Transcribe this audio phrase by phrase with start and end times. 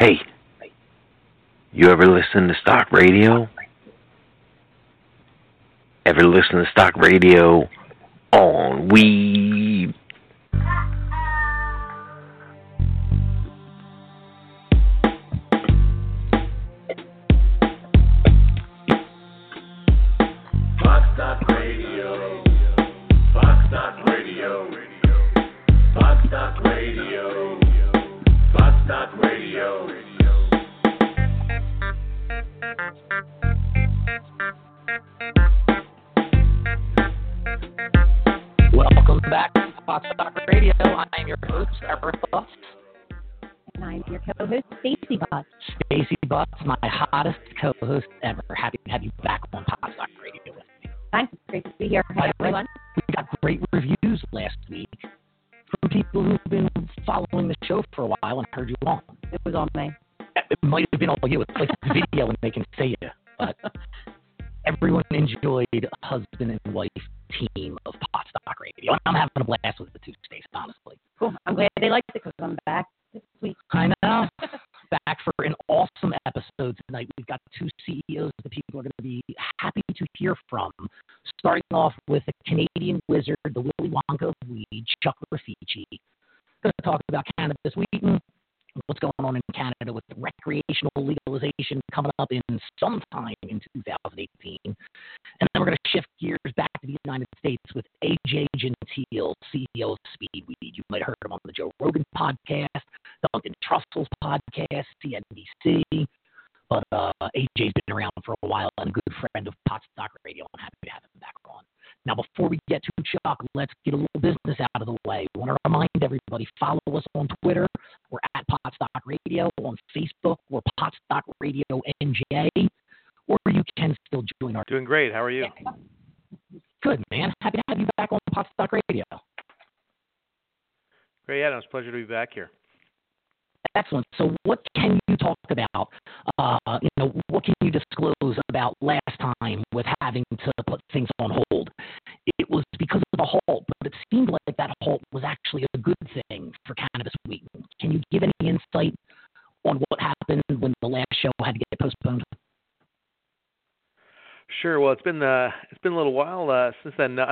[0.00, 0.18] Hey,
[1.74, 3.50] you ever listen to stock radio?
[6.06, 7.68] Ever listen to stock radio
[8.32, 9.39] on weed?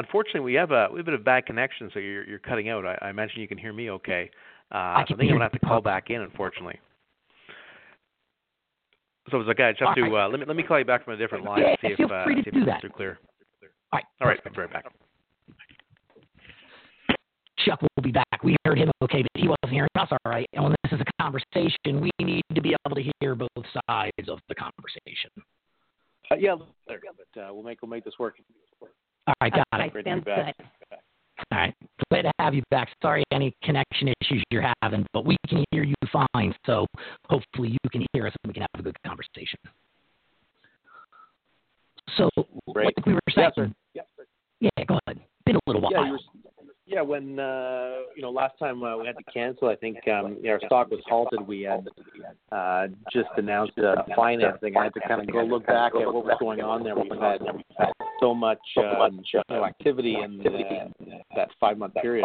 [0.08, 2.69] Unfortunately, we have a we have a bit of bad connection, so you're you're cutting
[2.69, 2.86] out.
[2.86, 4.30] I, I imagine you can hear me okay.
[4.72, 6.78] Uh, I so I think I'm gonna have to call back in, unfortunately.
[9.30, 9.64] So it's okay.
[9.64, 10.24] I just have to right.
[10.24, 11.88] uh, let me let me call you back from a different line Yeah, and see
[11.88, 12.80] if feel uh, free to see if do it's that.
[12.80, 13.18] crystal clear.
[13.92, 14.04] All right.
[14.20, 14.56] All right, perfect.
[14.56, 14.84] be right back.
[17.66, 18.42] Chuck will be back.
[18.42, 20.48] We heard him okay, but he wasn't hearing us all right.
[20.54, 23.48] And when this is a conversation, we need to be able to hear both
[23.88, 25.30] sides of the conversation.
[26.30, 26.54] Uh, yeah,
[26.86, 28.36] but uh, we'll make we'll make this work.
[29.28, 29.93] All right, got I it.
[29.93, 30.56] Great to be stand back.
[30.59, 31.00] set.
[31.53, 31.75] All right.
[32.11, 32.89] Glad to have you back.
[33.03, 36.55] Sorry any connection issues you're having, but we can hear you fine.
[36.66, 36.87] So
[37.28, 39.59] hopefully you can hear us and we can have a good conversation.
[42.16, 42.28] So
[42.72, 42.87] Great.
[42.97, 43.71] like we were saying, Yeah, sir.
[43.94, 44.25] Yeah, sir.
[44.61, 45.21] yeah, go ahead.
[45.47, 45.93] Been a little while.
[45.93, 46.19] Yeah, you were,
[46.88, 47.03] yeah.
[47.03, 50.53] When uh, you know last time uh, we had to cancel, I think um, yeah,
[50.53, 51.47] our stock was halted.
[51.47, 51.87] We had
[52.50, 54.76] uh, just announced uh, financing.
[54.76, 56.97] I had to kind of go look back at what was going on there.
[56.97, 57.41] We've had
[58.21, 62.25] so much uh, you know, activity in uh, that five month period.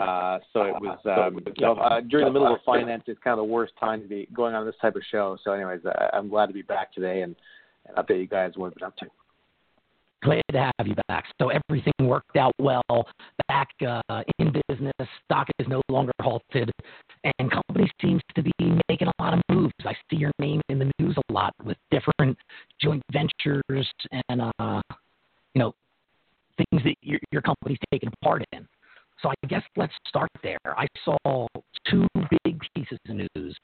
[0.00, 3.04] Uh, so it was um, you know uh, during the middle of finance.
[3.06, 5.36] It's kind of the worst time to be going on this type of show.
[5.44, 7.34] So, anyways, uh, I'm glad to be back today and,
[7.86, 9.06] and update you guys what we've been up to.
[10.24, 11.24] Glad to have you back.
[11.40, 12.82] So everything worked out well.
[13.48, 16.70] Back uh, in business, stock is no longer halted,
[17.38, 18.52] and company seems to be
[18.88, 19.74] making a lot of moves.
[19.84, 22.38] I see your name in the news a lot with different
[22.80, 23.90] joint ventures
[24.28, 24.80] and uh,
[25.54, 25.74] you know
[26.56, 28.66] things that your your company's taking part in.
[29.20, 30.58] So I guess let's start there.
[30.66, 31.46] I saw
[31.90, 32.06] two
[32.44, 33.56] big pieces of news.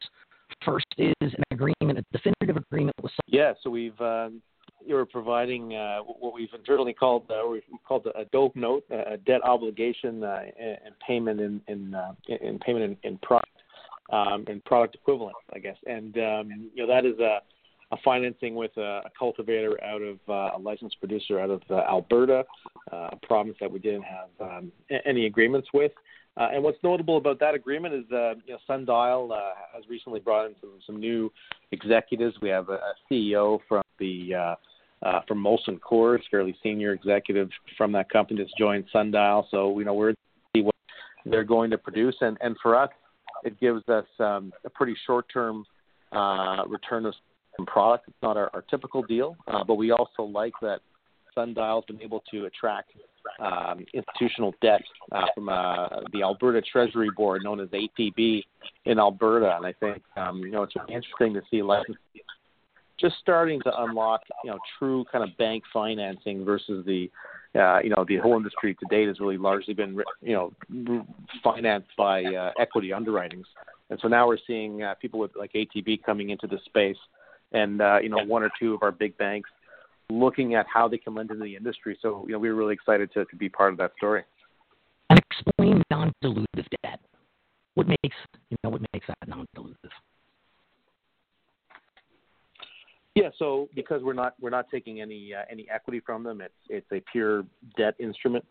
[0.64, 4.42] First is an agreement, a definitive agreement with Yeah, so we've um,
[4.84, 9.42] you're providing uh, what we've internally called uh, we've called a dope note, a debt
[9.44, 13.50] obligation uh, and payment in in, uh, in payment in, in product
[14.12, 15.76] um, in product equivalent, I guess.
[15.86, 17.40] And um, you know that is a,
[17.92, 21.82] a financing with a, a cultivator out of uh, a licensed producer out of uh,
[21.88, 22.44] Alberta,
[22.92, 24.72] a province that we didn't have um,
[25.04, 25.92] any agreements with.
[26.36, 30.20] Uh, and what's notable about that agreement is, uh, you know, Sundial uh, has recently
[30.20, 31.30] brought in some, some new
[31.72, 32.36] executives.
[32.40, 34.54] We have a, a CEO from the uh,
[35.02, 37.48] uh, from Molson Coors, fairly senior executive
[37.78, 39.46] from that company that's joined Sundial.
[39.50, 40.14] So you know we're
[40.54, 40.74] see what
[41.24, 42.90] they're going to produce, and and for us,
[43.44, 45.64] it gives us um, a pretty short term
[46.12, 47.14] uh, return of
[47.56, 48.08] some product.
[48.08, 50.80] It's not our, our typical deal, uh, but we also like that
[51.34, 52.92] Sundial's been able to attract
[53.40, 54.82] um, institutional debt
[55.12, 58.42] uh, from uh, the Alberta Treasury Board, known as ATB,
[58.86, 61.96] in Alberta, and I think um, you know it's interesting to see license
[63.00, 67.10] just starting to unlock you know true kind of bank financing versus the
[67.58, 70.52] uh, you know the whole industry to date has really largely been you know
[71.42, 73.46] financed by uh, equity underwritings,
[73.88, 76.98] and so now we're seeing uh, people with like ATB coming into the space,
[77.52, 79.50] and uh, you know one or two of our big banks
[80.10, 81.98] looking at how they can lend into the industry.
[82.02, 84.24] So you know we were really excited to, to be part of that story.
[85.08, 87.00] And explain non-dilutive debt.
[87.74, 88.16] What makes
[88.50, 89.90] you know what makes that non-dilutive?
[93.20, 96.54] Yeah, so because we're not we're not taking any uh, any equity from them, it's
[96.68, 97.44] it's a pure
[97.76, 98.44] debt instrument,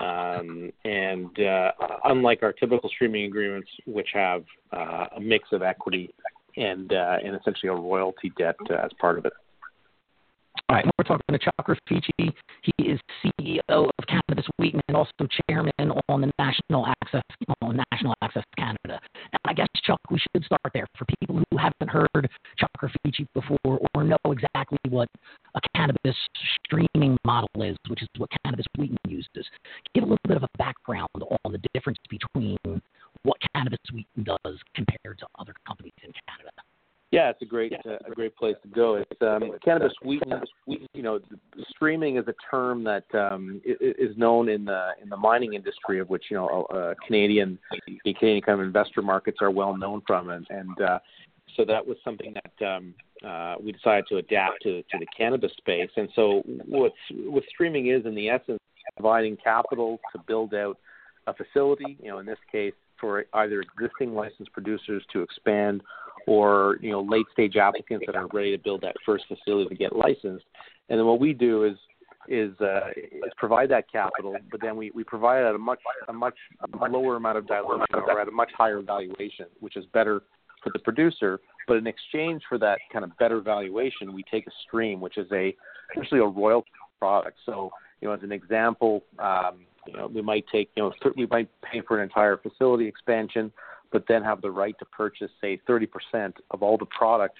[0.00, 1.72] um, and uh,
[2.04, 6.14] unlike our typical streaming agreements, which have uh, a mix of equity
[6.56, 9.32] and uh, and essentially a royalty debt uh, as part of it.
[10.72, 12.32] All right, we're talking to Chuck Rifici.
[12.62, 15.12] He is CEO of Cannabis Wheaton and also
[15.46, 15.74] chairman
[16.08, 17.20] on the National Access
[17.60, 18.98] on National Access Canada.
[19.14, 22.26] And I guess Chuck, we should start there for people who haven't heard
[22.56, 25.10] Chuck Rifici before or know exactly what
[25.54, 26.16] a cannabis
[26.64, 29.46] streaming model is, which is what Cannabis Wheaton uses.
[29.94, 31.10] Give a little bit of a background
[31.44, 32.56] on the difference between
[33.24, 36.50] what Cannabis Wheaton does compared to other companies in Canada.
[37.12, 38.94] Yeah, it's a great uh, a great place to go.
[38.94, 40.32] It's um, cannabis wheaton.
[40.66, 41.20] You know,
[41.68, 46.08] streaming is a term that um, is known in the in the mining industry, of
[46.08, 50.30] which you know uh, Canadian the Canadian kind of investor markets are well known from,
[50.30, 50.98] and, and uh,
[51.54, 55.52] so that was something that um, uh, we decided to adapt to to the cannabis
[55.58, 55.90] space.
[55.98, 58.58] And so what what streaming is in the essence
[58.96, 60.78] providing capital to build out
[61.26, 61.98] a facility.
[62.02, 65.82] You know, in this case, for either existing licensed producers to expand
[66.26, 69.74] or you know late stage applicants that are ready to build that first facility to
[69.74, 70.46] get licensed.
[70.88, 71.76] And then what we do is
[72.28, 75.80] is uh, is provide that capital, but then we, we provide it at a much
[76.08, 76.36] a much
[76.88, 80.22] lower amount of dilution or at a much higher valuation, which is better
[80.62, 81.40] for the producer.
[81.66, 85.26] But in exchange for that kind of better valuation, we take a stream, which is
[85.32, 85.54] a
[85.92, 87.38] essentially a royalty product.
[87.44, 91.26] So you know, as an example, um, you know, we might take you know we
[91.26, 93.52] might pay for an entire facility expansion
[93.92, 97.36] but then have the right to purchase, say, 30% of all the product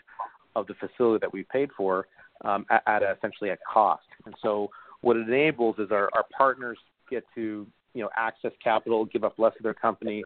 [0.54, 2.06] of the facility that we paid for
[2.44, 4.04] um, at, at a, essentially at cost.
[4.26, 6.78] And so what it enables is our, our partners
[7.10, 10.22] get to you know access capital, give up less of their company,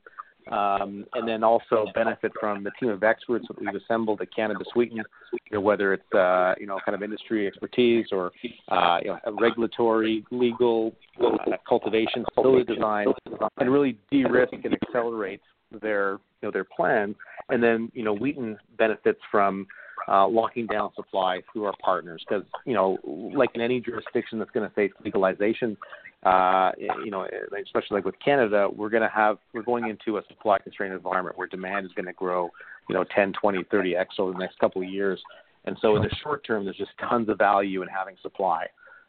[0.51, 4.69] um, and then also benefit from the team of experts that we've assembled at Cannabis
[4.75, 8.31] Wheaton, you know, whether it's uh, you know kind of industry expertise or
[8.69, 10.95] uh, you know regulatory, legal,
[11.25, 13.07] uh, cultivation, facility design,
[13.59, 15.41] and really de-risk and accelerate
[15.83, 17.15] their you know their plan,
[17.49, 19.67] and then you know Wheaton benefits from
[20.09, 22.99] uh, locking down supply through our partners because you know
[23.35, 25.77] like in any jurisdiction that's going to face legalization,
[26.27, 27.27] uh, you know
[27.65, 31.39] especially like with Canada, we're going to have we're going into a supply constrained environment
[31.39, 32.51] where demand is going to grow
[32.89, 35.21] you know 10, 20, 30 x over the next couple of years,
[35.65, 38.67] and so in the short term, there's just tons of value in having supply.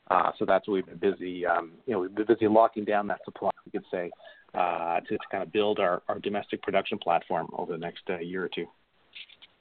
[0.09, 3.07] Uh, so that's what we've been busy, um, you know, we've been busy locking down
[3.07, 4.09] that supply, we could say,
[4.53, 8.17] uh, to, to kind of build our, our domestic production platform over the next uh,
[8.19, 8.65] year or two.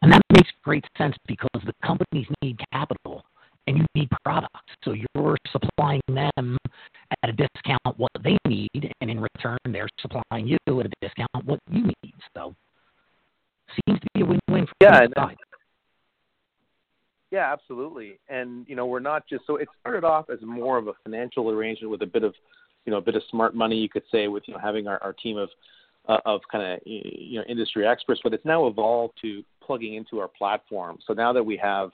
[0.02, 3.24] And that makes great sense because the companies need capital
[3.66, 4.72] and you need products.
[4.84, 6.56] So you're supplying them
[7.22, 11.44] at a discount what they need, and in return, they're supplying you at a discount
[11.44, 12.14] what you need.
[12.36, 12.54] So
[13.86, 15.38] seems to be a win-win for yeah, both sides.
[17.30, 18.18] Yeah, absolutely.
[18.28, 21.50] And you know, we're not just so it started off as more of a financial
[21.50, 22.34] arrangement with a bit of
[22.84, 25.02] you know a bit of smart money, you could say, with you know having our,
[25.02, 25.48] our team of
[26.08, 28.20] uh, of kind of you know industry experts.
[28.22, 30.98] But it's now evolved to plugging into our platform.
[31.06, 31.90] So now that we have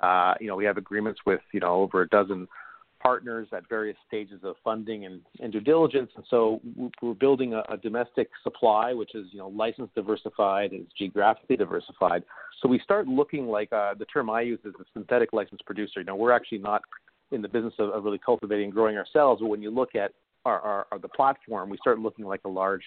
[0.00, 2.48] uh, you know we have agreements with you know over a dozen
[3.02, 6.60] partners at various stages of funding and, and due diligence, and so
[7.02, 12.24] we're building a, a domestic supply, which is you know license diversified, is geographically diversified.
[12.62, 16.00] So we start looking like uh, the term I use is a synthetic license producer.
[16.00, 16.82] You know, we're actually not
[17.30, 20.12] in the business of, of really cultivating and growing ourselves, but when you look at
[20.44, 22.84] our, our, our the platform, we start looking like a large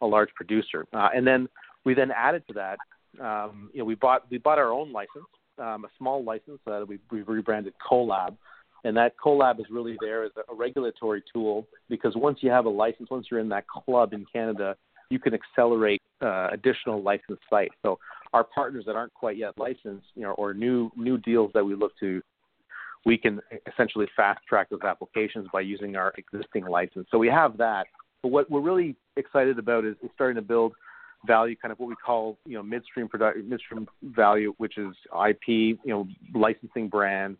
[0.00, 0.86] a large producer.
[0.92, 1.48] Uh, and then
[1.84, 2.78] we then added to that,
[3.22, 5.26] um, you know, we bought we bought our own license,
[5.60, 8.36] um, a small license that we we rebranded CoLab.
[8.84, 12.66] and that CoLab is really there as a, a regulatory tool because once you have
[12.66, 14.76] a license, once you're in that club in Canada,
[15.10, 17.74] you can accelerate uh, additional license sites.
[17.82, 17.98] So
[18.32, 21.74] our partners that aren't quite yet licensed, you know, or new new deals that we
[21.74, 22.22] look to
[23.04, 23.40] we can
[23.72, 27.06] essentially fast track those applications by using our existing license.
[27.10, 27.86] So we have that.
[28.22, 30.74] But what we're really excited about is, is starting to build
[31.26, 34.94] value, kind of what we call you know midstream product midstream value, which is
[35.28, 37.38] IP, you know, licensing brands,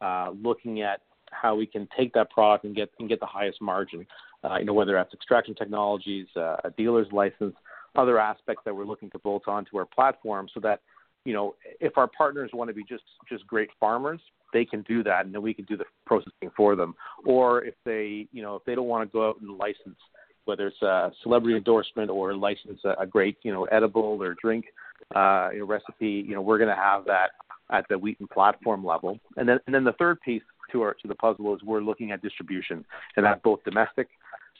[0.00, 3.60] uh, looking at how we can take that product and get and get the highest
[3.60, 4.06] margin.
[4.44, 7.54] Uh, you know, whether that's extraction technologies, uh, a dealer's license,
[7.94, 10.80] other aspects that we're looking to bolt onto our platform, so that
[11.24, 14.20] you know if our partners want to be just just great farmers,
[14.52, 16.94] they can do that, and then we can do the processing for them.
[17.24, 19.98] Or if they you know if they don't want to go out and license
[20.44, 24.66] whether it's a celebrity endorsement or license a, a great you know edible or drink
[25.14, 27.30] uh, you know, recipe, you know we're going to have that
[27.70, 29.18] at the Wheaton platform level.
[29.36, 32.12] And then and then the third piece to our to the puzzle is we're looking
[32.12, 32.84] at distribution,
[33.16, 34.08] and that's both domestic.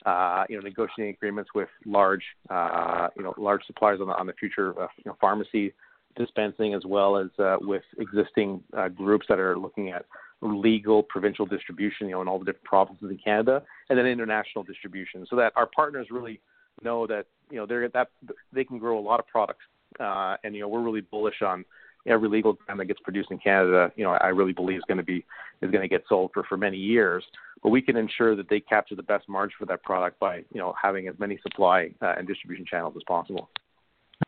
[0.05, 4.27] Uh, you know, negotiating agreements with large, uh, you know, large suppliers on the on
[4.27, 5.73] the future, uh, you know, pharmacy
[6.17, 10.05] dispensing, as well as uh, with existing uh, groups that are looking at
[10.43, 14.63] legal provincial distribution, you know, in all the different provinces in Canada, and then international
[14.63, 16.39] distribution, so that our partners really
[16.83, 18.09] know that you know they're that
[18.51, 19.63] they can grow a lot of products,
[19.99, 21.63] uh, and you know we're really bullish on
[22.05, 23.91] every legal gram that gets produced in Canada.
[23.95, 25.25] You know, I really believe is going to be
[25.61, 27.23] is going to get sold for for many years,
[27.61, 30.59] but we can ensure that they capture the best margin for that product by you
[30.59, 33.49] know having as many supply uh, and distribution channels as possible.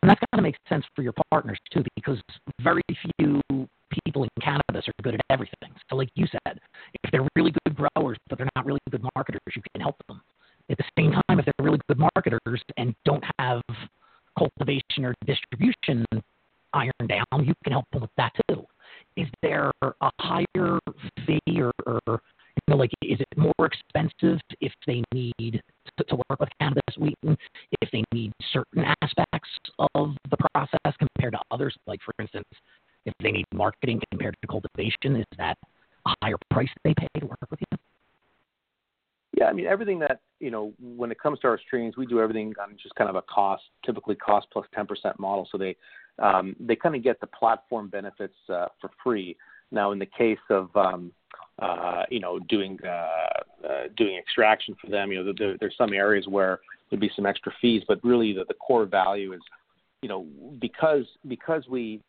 [0.02, 2.20] And that kind of makes sense for your partners too, because
[2.62, 2.82] very
[3.18, 3.42] few
[4.06, 5.72] people in cannabis are good at everything.
[5.90, 6.60] So, like you said,
[7.04, 10.22] if they're really good growers but they're not really good marketers, you can help them.
[10.70, 13.62] At the same time, if they're really good marketers and don't have
[14.38, 16.06] cultivation or distribution
[16.74, 18.66] ironed down, you can help them with that too.
[19.16, 20.80] Is there a higher
[21.26, 22.00] fee or, or
[22.56, 25.62] you know, like is it more expensive if they need
[25.98, 27.38] to, to work with cannabis Wheaton,
[27.82, 29.50] if they need certain aspects
[29.94, 31.76] of the process compared to others?
[31.88, 32.48] Like for instance,
[33.06, 35.58] if they need marketing compared to cultivation, is that
[36.06, 37.78] a higher price they pay to work with you?
[39.38, 42.22] Yeah, I mean everything that you know when it comes to our streams, we do
[42.22, 45.48] everything on just kind of a cost, typically cost plus ten percent model.
[45.52, 45.76] So they
[46.20, 49.36] um, they kind of get the platform benefits uh, for free.
[49.72, 51.12] Now, in the case of um,
[51.60, 55.92] uh, you know doing uh, uh, doing extraction for them, you know there, there's some
[55.92, 59.42] areas where there'd be some extra fees, but really the, the core value is
[60.06, 60.28] you know
[60.62, 62.00] because because we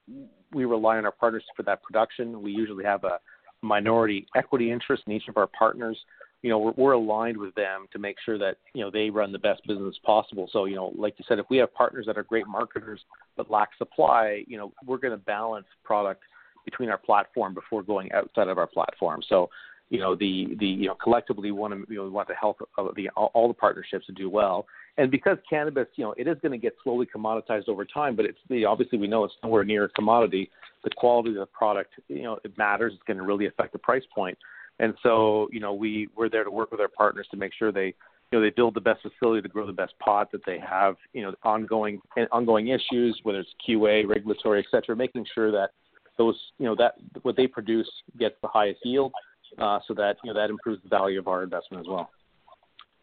[0.53, 2.43] we rely on our partners for that production.
[2.43, 3.21] We usually have a
[3.63, 5.97] minority equity interest in each of our partners.
[6.43, 9.33] You know, we're, we're aligned with them to make sure that you know they run
[9.33, 10.47] the best business possible.
[10.53, 13.01] So, you know, like you said, if we have partners that are great marketers
[13.35, 16.23] but lack supply, you know, we're going to balance product
[16.67, 19.23] between our platform before going outside of our platform.
[19.27, 19.49] So,
[19.89, 22.59] you know, the the you know collectively want to you know we want to help
[22.95, 24.67] the all, all the partnerships to do well.
[24.99, 28.25] And because cannabis, you know, it is going to get slowly commoditized over time, but
[28.25, 30.51] it's the, obviously we know it's nowhere near a commodity.
[30.85, 32.93] The quality of the product, you know, it matters.
[32.95, 34.39] It's going to really affect the price point.
[34.79, 37.73] And so, you know, we we're there to work with our partners to make sure
[37.73, 37.95] they,
[38.31, 40.97] you know, they build the best facility to grow the best pot that they have,
[41.13, 42.01] you know, ongoing
[42.31, 45.71] ongoing issues, whether it's QA, regulatory, et cetera, making sure that
[46.19, 47.89] those, you know, that what they produce
[48.19, 49.13] gets the highest yield,
[49.59, 52.11] uh, so that you know that improves the value of our investment as well.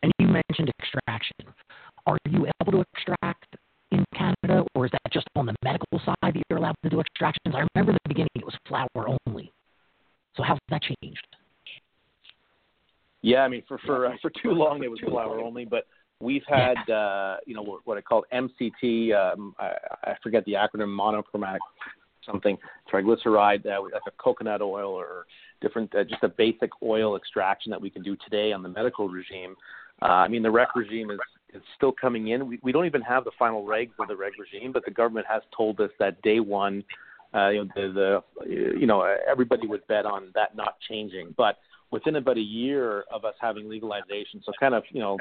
[0.04, 1.54] And you mentioned extraction.
[2.06, 3.56] Are you able to extract
[3.92, 7.00] in Canada, or is that just on the medical side that you're allowed to do
[7.00, 7.56] extractions?
[7.56, 9.52] I remember in the beginning it was flower only.
[10.36, 11.26] So how's that changed?
[13.22, 15.86] Yeah, I mean for for uh, for too long it was flower only, but
[16.20, 19.14] we've had uh, you know what, what I call MCT.
[19.16, 19.72] Um, I,
[20.04, 21.62] I forget the acronym, monochromatic
[22.26, 22.58] something
[22.92, 25.26] triglyceride, uh, like a coconut oil or
[25.62, 29.10] different, uh, just a basic oil extraction that we can do today on the medical
[29.10, 29.56] regime.
[30.02, 31.20] Uh, I mean, the rec regime is,
[31.54, 32.48] is still coming in.
[32.48, 35.26] We, we don't even have the final regs of the reg regime, but the government
[35.30, 36.84] has told us that day one,
[37.34, 41.34] uh, you know, the, the, you know, everybody would bet on that not changing.
[41.38, 41.58] But
[41.92, 45.18] within about a year of us having legalization, so kind of, you know,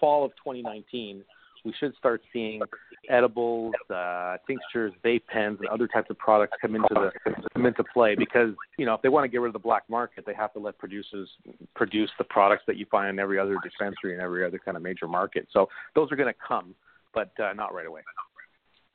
[0.00, 1.24] fall of 2019,
[1.64, 2.60] we should start seeing
[3.08, 7.10] edibles, uh, tinctures, vape pens, and other types of products come into the
[7.54, 9.84] come into play because you know if they want to get rid of the black
[9.88, 11.28] market, they have to let producers
[11.74, 14.82] produce the products that you find in every other dispensary and every other kind of
[14.82, 15.48] major market.
[15.52, 16.74] So those are going to come,
[17.14, 18.02] but uh, not right away.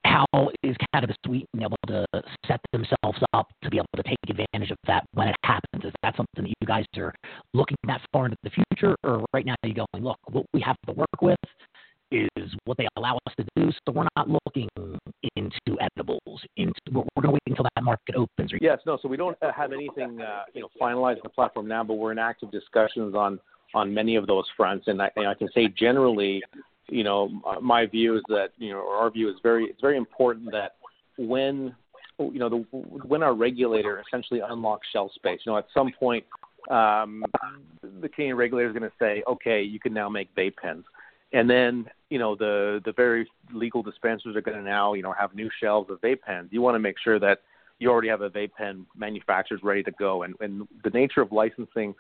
[0.06, 0.26] How
[0.64, 2.06] is Cannabis Wheaton able to
[2.48, 5.84] set themselves up to be able to take advantage of that when it happens?
[5.84, 7.14] Is that something that you guys are
[7.54, 10.78] looking that far into the future, or right now you're going, look, what we have
[10.88, 11.38] to work with
[12.12, 13.72] is what they allow us to do.
[13.86, 14.68] So we're not looking
[15.36, 16.42] into edibles.
[16.58, 18.52] Into we're, going to wait until that market opens.
[18.62, 18.98] Yes, no.
[19.02, 22.12] So we don't uh, have anything uh, you know finalized the platform now, but we're
[22.12, 23.40] in active discussions on
[23.74, 24.88] on many of those fronts.
[24.88, 26.42] And I, and I can say generally,
[26.90, 27.30] you know,
[27.62, 30.76] my view is that you know, our view is very it's very important that
[31.18, 31.76] when
[32.18, 32.58] you know the,
[33.08, 36.24] when our regulator essentially unlocks shelf space, you know, at some point
[36.70, 37.24] um,
[38.02, 40.84] the Canadian regulator is going to say, okay, you can now make vape pens
[41.34, 45.14] and then you know the the very legal dispensers are going to now you know
[45.18, 46.50] have new shelves of vape pens.
[46.52, 47.42] You want to make sure that
[47.80, 51.32] you already have a vape pen manufactured ready to go, and and the nature of
[51.32, 51.94] licensing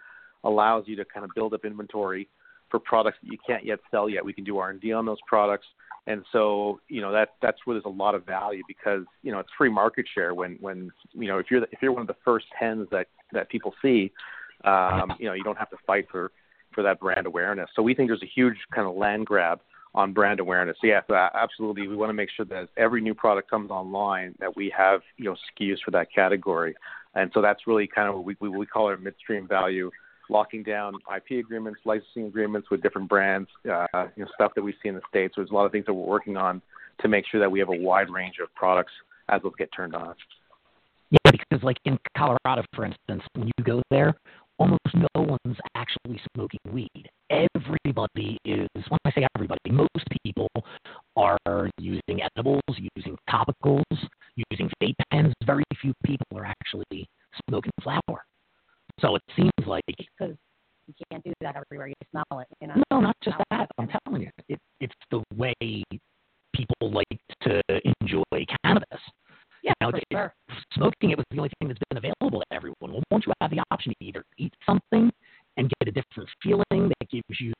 [0.43, 2.27] allows you to kind of build up inventory
[2.69, 4.23] for products that you can't yet sell yet.
[4.23, 5.65] We can do R&D on those products.
[6.07, 9.39] And so, you know, that that's where there's a lot of value because, you know,
[9.39, 12.07] it's free market share when when you know, if you're the, if you're one of
[12.07, 14.11] the first pens that that people see,
[14.63, 16.31] um, you know, you don't have to fight for
[16.73, 17.69] for that brand awareness.
[17.75, 19.59] So we think there's a huge kind of land grab
[19.95, 20.77] on brand awareness.
[20.81, 21.87] So yes, uh, absolutely.
[21.87, 25.25] We want to make sure that every new product comes online that we have, you
[25.25, 26.75] know, SKUs for that category.
[27.15, 29.89] And so that's really kind of what we, we, call our midstream value
[30.29, 34.73] locking down IP agreements, licensing agreements with different brands, uh, you know, stuff that we
[34.83, 35.33] see in the states.
[35.35, 36.61] There's a lot of things that we're working on
[37.01, 38.91] to make sure that we have a wide range of products
[39.29, 40.13] as those get turned on.
[41.09, 44.13] Yeah, because like in Colorado, for instance, when you go there,
[44.59, 47.09] almost no one's actually smoking weed.
[47.29, 50.49] Everybody is, when I say everybody, most people
[51.15, 52.61] are using edibles,
[52.95, 53.83] using topicals,
[54.51, 55.33] using vape pens.
[55.45, 57.07] Very few people are actually
[57.47, 58.25] smoking flower.
[58.99, 60.35] So it seems like because
[60.87, 62.47] you can't do that everywhere you smell it.
[62.61, 62.83] You know?
[62.91, 63.69] no, not just that.
[63.77, 65.53] I'm telling you, it, it's the way
[66.53, 67.61] people like to
[68.01, 68.99] enjoy cannabis.
[69.69, 70.33] Yeah, You know, for it- sure.
[70.73, 72.91] Smoking it was the only thing that's been available to everyone.
[72.93, 75.11] Well, once you have the option to either eat something
[75.57, 77.53] and get a different feeling that gives you,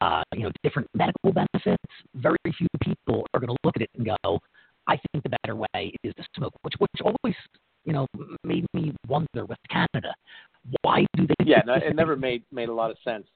[0.00, 1.82] uh, you know, different medical benefits,
[2.14, 4.40] very few people are going to look at it and go,
[4.86, 7.36] "I think the better way is to smoke," which which always,
[7.84, 8.06] you know,
[8.44, 10.14] made me wonder with Canada,
[10.82, 11.44] why do they?
[11.44, 13.26] Yeah, no, it never made made a lot of sense.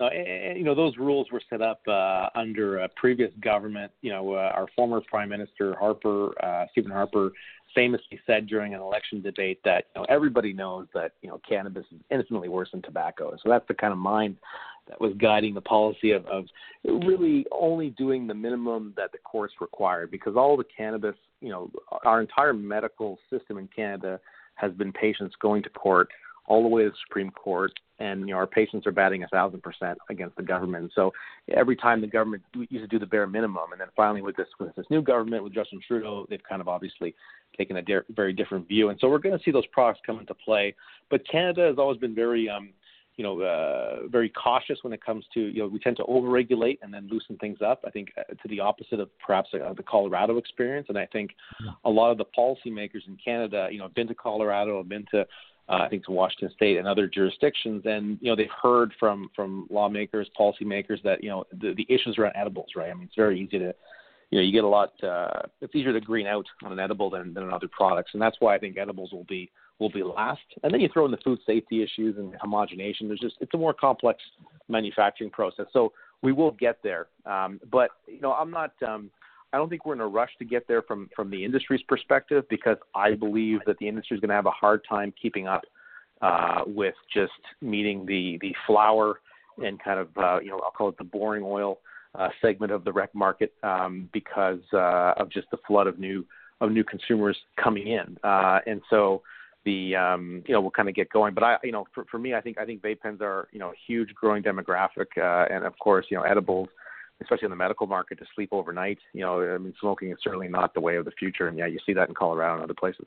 [0.00, 3.92] Uh, and, you know, those rules were set up uh, under a previous government.
[4.02, 7.30] You know, uh, our former Prime Minister Harper, uh, Stephen Harper,
[7.74, 11.84] famously said during an election debate that you know everybody knows that you know cannabis
[11.92, 13.36] is infinitely worse than tobacco.
[13.42, 14.36] So that's the kind of mind
[14.88, 16.44] that was guiding the policy of, of
[16.84, 21.70] really only doing the minimum that the courts required because all the cannabis, you know,
[22.04, 24.20] our entire medical system in Canada
[24.56, 26.08] has been patients going to court
[26.46, 29.28] all the way to the Supreme Court, and you know our patients are batting a
[29.28, 30.92] thousand percent against the government.
[30.94, 31.12] So
[31.54, 34.48] every time the government used to do the bare minimum, and then finally with this
[34.58, 37.14] with this new government with Justin Trudeau, they've kind of obviously
[37.56, 40.34] taken a very different view, and so we're going to see those products come into
[40.34, 40.74] play.
[41.10, 42.70] But Canada has always been very um,
[43.16, 46.78] you know, uh, very cautious when it comes to, you know, we tend to overregulate
[46.82, 47.84] and then loosen things up.
[47.86, 50.86] I think uh, to the opposite of perhaps uh, the Colorado experience.
[50.88, 51.30] And I think
[51.84, 55.04] a lot of the policymakers in Canada, you know, have been to Colorado, have been
[55.12, 55.24] to,
[55.68, 59.30] uh, I think to Washington State and other jurisdictions, and you know they've heard from
[59.34, 62.90] from lawmakers, policymakers that you know the, the issues around edibles, right?
[62.90, 63.74] I mean, it's very easy to,
[64.30, 64.92] you know, you get a lot.
[65.02, 68.20] Uh, it's easier to green out on an edible than than on other products, and
[68.20, 70.42] that's why I think edibles will be will be last.
[70.62, 73.08] And then you throw in the food safety issues and homogenation.
[73.08, 74.20] There's just it's a more complex
[74.68, 75.66] manufacturing process.
[75.72, 77.06] So we will get there.
[77.24, 78.72] Um, but you know, I'm not.
[78.86, 79.10] Um,
[79.54, 82.44] I don't think we're in a rush to get there from from the industry's perspective
[82.50, 85.62] because I believe that the industry is going to have a hard time keeping up
[86.22, 89.20] uh, with just meeting the the flower
[89.64, 91.78] and kind of uh, you know I'll call it the boring oil
[92.16, 96.26] uh, segment of the rec market um, because uh, of just the flood of new
[96.60, 99.22] of new consumers coming in, uh, and so
[99.64, 101.32] the um, you know we'll kind of get going.
[101.32, 103.60] But I you know for, for me I think I think vape pens are you
[103.60, 106.68] know a huge growing demographic, uh, and of course you know edibles,
[107.22, 108.98] especially in the medical market, to sleep overnight.
[109.12, 111.66] You know I mean smoking is certainly not the way of the future, and yeah
[111.66, 113.06] you see that in Colorado and other places.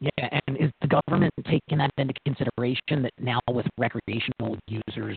[0.00, 5.16] Yeah, and is the government taking that into consideration that now with recreational users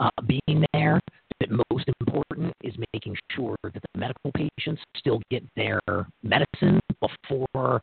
[0.00, 0.98] uh, being there,
[1.38, 5.80] that most important is making sure that the medical patients still get their
[6.22, 7.82] medicine before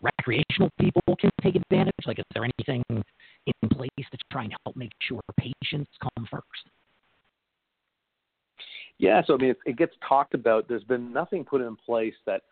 [0.00, 1.94] recreational people can take advantage?
[2.06, 6.70] Like, is there anything in place to try and help make sure patients come first?
[9.00, 10.68] Yeah, so I mean, it, it gets talked about.
[10.68, 12.42] There's been nothing put in place that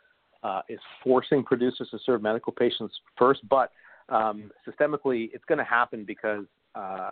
[0.43, 3.71] uh, is forcing producers to serve medical patients first, but
[4.09, 7.11] um, systemically, it's going to happen because uh,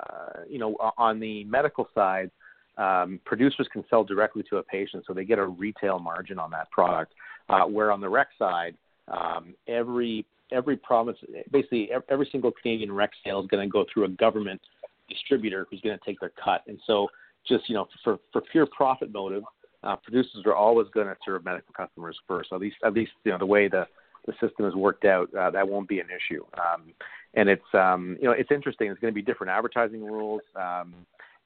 [0.49, 2.31] you know on the medical side,
[2.79, 6.51] um, producers can sell directly to a patient, so they get a retail margin on
[6.53, 7.13] that product.
[7.51, 8.75] Uh, where on the rec side,
[9.09, 11.19] um, every every province,
[11.53, 14.63] basically every, single Canadian rec sale is going to go through a government
[15.11, 17.07] distributor who's going to take their cut, and so
[17.49, 19.43] just you know for for pure profit motive,
[19.83, 22.53] uh, producers are always going to serve medical customers first.
[22.53, 23.87] At least at least you know the way the
[24.27, 26.45] the system is worked out, uh, that won't be an issue.
[26.55, 26.93] Um,
[27.35, 28.91] and it's um, you know it's interesting.
[28.91, 30.95] It's going to be different advertising rules, um,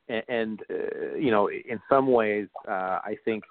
[0.08, 3.44] and, and uh, you know in some ways uh, I think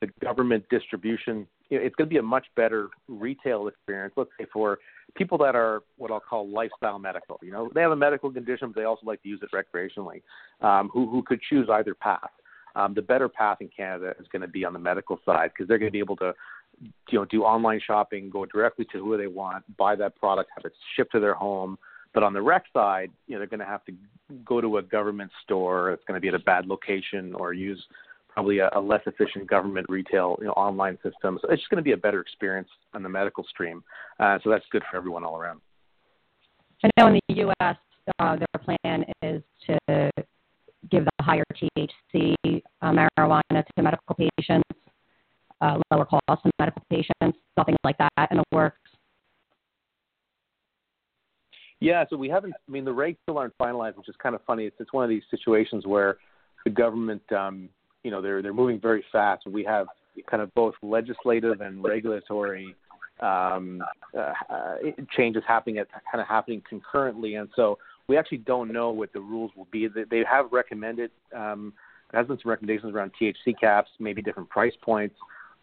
[0.00, 4.14] the government distribution you know, it's going to be a much better retail experience.
[4.16, 4.78] Let's say for
[5.16, 7.38] people that are what I'll call lifestyle medical.
[7.42, 10.22] You know, they have a medical condition, but they also like to use it recreationally.
[10.60, 12.30] Um, who who could choose either path.
[12.74, 15.68] Um, the better path in Canada is going to be on the medical side because
[15.68, 16.32] they're going to be able to
[17.10, 20.64] you know do online shopping, go directly to who they want, buy that product, have
[20.64, 21.78] it shipped to their home.
[22.14, 23.94] But on the rec side, you know they're going to have to
[24.44, 25.90] go to a government store.
[25.92, 27.82] It's going to be at a bad location or use
[28.32, 31.38] probably a, a less efficient government retail you know, online system.
[31.42, 33.82] So it's just going to be a better experience on the medical stream.
[34.18, 35.60] Uh, so that's good for everyone all around.
[36.84, 37.76] I know in the U.S.
[38.18, 40.10] Uh, their plan is to
[40.90, 44.68] give the higher THC uh, marijuana to medical patients,
[45.60, 48.78] uh, lower cost to medical patients, something like that in the works.
[51.80, 52.54] Yeah, so we haven't.
[52.68, 54.66] I mean, the rates still aren't finalized, which is kind of funny.
[54.66, 56.18] It's it's one of these situations where
[56.64, 57.68] the government, um,
[58.02, 59.46] you know, they're they're moving very fast.
[59.46, 59.86] We have
[60.30, 62.74] kind of both legislative and regulatory
[63.20, 63.82] um,
[64.16, 64.74] uh, uh,
[65.16, 69.20] changes happening at kind of happening concurrently, and so we actually don't know what the
[69.20, 69.86] rules will be.
[69.88, 71.72] They, they have recommended um,
[72.10, 75.14] there has been some recommendations around THC caps, maybe different price points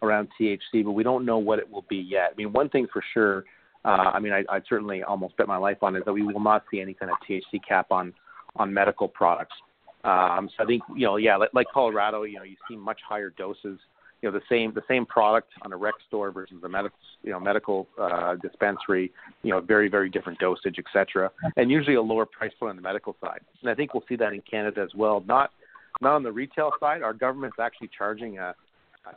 [0.02, 2.30] around THC, but we don't know what it will be yet.
[2.32, 3.44] I mean, one thing for sure
[3.84, 6.40] uh, I mean, I, I'd certainly almost bet my life on it that we will
[6.40, 8.12] not see any kind of THC cap on
[8.56, 9.54] on medical products.
[10.04, 13.00] Um, so I think you know, yeah, like, like Colorado, you know, you see much
[13.06, 13.78] higher doses.
[14.22, 17.32] You know, the same the same product on a rec store versus a medical you
[17.32, 19.12] know medical uh, dispensary.
[19.42, 22.76] You know, very very different dosage, et cetera, and usually a lower price point on
[22.76, 23.40] the medical side.
[23.62, 25.22] And I think we'll see that in Canada as well.
[25.26, 25.50] Not
[26.00, 27.02] not on the retail side.
[27.02, 28.54] Our government's actually charging a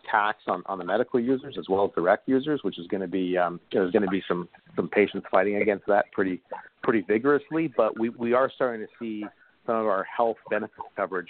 [0.09, 3.07] tax on, on the medical users as well as direct users, which is going to
[3.07, 6.41] be um, there's going to be some some patients fighting against that pretty
[6.81, 7.71] pretty vigorously.
[7.75, 9.25] But we we are starting to see
[9.65, 11.29] some of our health benefits coverage,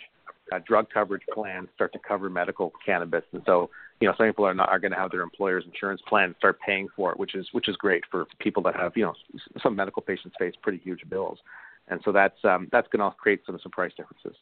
[0.52, 3.70] uh, drug coverage plans start to cover medical cannabis, and so
[4.00, 6.58] you know some people are not are going to have their employer's insurance plan start
[6.66, 9.14] paying for it, which is which is great for people that have you know
[9.62, 11.38] some medical patients face pretty huge bills,
[11.88, 14.36] and so that's um, that's going to create some some price differences.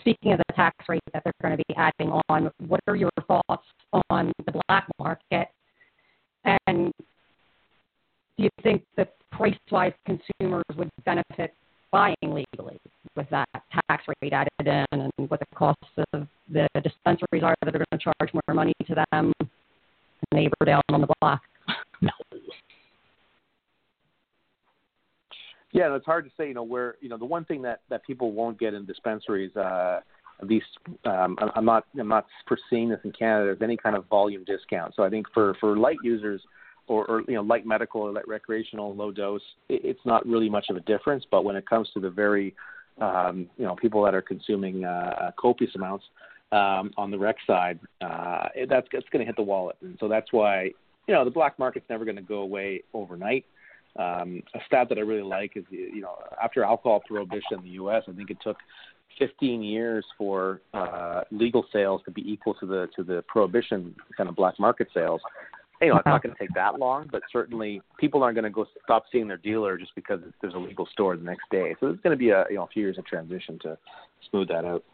[0.00, 3.10] Speaking of the tax rate that they're going to be adding on, what are your
[3.26, 3.64] thoughts
[4.08, 5.48] on the black market?
[6.44, 6.92] And
[8.36, 11.54] do you think that price-wise consumers would benefit
[11.92, 12.78] buying legally
[13.16, 13.48] with that
[13.88, 17.86] tax rate added in and what the costs of the dispensaries are that are going
[17.92, 19.32] to charge more money to them,
[20.32, 21.40] neighbor down on the block?
[22.00, 22.10] No.
[25.72, 26.48] Yeah, it's hard to say.
[26.48, 29.54] You know, where you know the one thing that that people won't get in dispensaries,
[29.56, 30.00] uh,
[30.42, 30.66] at least
[31.04, 33.46] um, I'm not I'm not foreseeing this in Canada.
[33.46, 34.94] There's any kind of volume discount.
[34.96, 36.42] So I think for for light users,
[36.86, 40.48] or, or you know light medical or light recreational low dose, it, it's not really
[40.48, 41.24] much of a difference.
[41.30, 42.54] But when it comes to the very
[43.00, 46.04] um, you know people that are consuming uh, copious amounts
[46.52, 50.08] um, on the rec side, uh, that's that's going to hit the wallet, and so
[50.08, 50.64] that's why
[51.06, 53.44] you know the black market's never going to go away overnight.
[53.96, 57.70] Um, a stat that I really like is, you know, after alcohol prohibition in the
[57.70, 58.56] U.S., I think it took
[59.18, 64.28] 15 years for uh, legal sales to be equal to the to the prohibition kind
[64.28, 65.20] of black market sales.
[65.80, 66.18] You know, it's not uh-huh.
[66.22, 69.38] going to take that long, but certainly people aren't going to go stop seeing their
[69.38, 71.74] dealer just because there's a legal store the next day.
[71.80, 73.78] So it's going to be a you know a few years of transition to
[74.30, 74.84] smooth that out.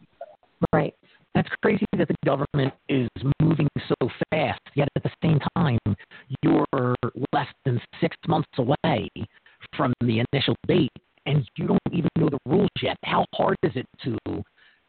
[0.73, 0.93] Right.
[1.35, 3.09] That's crazy that the government is
[3.41, 5.77] moving so fast, yet at the same time,
[6.41, 6.95] you're
[7.33, 9.07] less than six months away
[9.75, 10.91] from the initial date,
[11.25, 12.97] and you don't even know the rules yet.
[13.03, 14.17] How hard is it to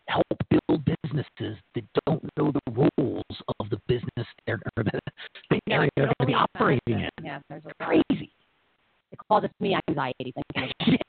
[0.09, 3.25] help build businesses that don't know the rules
[3.61, 5.01] of the business they're, or the,
[5.51, 7.11] the area they're going to be operating in?
[7.23, 8.31] Yeah, there's a Crazy.
[9.13, 10.99] It causes me anxiety thinking.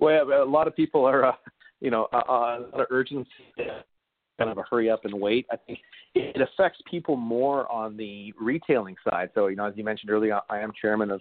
[0.00, 1.32] Well, a lot of people are, uh,
[1.80, 3.28] you know, uh, a lot of urgency,
[3.58, 5.46] kind of a hurry up and wait.
[5.52, 5.78] I think
[6.14, 9.28] it affects people more on the retailing side.
[9.34, 11.20] So, you know, as you mentioned earlier, I am chairman of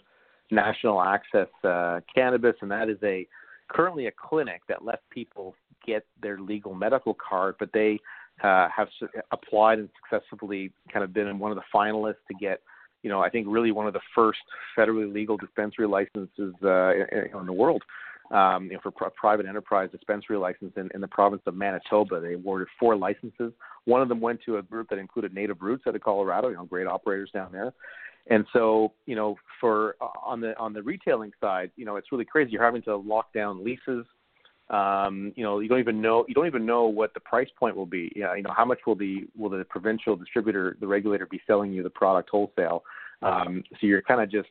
[0.49, 3.27] National Access uh, Cannabis, and that is a
[3.69, 5.55] currently a clinic that lets people
[5.85, 7.99] get their legal medical card, but they
[8.43, 8.87] uh, have
[9.31, 12.61] applied and successfully kind of been one of the finalists to get,
[13.03, 14.39] you know, I think really one of the first
[14.77, 17.83] federally legal dispensary licenses uh, in, in the world
[18.31, 22.19] um, you know, for a private enterprise dispensary license in, in the province of Manitoba.
[22.19, 23.53] They awarded four licenses.
[23.85, 26.49] One of them went to a group that included Native Roots out of Colorado.
[26.49, 27.73] You know, great operators down there.
[28.29, 32.11] And so, you know, for uh, on the on the retailing side, you know, it's
[32.11, 32.51] really crazy.
[32.51, 34.05] You're having to lock down leases.
[34.69, 37.75] Um, you know, you don't even know you don't even know what the price point
[37.75, 38.11] will be.
[38.15, 41.73] Yeah, you know, how much will the will the provincial distributor, the regulator, be selling
[41.73, 42.83] you the product wholesale?
[43.23, 44.49] Um, so you're kind of just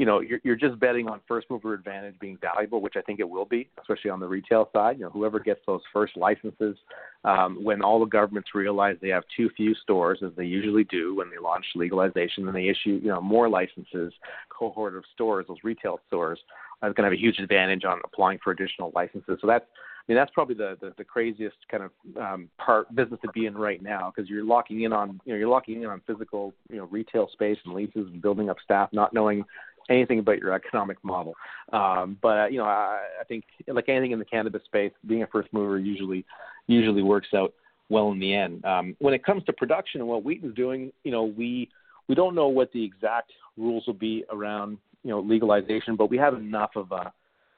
[0.00, 3.20] you know, you're, you're just betting on first mover advantage being valuable, which I think
[3.20, 4.96] it will be, especially on the retail side.
[4.98, 6.78] You know, whoever gets those first licenses,
[7.24, 11.16] um, when all the governments realize they have too few stores, as they usually do
[11.16, 14.14] when they launch legalization, and they issue, you know, more licenses,
[14.48, 18.38] cohort of stores, those retail stores, is going to have a huge advantage on applying
[18.42, 19.36] for additional licenses.
[19.42, 19.66] So that's
[20.00, 23.46] I mean, that's probably the, the, the craziest kind of um, part business to be
[23.46, 26.54] in right now because you're locking in on you know you're locking in on physical
[26.70, 29.44] you know retail space and leases and building up staff, not knowing
[29.90, 31.34] anything about your economic model.
[31.72, 35.22] Um, but uh, you know, I, I think like anything in the cannabis space, being
[35.22, 36.24] a first mover usually
[36.66, 37.52] usually works out
[37.88, 38.64] well in the end.
[38.64, 41.68] Um, when it comes to production and what Wheaton's doing, you know, we
[42.08, 46.16] we don't know what the exact rules will be around you know legalization, but we
[46.16, 47.12] have enough of a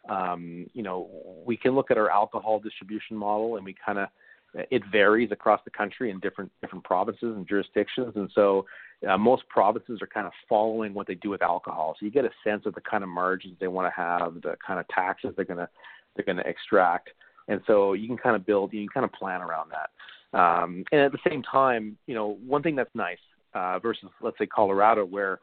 [0.09, 1.09] um, you know,
[1.47, 4.09] we can look at our alcohol distribution model and we kind of
[4.55, 8.67] it varies across the country in different different provinces and jurisdictions, and so
[9.09, 11.97] uh, most provinces are kind of following what they do with alcohol.
[11.99, 14.57] So you get a sense of the kind of margins they want to have, the
[14.65, 15.69] kind of taxes they're gonna
[16.15, 17.11] they're gonna extract,
[17.49, 20.39] and so you can kind of build, you can kind of plan around that.
[20.39, 23.19] Um, and at the same time, you know, one thing that's nice
[23.55, 25.41] uh, versus let's say Colorado, where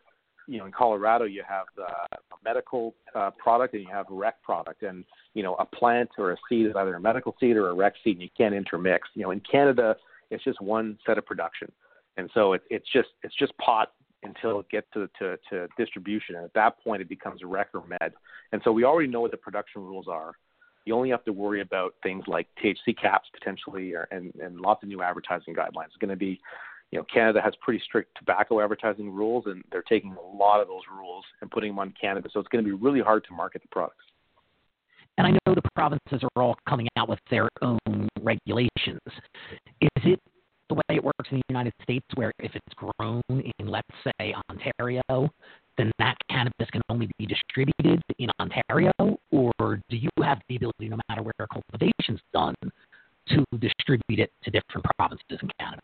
[0.47, 1.85] you know, in Colorado, you have the
[2.43, 6.31] medical uh, product and you have a rec product, and you know, a plant or
[6.31, 9.07] a seed is either a medical seed or a rec seed, and you can't intermix.
[9.13, 9.95] You know, in Canada,
[10.31, 11.71] it's just one set of production,
[12.17, 13.91] and so it, it's just it's just pot
[14.23, 17.83] until it gets to, to to distribution, and at that point, it becomes rec or
[17.87, 18.13] med.
[18.51, 20.33] And so we already know what the production rules are.
[20.85, 24.83] You only have to worry about things like THC caps potentially, or, and and lots
[24.83, 25.87] of new advertising guidelines.
[25.87, 26.39] It's going to be
[26.91, 30.67] you know, Canada has pretty strict tobacco advertising rules, and they're taking a lot of
[30.67, 32.33] those rules and putting them on cannabis.
[32.33, 34.03] So it's going to be really hard to market the products.
[35.17, 39.01] And I know the provinces are all coming out with their own regulations.
[39.81, 40.19] Is it
[40.69, 44.33] the way it works in the United States, where if it's grown in, let's say,
[44.49, 45.29] Ontario,
[45.77, 48.91] then that cannabis can only be distributed in Ontario,
[49.31, 52.55] or do you have the ability, no matter where cultivation's done,
[53.29, 55.81] to distribute it to different provinces in Canada?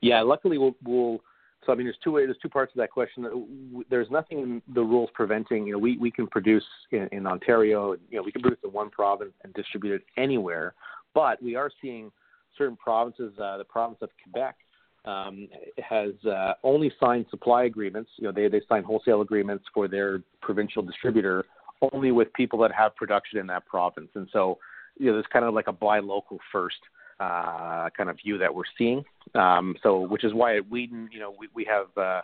[0.00, 1.20] Yeah, luckily we'll, we'll
[1.64, 3.24] so I mean, there's two there's two parts of that question.
[3.24, 5.66] Uh, there's nothing in the rules preventing.
[5.66, 7.94] You know, we we can produce in, in Ontario.
[8.10, 10.74] You know, we can produce in one province and distribute it anywhere.
[11.14, 12.10] But we are seeing
[12.56, 13.32] certain provinces.
[13.38, 14.56] Uh, the province of Quebec
[15.04, 18.10] um, has uh, only signed supply agreements.
[18.16, 21.44] You know, they they sign wholesale agreements for their provincial distributor
[21.92, 24.08] only with people that have production in that province.
[24.14, 24.58] And so,
[24.98, 26.76] you know, there's kind of like a buy local first
[27.18, 29.02] uh, kind of view that we're seeing.
[29.34, 32.22] Um, so, which is why at Wheaton, you know, we, we have uh,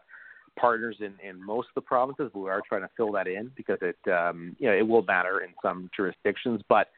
[0.58, 3.50] partners in, in most of the provinces, but we are trying to fill that in
[3.56, 6.60] because it, um, you know, it will matter in some jurisdictions.
[6.68, 6.88] But,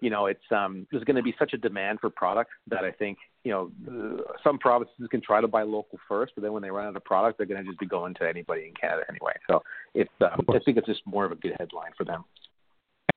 [0.00, 2.90] you know, it's um, there's going to be such a demand for product that I
[2.90, 6.62] think, you know, uh, some provinces can try to buy local first, but then when
[6.62, 9.04] they run out of product, they're going to just be going to anybody in Canada
[9.08, 9.32] anyway.
[9.48, 9.62] So,
[9.94, 12.24] it's um, I think it's just more of a good headline for them.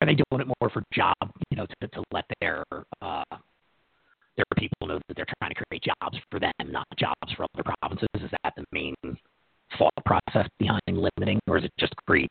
[0.01, 1.15] Are they doing it more for job,
[1.49, 2.63] you know, to, to let their
[3.01, 3.23] uh,
[4.35, 7.63] their people know that they're trying to create jobs for them, not jobs for other
[7.79, 8.07] provinces?
[8.15, 8.95] Is that the main
[9.77, 12.29] thought process behind limiting, or is it just greed?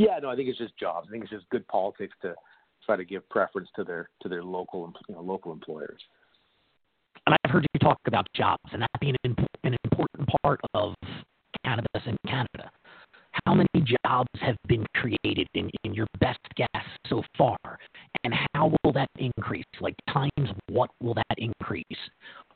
[0.00, 1.08] Yeah, no, I think it's just jobs.
[1.08, 2.34] I think it's just good politics to
[2.86, 6.00] try to give preference to their to their local you know, local employers.
[7.26, 10.94] And I've heard you talk about jobs and that being an, an important part of
[11.66, 12.70] cannabis in Canada.
[13.44, 13.68] How many
[14.06, 17.58] jobs have been created in, in your best guess so far?
[18.24, 19.64] And how will that increase?
[19.80, 21.84] Like, times what will that increase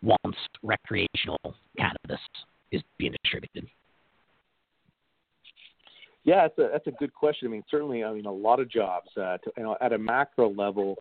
[0.03, 2.25] once recreational cannabis
[2.73, 3.69] is being distributed?
[6.25, 7.49] Yeah, that's a that's a good question.
[7.49, 9.09] I mean, certainly, I mean, a lot of jobs.
[9.17, 10.97] Uh, to, you know, at a macro level,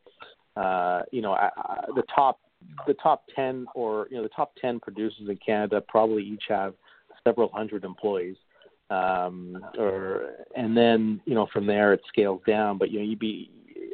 [0.55, 1.38] uh, you know,
[1.95, 2.39] the top
[2.88, 6.73] the top ten or you know the top ten producers in Canada probably each have
[7.23, 8.36] several hundred employees
[8.89, 12.77] um, or and then you know from there it scales down.
[12.77, 13.49] But you know you'd be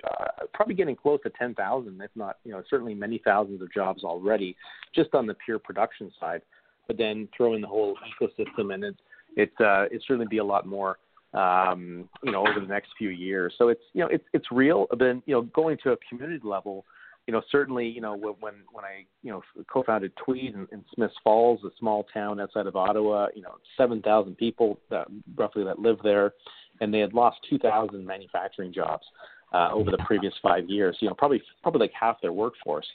[0.09, 4.03] uh, probably getting close to 10,000, if not you know certainly many thousands of jobs
[4.03, 4.55] already,
[4.95, 6.41] just on the pure production side.
[6.87, 8.95] But then throw in the whole ecosystem, and it
[9.35, 10.97] it uh, it certainly be a lot more
[11.33, 13.53] um, you know over the next few years.
[13.57, 14.87] So it's you know it's it's real.
[14.97, 16.85] Then you know going to a community level
[17.29, 21.13] you know, certainly, you know, when when I, you know, co-founded Tweed in, in Smiths
[21.23, 25.97] Falls, a small town outside of Ottawa, you know, 7,000 people that roughly that live
[26.03, 26.33] there,
[26.81, 29.03] and they had lost 2,000 manufacturing jobs
[29.53, 30.97] uh, over the previous five years.
[31.01, 32.87] You know, probably probably like half their workforce.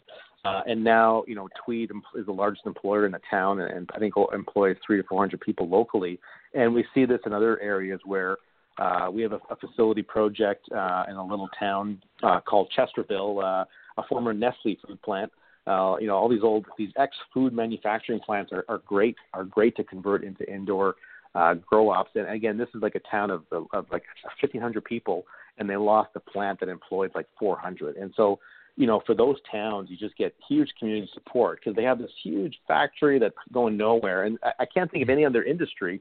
[0.44, 3.90] Uh, and now, you know, Tweed is the largest employer in the town, and, and
[3.94, 6.20] I think employs three to 400 people locally.
[6.52, 8.36] And we see this in other areas where
[8.78, 13.42] uh, we have a, a facility project uh, in a little town uh, called Chesterville.
[13.42, 13.64] Uh,
[13.96, 15.32] a former Nestle food plant.
[15.66, 19.44] Uh, you know, all these old these ex food manufacturing plants are, are great are
[19.44, 20.96] great to convert into indoor
[21.34, 22.10] uh, grow ops.
[22.14, 24.04] And again, this is like a town of, of like
[24.40, 25.24] 1,500 people,
[25.58, 27.96] and they lost a plant that employed like 400.
[27.96, 28.38] And so,
[28.76, 32.10] you know, for those towns, you just get huge community support because they have this
[32.22, 34.24] huge factory that's going nowhere.
[34.24, 36.00] And I, I can't think of any other industry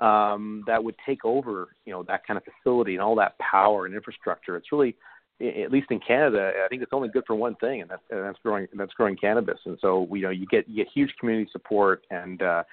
[0.00, 3.86] um, that would take over, you know, that kind of facility and all that power
[3.86, 4.56] and infrastructure.
[4.56, 4.96] It's really,
[5.40, 8.24] at least in Canada, I think it's only good for one thing, and that's and
[8.24, 9.58] that's growing that's growing cannabis.
[9.66, 12.64] And so, you know, you get you get huge community support, and uh,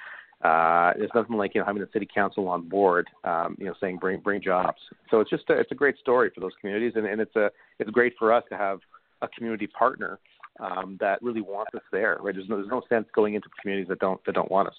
[0.43, 3.75] uh, there's nothing like you know having the city council on board, um, you know,
[3.79, 4.79] saying bring bring jobs.
[5.11, 7.51] So it's just a, it's a great story for those communities, and, and it's a
[7.77, 8.79] it's great for us to have
[9.25, 10.19] a community partner
[10.59, 12.17] um, that really wants us there.
[12.21, 12.33] Right?
[12.35, 14.75] There's no there's no sense going into communities that don't that don't want us.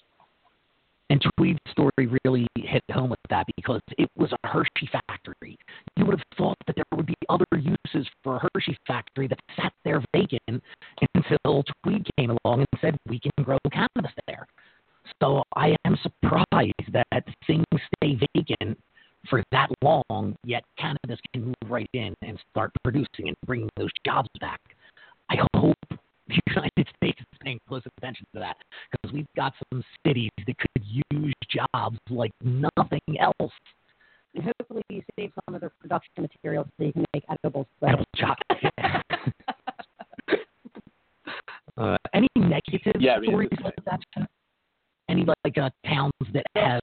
[1.09, 5.57] And Tweed's story really hit home with that because it was a Hershey factory.
[5.95, 9.39] You would have thought that there would be other uses for a Hershey factory that
[9.55, 10.61] sat there vacant
[11.15, 14.45] until Tweed came along and said, we can grow cannabis there.
[15.21, 18.77] So I am surprised that things stay vacant
[19.29, 23.89] for that long, yet cannabis can move right in and start producing and bringing those
[24.05, 24.59] jobs back.
[25.29, 25.75] I hope
[26.27, 28.57] the United States is paying close attention to that
[28.91, 33.53] because we've got some cities that could use jobs like nothing else.
[34.35, 37.65] And hopefully you save some of the production materials so you can make edibles.
[37.81, 38.73] Edible chocolate.
[41.77, 44.27] uh, any negative Yeah, I mean, stories it's- like that?
[45.09, 46.81] Any like uh, towns that have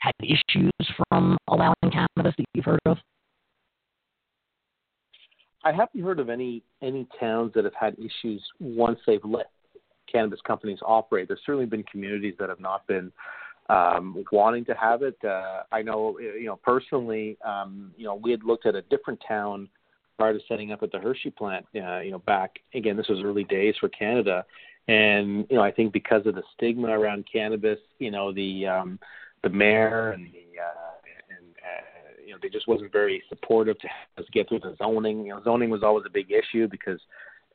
[0.00, 0.72] had issues
[1.08, 2.98] from allowing cannabis that you've heard of?
[5.64, 9.50] I haven't heard of any any towns that have had issues once they've let
[10.10, 11.28] cannabis companies operate.
[11.28, 13.12] There's certainly been communities that have not been
[13.68, 15.18] um, wanting to have it.
[15.22, 19.22] Uh, I know, you know, personally, um, you know, we had looked at a different
[19.26, 19.68] town
[20.16, 21.66] prior to setting up at the Hershey plant.
[21.74, 24.44] Uh, you know, back again, this was early days for Canada,
[24.86, 28.98] and you know, I think because of the stigma around cannabis, you know, the um,
[29.42, 33.88] the mayor and the uh, and uh, you know they just wasn't very supportive to
[34.18, 35.26] us get through the zoning.
[35.26, 37.00] You know, zoning was always a big issue because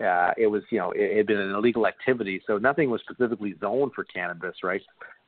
[0.01, 3.01] uh, it was you know it, it had been an illegal activity, so nothing was
[3.01, 4.81] specifically zoned for cannabis, right?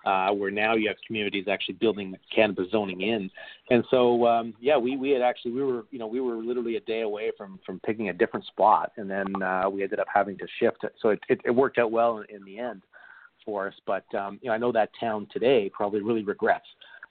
[0.06, 3.30] Uh, where now you have communities actually building cannabis zoning in,
[3.72, 6.76] and so um, yeah, we we had actually we were you know we were literally
[6.76, 10.08] a day away from from picking a different spot, and then uh, we ended up
[10.14, 10.84] having to shift.
[10.84, 10.94] It.
[11.02, 12.84] So it, it, it worked out well in, in the end
[13.46, 13.74] for us.
[13.86, 16.66] But um, you know, I know that town today probably really regrets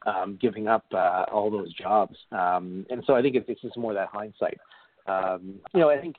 [0.07, 2.17] um, giving up uh, all those jobs.
[2.33, 4.59] Um, and so I think it's, it's just more that hindsight.
[5.07, 6.17] Um, you know, I think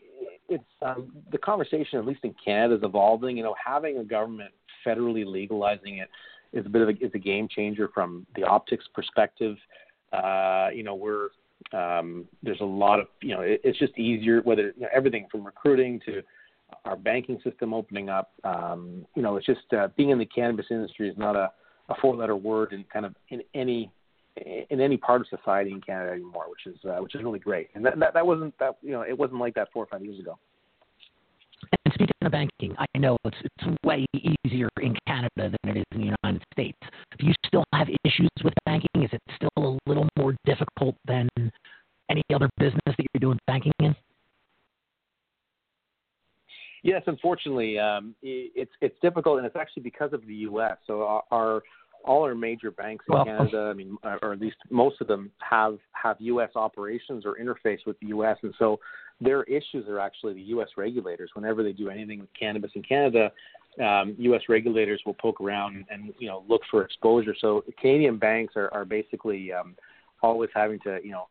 [0.49, 3.37] it's um, the conversation, at least in Canada, is evolving.
[3.37, 4.51] You know, having a government
[4.85, 6.09] federally legalizing it
[6.53, 9.57] is a bit of a, is a game changer from the optics perspective.
[10.13, 11.29] Uh, you know, we're
[11.73, 15.27] um, there's a lot of you know, it, it's just easier whether you know, everything
[15.31, 16.21] from recruiting to
[16.85, 18.31] our banking system opening up.
[18.43, 21.51] Um, you know, it's just uh, being in the cannabis industry is not a,
[21.89, 23.91] a four-letter word in kind of in any
[24.69, 27.69] in any part of society in Canada anymore, which is uh, which is really great.
[27.75, 30.03] And that, that that wasn't that you know it wasn't like that four or five
[30.03, 30.37] years ago.
[31.85, 34.05] And speaking of banking, I know it's it's way
[34.45, 35.29] easier in Canada
[35.63, 36.77] than it is in the United States.
[37.17, 39.03] Do you still have issues with banking?
[39.03, 41.29] Is it still a little more difficult than
[42.09, 43.95] any other business that you're doing banking in?
[46.85, 50.77] Yes, unfortunately, um, it's it's difficult, and it's actually because of the U.S.
[50.85, 51.63] So our, our
[52.03, 55.07] all our major banks in Well- Canada, I mean, uh, or at least most of
[55.07, 56.51] them have have U.S.
[56.55, 58.37] operations or interface with the U.S.
[58.43, 58.79] And so
[59.19, 60.67] their issues are actually the U.S.
[60.77, 61.31] regulators.
[61.33, 63.31] Whenever they do anything with cannabis in Canada,
[63.83, 64.41] um, U.S.
[64.47, 67.33] regulators will poke around and you know look for exposure.
[67.41, 69.75] So Canadian banks are, are basically um,
[70.21, 71.29] always having to you know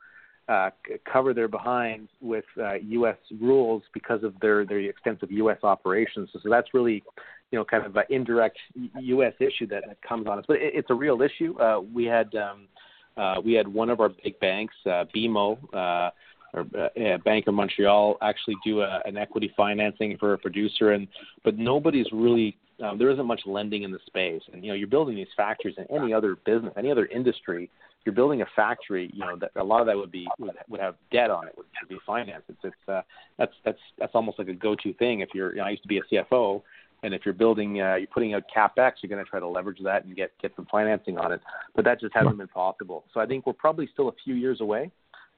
[0.49, 0.71] uh,
[1.11, 3.17] cover their behinds with uh, U.S.
[3.41, 5.59] rules because of their their extensive U.S.
[5.63, 6.29] operations.
[6.33, 7.03] So, so that's really
[7.51, 8.59] you know kind of an indirect
[9.01, 9.33] U.S.
[9.41, 11.59] issue that, that comes on us, but it, it's a real issue.
[11.59, 12.69] Uh, we had um,
[13.17, 15.59] uh, we had one of our big banks, uh, BMO.
[15.75, 16.11] Uh,
[16.53, 21.09] or uh, Bank of Montreal actually do a, an equity financing for a producer, and
[21.43, 24.43] but nobody's really um, there isn't much lending in the space.
[24.53, 27.71] And you know, you're building these factories in any other business, any other industry.
[28.05, 30.81] You're building a factory, you know, that a lot of that would be would, would
[30.81, 32.45] have debt on it, would, be financed.
[32.49, 33.03] It's, it's uh,
[33.39, 35.21] that's that's that's almost like a go-to thing.
[35.21, 36.63] If you're, you know, I used to be a CFO,
[37.03, 39.79] and if you're building, uh, you're putting out capex, you're going to try to leverage
[39.85, 41.41] that and get get some financing on it.
[41.75, 43.05] But that just hasn't been possible.
[43.13, 44.91] So I think we're probably still a few years away.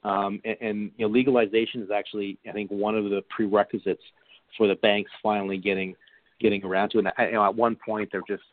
[0.05, 4.03] Um, and, and you know, legalization is actually, I think, one of the prerequisites
[4.57, 5.95] for the banks finally getting
[6.41, 7.07] getting around to it.
[7.07, 8.45] And I, you know, at one point, they're just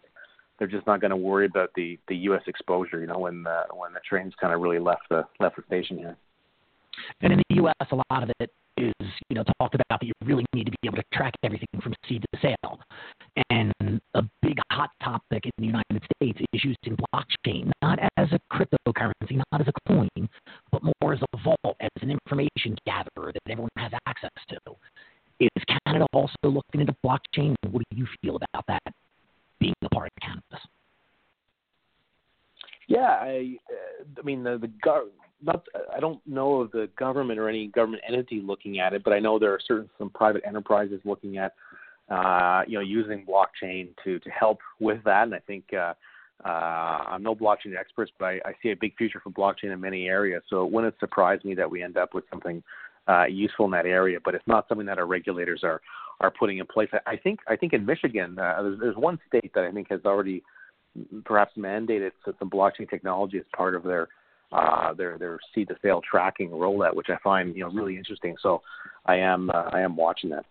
[0.60, 2.42] they're just not going to worry about the the U.S.
[2.48, 3.00] exposure.
[3.00, 5.98] You know, when the, when the trains kind of really left the left the station
[5.98, 6.18] here.
[7.22, 8.94] And in the U.S., a lot of it is,
[9.30, 11.94] you know, talked about that you really need to be able to track everything from
[12.08, 12.80] seed to sale.
[13.50, 13.74] And
[14.14, 19.42] a big hot topic in the United States is using blockchain, not as a cryptocurrency,
[19.52, 20.30] not as a coin,
[20.72, 24.58] but more as a vault, as an information gatherer that everyone has access to.
[25.40, 27.56] Is Canada also looking into blockchain?
[27.70, 28.94] What do you feel about that
[29.64, 30.68] being a part of cannabis?
[32.88, 35.10] Yeah, I, uh, I mean the the gov-
[35.42, 39.14] not I don't know of the government or any government entity looking at it, but
[39.14, 41.54] I know there are certain some private enterprises looking at
[42.10, 45.66] uh, you know using blockchain to to help with that, and I think.
[45.74, 45.94] Uh,
[46.46, 49.80] uh, I'm no blockchain expert, but I, I see a big future for blockchain in
[49.80, 50.44] many areas.
[50.50, 52.62] So it wouldn't surprise me that we end up with something
[53.08, 54.20] uh, useful in that area.
[54.24, 55.80] But it's not something that our regulators are
[56.22, 56.90] are putting in place.
[57.06, 60.02] I, think I think in Michigan, uh, there's, there's one state that I think has
[60.06, 60.44] already
[61.26, 64.08] perhaps mandated some blockchain technology as part of their
[64.52, 68.36] uh, their their seed to sale tracking rollout, which I find you know really interesting.
[68.42, 68.62] So
[69.06, 70.46] I am uh, I am watching that.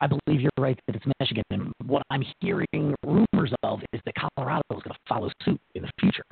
[0.00, 1.42] I believe you're right that it's Michigan.
[1.50, 5.82] And what I'm hearing rumors of is that Colorado is going to follow suit in
[5.82, 6.24] the future.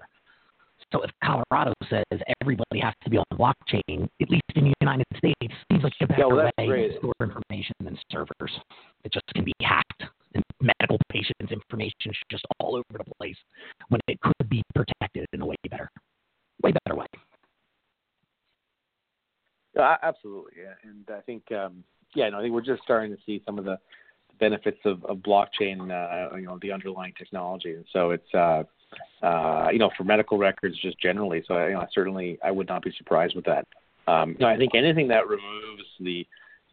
[0.93, 2.05] So if Colorado says
[2.41, 5.93] everybody has to be on the blockchain, at least in the United States, seems like
[6.01, 8.61] a better Yeah, well, way to store information than servers.
[9.05, 13.37] It just can be hacked, and medical patients' information is just all over the place
[13.89, 15.89] when it could be protected in a way better,
[16.62, 17.07] way better way.
[19.74, 20.74] Yeah, absolutely, yeah.
[20.84, 21.84] And I think, um,
[22.14, 23.78] yeah, no, I think we're just starting to see some of the
[24.39, 27.74] benefits of, of blockchain, uh, you know, the underlying technology.
[27.74, 28.64] And so it's, uh,
[29.22, 31.43] uh, you know, for medical records just generally.
[31.47, 33.66] So, you know, certainly I would not be surprised with that.
[34.07, 36.26] Um, you know, I think anything that removes the,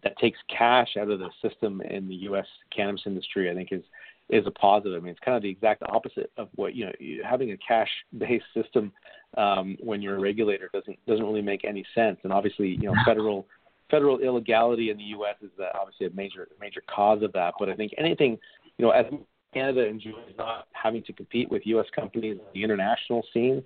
[0.04, 2.46] that takes cash out of the system in the U.S.
[2.76, 3.84] cannabis industry, I think is,
[4.30, 5.02] is a positive.
[5.02, 6.92] I mean, it's kind of the exact opposite of what you know.
[7.28, 8.92] Having a cash-based system
[9.38, 12.20] um, when you're a regulator doesn't doesn't really make any sense.
[12.24, 13.48] And obviously, you know, federal
[13.94, 15.36] federal illegality in the U.S.
[15.44, 17.54] is uh, obviously a major major cause of that.
[17.60, 18.40] But I think anything,
[18.78, 19.06] you know, as
[19.54, 21.86] Canada enjoys not having to compete with U.S.
[21.96, 23.64] companies on the international scene,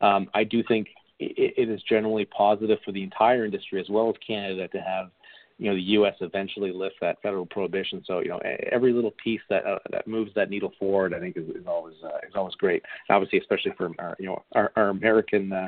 [0.00, 0.86] um, I do think
[1.18, 5.10] it, it is generally positive for the entire industry as well as Canada to have
[5.58, 6.14] you know the U.S.
[6.20, 8.02] eventually lift that federal prohibition.
[8.06, 8.40] So you know
[8.70, 11.96] every little piece that uh, that moves that needle forward, I think is, is always
[12.04, 12.82] uh, is always great.
[13.10, 15.66] Obviously, especially for our you know our, our American uh,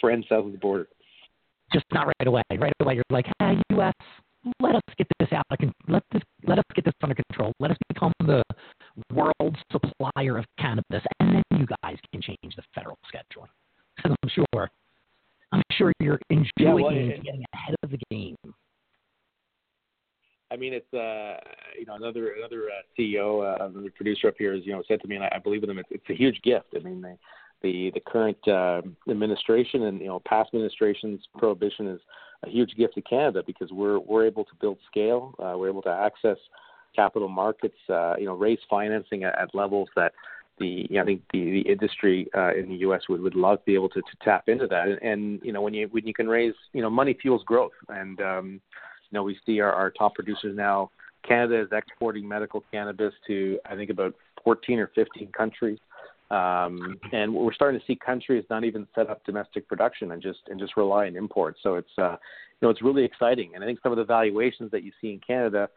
[0.00, 0.88] friends south of the border.
[1.72, 2.42] Just not right away.
[2.56, 3.94] Right away, you're like, hey, U.S.,
[4.60, 5.44] let us get this out.
[5.50, 7.52] I can let this, let us get this under control.
[7.60, 8.42] Let us become the
[9.12, 13.48] world supplier of cannabis, and then you guys can change the federal scheduling.
[13.96, 14.70] Because I'm sure,
[15.52, 18.36] I'm sure you're enjoying Yeah, well, it- getting ahead of the game.
[20.50, 21.36] I mean, it's uh,
[21.78, 25.00] you know another another uh, CEO, uh, another producer up here has you know said
[25.02, 25.78] to me, and I, I believe in them.
[25.78, 26.68] It's, it's a huge gift.
[26.74, 27.18] I mean, the
[27.62, 32.00] the, the current uh, administration and you know past administrations prohibition is
[32.46, 35.34] a huge gift to Canada because we're we're able to build scale.
[35.38, 36.36] Uh, we're able to access
[36.94, 37.76] capital markets.
[37.88, 40.12] Uh, you know, raise financing at, at levels that
[40.58, 43.02] the you know, I think the, the industry uh, in the U.S.
[43.08, 44.88] would, would love to be able to, to tap into that.
[44.88, 47.72] And, and you know, when you when you can raise you know money fuels growth
[47.88, 48.60] and um,
[49.10, 50.90] you know, we see our, our top producers now.
[51.26, 55.78] Canada is exporting medical cannabis to I think about 14 or 15 countries,
[56.30, 60.40] um, and we're starting to see countries not even set up domestic production and just
[60.48, 61.60] and just rely on imports.
[61.62, 64.70] So it's uh, you know it's really exciting, and I think some of the valuations
[64.72, 65.68] that you see in Canada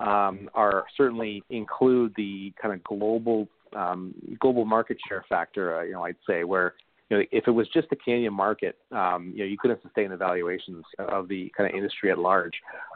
[0.00, 5.78] um, are certainly include the kind of global um, global market share factor.
[5.78, 6.74] Uh, you know, I'd say where
[7.12, 10.08] you know, if it was just the Canadian market, um, you know, you couldn't sustain
[10.08, 12.54] the valuations of the kind of industry at large.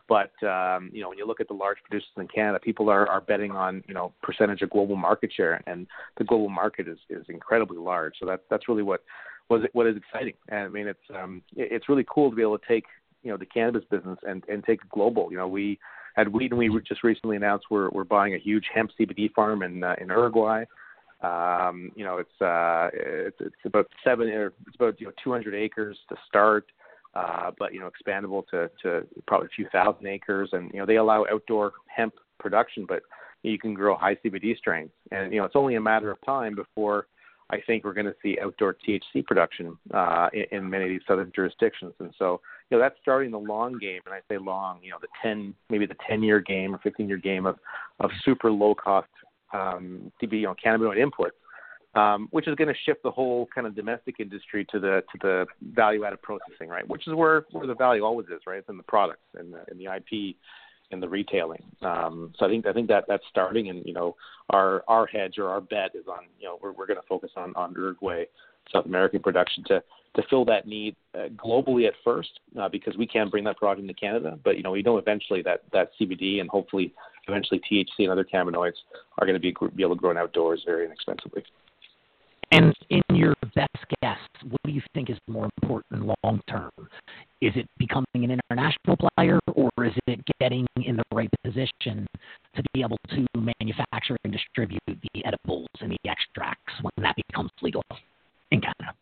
[0.08, 3.06] But um, you know, when you look at the large producers in Canada, people are,
[3.06, 5.86] are betting on you know percentage of global market share, and
[6.16, 8.14] the global market is, is incredibly large.
[8.18, 9.02] So that's that's really what
[9.50, 10.34] was what is exciting.
[10.48, 12.84] And I mean, it's um, it's really cool to be able to take
[13.22, 15.28] you know the cannabis business and and take it global.
[15.30, 15.78] You know, we
[16.16, 16.48] at we
[16.88, 20.64] just recently announced we're we're buying a huge hemp CBD farm in uh, in Uruguay.
[21.22, 25.54] Um, you know, it's uh, it's it's about seven or it's about you know 200
[25.54, 26.66] acres to start,
[27.14, 30.86] uh, but you know expandable to to probably a few thousand acres, and you know
[30.86, 33.02] they allow outdoor hemp production, but
[33.42, 36.54] you can grow high CBD strains, and you know it's only a matter of time
[36.54, 37.06] before
[37.48, 41.00] I think we're going to see outdoor THC production uh, in, in many of these
[41.06, 42.40] southern jurisdictions, and so
[42.70, 45.54] you know that's starting the long game, and I say long, you know the 10
[45.70, 47.56] maybe the 10 year game or 15 year game of
[48.00, 49.08] of super low cost
[49.52, 53.66] um, CBD, you know, cannabinoid inputs, um, which is going to shift the whole kind
[53.66, 56.86] of domestic industry to the to the value added processing, right?
[56.88, 58.58] Which is where where the value always is, right?
[58.58, 60.36] It's in the products and the, in the IP
[60.90, 61.62] and the retailing.
[61.82, 64.16] Um, so I think I think that that's starting, and you know,
[64.50, 67.30] our our hedge or our bet is on you know we're we're going to focus
[67.36, 68.24] on on Uruguay,
[68.72, 69.82] South American production to
[70.14, 73.82] to fill that need uh, globally at first, uh, because we can bring that product
[73.82, 74.38] into Canada.
[74.42, 76.92] But you know, we know eventually that that CBD and hopefully
[77.28, 78.76] eventually THC and other cannabinoids
[79.18, 81.44] are going to be be able to grow outdoors very inexpensively.
[82.52, 83.70] And in your best
[84.02, 86.70] guess, what do you think is more important long term?
[87.40, 92.06] Is it becoming an international player, or is it getting in the right position
[92.54, 93.26] to be able to
[93.60, 97.82] manufacture and distribute the edibles and the extracts when that becomes legal
[98.50, 98.94] in Canada?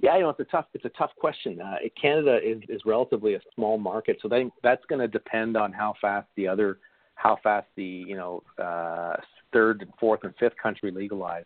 [0.00, 1.60] Yeah, you know it's a tough it's a tough question.
[1.60, 5.72] Uh, Canada is is relatively a small market, so they, that's going to depend on
[5.72, 6.78] how fast the other
[7.16, 9.16] how fast the you know uh,
[9.52, 11.44] third and fourth and fifth country legalize.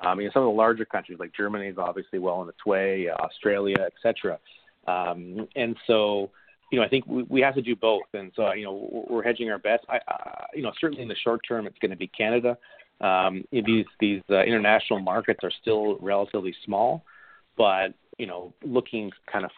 [0.00, 2.64] Um, you know, some of the larger countries like Germany is obviously well on its
[2.64, 4.38] way, uh, Australia, etc.
[4.86, 6.30] Um, and so,
[6.70, 8.06] you know, I think we, we have to do both.
[8.14, 9.84] And so, you know, we're hedging our bets.
[9.88, 9.98] I,
[10.54, 12.56] you know, certainly in the short term, it's going to be Canada.
[13.00, 17.04] Um, these these uh, international markets are still relatively small,
[17.56, 19.50] but you know, looking kind of,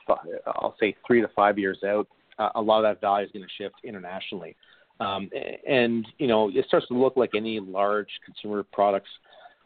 [0.46, 2.06] I'll say three to five years out,
[2.38, 4.54] uh, a lot of that value is going to shift internationally.
[5.00, 5.30] Um,
[5.66, 9.10] and you know, it starts to look like any large consumer products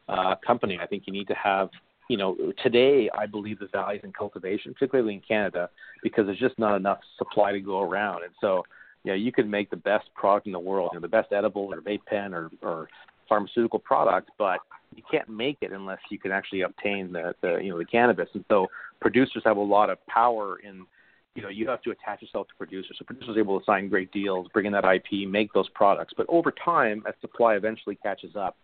[0.09, 0.79] uh, company.
[0.81, 1.71] I think you need to have,
[2.09, 5.71] you know, today I believe the values in cultivation, particularly in Canada,
[6.03, 8.23] because there's just not enough supply to go around.
[8.23, 8.63] And so,
[9.03, 11.33] you know, you could make the best product in the world, you know, the best
[11.33, 12.89] edible or vape pen or, or
[13.29, 14.61] pharmaceutical product, but
[14.95, 18.29] you can't make it unless you can actually obtain the, the you know the cannabis.
[18.35, 18.69] And so
[19.01, 20.87] producers have a lot of power in
[21.35, 22.97] you know you have to attach yourself to producers.
[22.99, 26.15] So producers are able to sign great deals, bring in that IP, make those products.
[26.17, 28.57] But over time, as supply eventually catches up,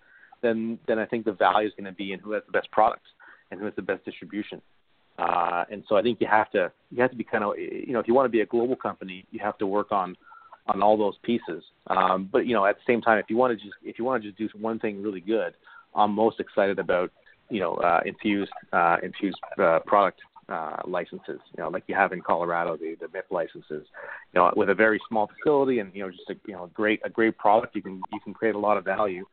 [0.42, 2.70] then then I think the value is going to be in who has the best
[2.70, 3.08] products
[3.50, 4.62] and who has the best distribution.
[5.18, 7.92] Uh, and so I think you have to you have to be kind of you
[7.92, 10.16] know if you want to be a global company, you have to work on
[10.66, 11.64] on all those pieces.
[11.88, 14.04] Um, but you know at the same time, if you want to just if you
[14.04, 15.54] want to just do one thing really good,
[15.94, 17.10] I'm most excited about
[17.50, 20.20] you know uh, infused uh, infused uh, product
[20.50, 23.86] uh, licenses, you know, like you have in Colorado, the the MIP licenses.
[24.32, 27.00] You know, with a very small facility and you know just a you know great
[27.04, 29.24] a great product, you can you can create a lot of value,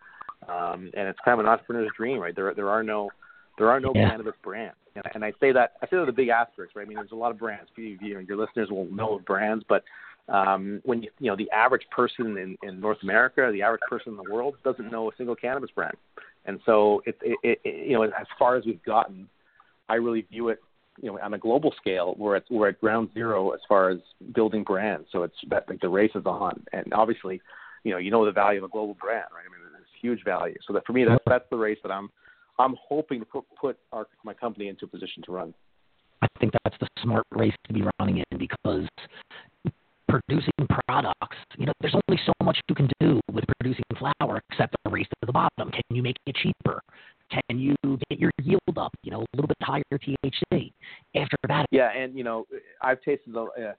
[0.48, 2.36] um, and it's kind of an entrepreneur's dream, right?
[2.36, 3.10] There there are no
[3.58, 4.10] there are no yeah.
[4.10, 6.86] cannabis brands, and, and I say that I say that with a big asterisk, right?
[6.86, 7.70] I mean, there's a lot of brands.
[7.76, 9.84] You, you know, your listeners will know of brands, but
[10.30, 14.12] um, when you you know the average person in, in North America, the average person
[14.12, 15.96] in the world doesn't know a single cannabis brand,
[16.46, 19.28] and so it, it, it you know as far as we've gotten,
[19.90, 20.62] I really view it
[21.02, 24.00] you know on a global scale we're at we're at ground zero as far as
[24.34, 25.08] building brands.
[25.12, 27.42] So it's that like the race is on and obviously
[27.84, 29.44] you know you know the value of a global brand right?
[29.46, 30.58] I mean it's huge value.
[30.66, 31.30] So that for me that's mm-hmm.
[31.30, 32.10] that's the race that i'm
[32.60, 35.54] i'm hoping to put put our my company into a position to run.
[36.22, 38.88] I think that's the smart race to be running in because
[40.08, 40.54] producing
[40.88, 44.90] products, you know, there's only so much you can do with producing flower except the
[44.90, 45.72] race to the bottom.
[45.72, 46.82] Can you make it cheaper?
[47.32, 47.76] Can you
[48.10, 48.94] get your yield up?
[49.04, 50.72] You know, a little bit higher THC.
[51.16, 52.46] After that, yeah, and you know,
[52.82, 53.42] I've tasted the.
[53.44, 53.74] Uh,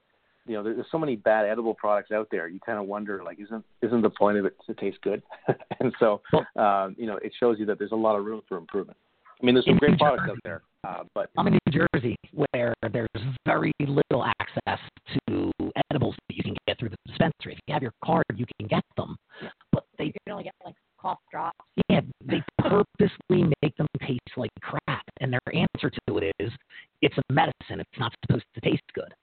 [0.47, 2.47] you know, there's so many bad edible products out there.
[2.47, 5.21] You kind of wonder, like, isn't isn't the point of it to taste good?
[5.79, 6.21] and so,
[6.55, 8.97] um, you know, it shows you that there's a lot of room for improvement.
[9.41, 12.73] I mean, there's some great products out there, uh, but I'm in New Jersey, where
[12.91, 13.07] there's
[13.45, 14.79] very little access
[15.27, 15.51] to
[15.91, 17.53] edibles that you can get through the dispensary.
[17.53, 19.15] If you have your card, you can get them,
[19.71, 21.57] but they you can only get like cough drops.
[21.89, 26.51] Yeah, they purposely make them taste like crap, and their answer to it is,
[27.01, 27.79] "It's a medicine.
[27.79, 29.13] It's not supposed to taste good."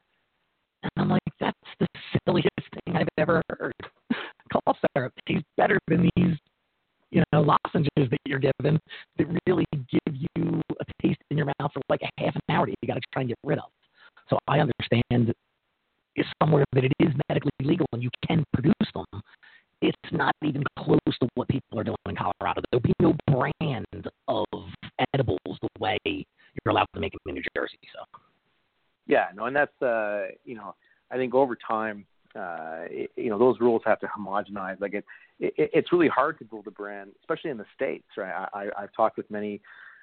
[0.83, 1.87] And I'm like, "That's the
[2.27, 3.75] silliest thing I've ever heard."
[4.53, 6.37] Cough syrup tastes better than these,
[7.11, 8.79] you know, lozenges that you're given
[9.17, 12.67] that really give you a taste in your mouth for like a half an hour
[12.67, 13.71] that you got to try and get rid of.
[14.29, 15.35] So I understand
[16.17, 19.05] is somewhere that it is medically legal and you can produce them,
[19.83, 22.63] it's not even close to what people are doing in Colorado.
[22.71, 24.47] There'll be no brand of
[25.15, 27.79] edibles the way you're allowed to make them in New Jersey.
[27.93, 28.21] So.
[29.07, 30.75] Yeah, no, and that's uh, you know,
[31.11, 34.81] I think over time, uh, it, you know, those rules have to homogenize.
[34.81, 35.05] Like it,
[35.39, 38.49] it, it's really hard to build a brand, especially in the states, right?
[38.53, 39.61] I, I've talked with many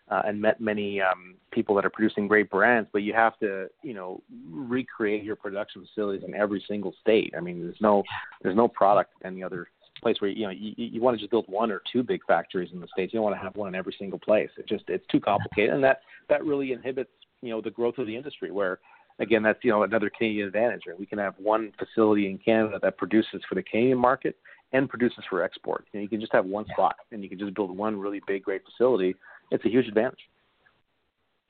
[0.10, 3.68] uh, and met many um, people that are producing great brands, but you have to,
[3.84, 7.34] you know, recreate your production facilities in every single state.
[7.38, 8.04] I mean, there's no
[8.42, 9.68] there's no product in any other
[10.02, 12.70] place where you know you, you want to just build one or two big factories
[12.74, 13.14] in the states.
[13.14, 14.50] You don't want to have one in every single place.
[14.58, 18.08] It just it's too complicated, and that that really inhibits you know the growth of
[18.08, 18.52] the industry.
[18.52, 18.80] Where
[19.20, 20.82] again, that's you know another Canadian advantage.
[20.86, 21.00] Right?
[21.00, 24.36] We can have one facility in Canada that produces for the Canadian market
[24.74, 25.86] and produces for export.
[25.94, 28.22] You, know, you can just have one spot, and you can just build one really
[28.28, 29.16] big, great facility
[29.54, 30.20] it's a huge advantage.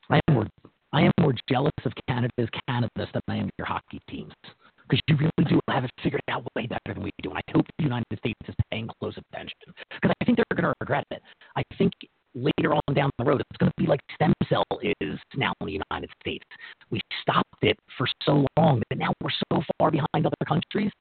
[0.10, 0.48] I am more,
[0.92, 4.34] I am more jealous of Canada's cannabis than I am your hockey teams
[4.88, 7.30] because you really do have it figured out way better than we do.
[7.30, 10.72] And I hope the United States is paying close attention because I think they're going
[10.72, 11.22] to regret it.
[11.56, 11.94] I think
[12.36, 14.66] later on down the road, it's going to be like stem cell
[15.00, 16.46] is now in the United States.
[16.92, 20.92] We stopped it for so long that now we're so far behind other countries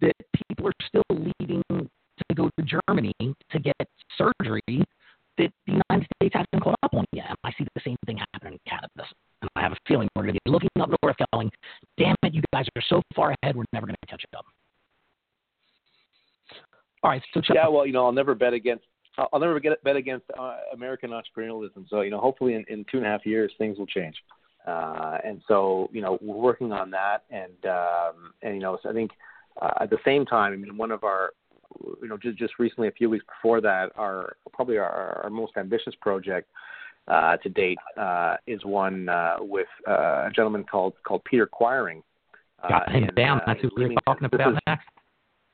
[0.00, 0.14] that
[0.48, 3.74] people are still leaving to go to Germany to get
[4.16, 4.84] surgery
[5.42, 7.26] that the United States hasn't caught up on yet.
[7.44, 9.12] I see the same thing happening in cannabis.
[9.40, 11.50] And I have a feeling we're going to be looking up north going,
[11.98, 14.44] damn it, you guys are so far ahead, we're never going to catch up.
[17.02, 18.84] All right, so Chuck, yeah, well, you know, I'll never bet against
[19.18, 21.86] I'll never get bet against uh, American entrepreneurialism.
[21.90, 24.14] So you know, hopefully in, in two and a half years things will change.
[24.66, 28.90] Uh, and so, you know, we're working on that, and um, and you know, so
[28.90, 29.10] I think
[29.60, 31.32] uh, at the same time, I mean, one of our,
[32.02, 35.52] you know, just just recently, a few weeks before that, our probably our, our most
[35.56, 36.48] ambitious project
[37.08, 42.02] uh, to date uh, is one uh, with uh, a gentleman called called Peter Quiring.
[42.62, 43.40] Uh, Got him in, down.
[43.40, 44.86] uh, That's who we were talking about is- next.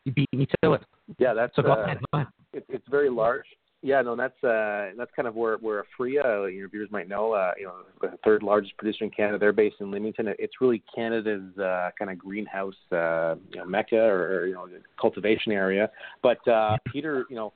[0.04, 0.82] You beat me to it.
[1.18, 1.98] Yeah, that's So go ahead.
[2.12, 2.28] Go ahead.
[2.54, 3.44] it, it's very large.
[3.80, 7.52] Yeah, no, that's uh, that's kind of where where Aphria, your viewers might know, uh,
[7.56, 9.38] you know, the third largest producer in Canada.
[9.38, 10.34] They're based in Leamington.
[10.38, 14.66] It's really Canada's uh, kind of greenhouse, uh, you know, mecca or, or you know,
[15.00, 15.90] cultivation area.
[16.24, 17.52] But uh, Peter, you know,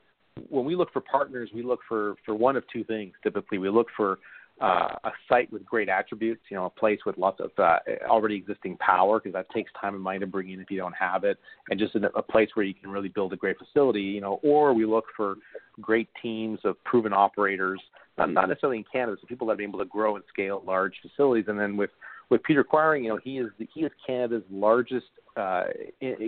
[0.48, 3.14] when we look for partners, we look for for one of two things.
[3.24, 4.20] Typically, we look for
[4.62, 8.36] uh, a site with great attributes, you know, a place with lots of uh, already
[8.36, 11.24] existing power because that takes time and money to bring in if you don't have
[11.24, 11.36] it,
[11.68, 14.38] and just a, a place where you can really build a great facility, you know.
[14.44, 15.34] Or we look for
[15.80, 17.80] great teams of proven operators,
[18.16, 20.94] not, not necessarily in Canada, but people that been able to grow and scale large
[21.02, 21.46] facilities.
[21.48, 21.90] And then with
[22.30, 25.06] with Peter Quiring, you know, he is he is Canada's largest
[25.36, 25.64] uh,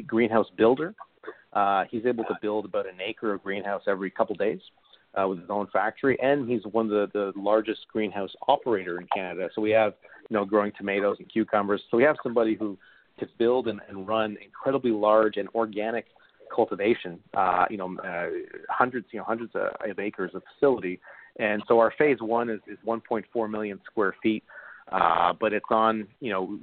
[0.09, 0.93] greenhouse builder.
[1.53, 4.61] Uh, he's able to build about an acre of greenhouse every couple days
[5.29, 9.49] with his own factory, and he's one of the, the largest greenhouse operator in Canada.
[9.55, 9.95] So we have,
[10.29, 11.83] you know, growing tomatoes and cucumbers.
[11.91, 12.77] So we have somebody who
[13.19, 16.07] can build and, and run incredibly large and organic
[16.55, 17.19] cultivation.
[17.35, 18.27] Uh, you know, uh,
[18.69, 21.01] hundreds, you know, hundreds of, of acres of facility.
[21.39, 24.45] And so our phase one is, is 1.4 million square feet.
[24.93, 26.59] Uh, but it's on, you know,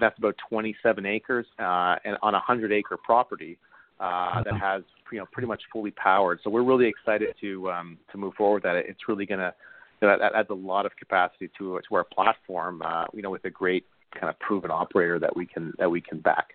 [0.00, 3.58] that's about 27 acres uh, and on a 100 acre property
[4.00, 4.82] uh, that has
[5.12, 6.40] you know pretty much fully powered.
[6.44, 8.56] So we're really excited to um, to move forward.
[8.56, 9.54] With that it's really going to
[10.00, 12.82] you know, that adds a lot of capacity to to our platform.
[12.82, 13.84] Uh, you know, with a great
[14.14, 16.54] kind of proven operator that we can that we can back.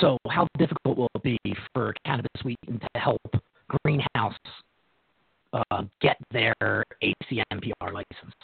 [0.00, 1.38] So, how difficult will it be
[1.74, 3.20] for Cannabis Wheaton to help
[3.84, 4.34] Greenhouse
[5.52, 6.54] uh, get their
[7.02, 8.34] ACMPR license?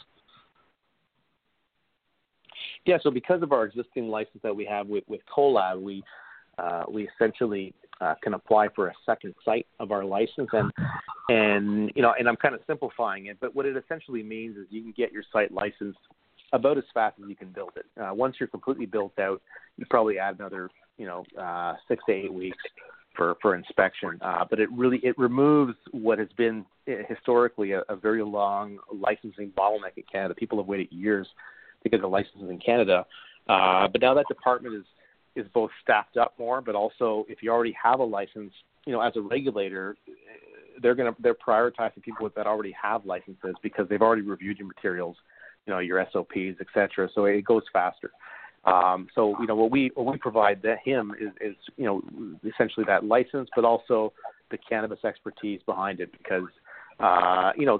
[2.85, 6.03] Yeah, so because of our existing license that we have with with Colab, we
[6.59, 10.71] uh, we essentially uh, can apply for a second site of our license, and
[11.29, 14.65] and you know, and I'm kind of simplifying it, but what it essentially means is
[14.69, 15.99] you can get your site licensed
[16.53, 17.85] about as fast as you can build it.
[18.01, 19.41] Uh, once you're completely built out,
[19.77, 22.57] you probably add another you know uh, six to eight weeks
[23.15, 24.17] for for inspection.
[24.21, 28.77] Uh, but it really it removes what has been eh, historically a, a very long
[28.93, 30.33] licensing bottleneck in Canada.
[30.35, 31.27] People have waited years
[31.83, 33.05] to get their licenses in Canada,
[33.47, 34.85] uh, but now that department is
[35.39, 38.53] is both staffed up more, but also if you already have a license,
[38.85, 39.95] you know, as a regulator,
[40.81, 45.15] they're gonna they're prioritizing people that already have licenses because they've already reviewed your materials,
[45.65, 47.09] you know, your SOPs, et cetera.
[47.13, 48.11] So it goes faster.
[48.65, 52.01] Um, so you know what we what we provide that him is, is you know
[52.43, 54.13] essentially that license, but also
[54.51, 56.49] the cannabis expertise behind it because
[56.99, 57.79] uh, you know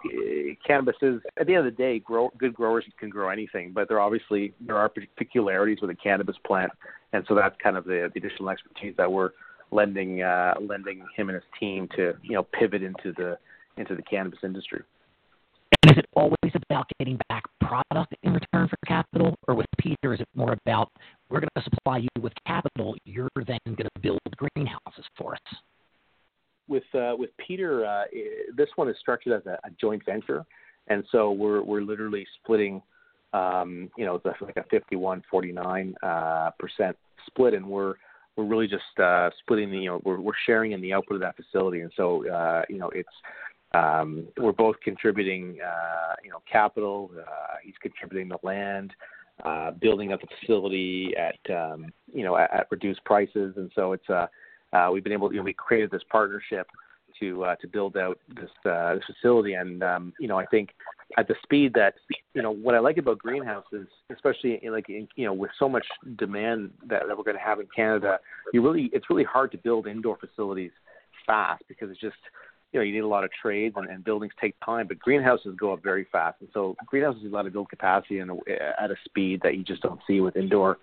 [0.66, 3.88] cannabis is at the end of the day grow, good growers can grow anything, but
[3.88, 6.72] there obviously there are particularities with a cannabis plant,
[7.14, 9.32] and so that's kind of the, the additional expertise that we're
[9.72, 13.38] lending uh, lending him and his team to you know pivot into the
[13.78, 14.82] into the cannabis industry.
[15.84, 20.14] And is it always about getting back product in return for capital, or with Peter,
[20.14, 20.90] is it more about
[21.30, 25.56] we're going to supply you with capital, you're then going to build greenhouses for us?
[26.70, 28.04] With uh, with Peter, uh,
[28.56, 30.46] this one is structured as a, a joint venture,
[30.88, 32.82] and so we're we're literally splitting,
[33.34, 36.96] um, you know, it's like a 51 49 uh, percent
[37.26, 37.96] split, and we're
[38.36, 41.22] we're really just uh, splitting the, you know, we're we're sharing in the output of
[41.22, 43.10] that facility, and so uh, you know, it's
[43.74, 47.12] um, we're both contributing, uh, you know, capital.
[47.64, 48.94] He's contributing the land.
[49.80, 54.10] Building up the facility at um, you know at, at reduced prices, and so it's
[54.10, 54.28] uh,
[54.74, 56.68] uh, we've been able, you know, we created this partnership
[57.20, 60.70] to uh, to build out this uh, this facility, and um, you know, I think
[61.18, 61.96] at the speed that
[62.34, 65.68] you know what I like about greenhouses, especially in, like in, you know with so
[65.68, 65.86] much
[66.18, 68.20] demand that, that we're going to have in Canada,
[68.54, 70.72] you really it's really hard to build indoor facilities
[71.26, 72.18] fast because it's just
[72.72, 75.56] you know you need a lot of trades and, and buildings take time, but greenhouses
[75.60, 78.36] go up very fast, and so greenhouses allow to build capacity in a,
[78.82, 80.78] at a speed that you just don't see with indoor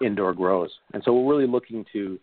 [0.00, 2.18] indoor grows, and so we're really looking to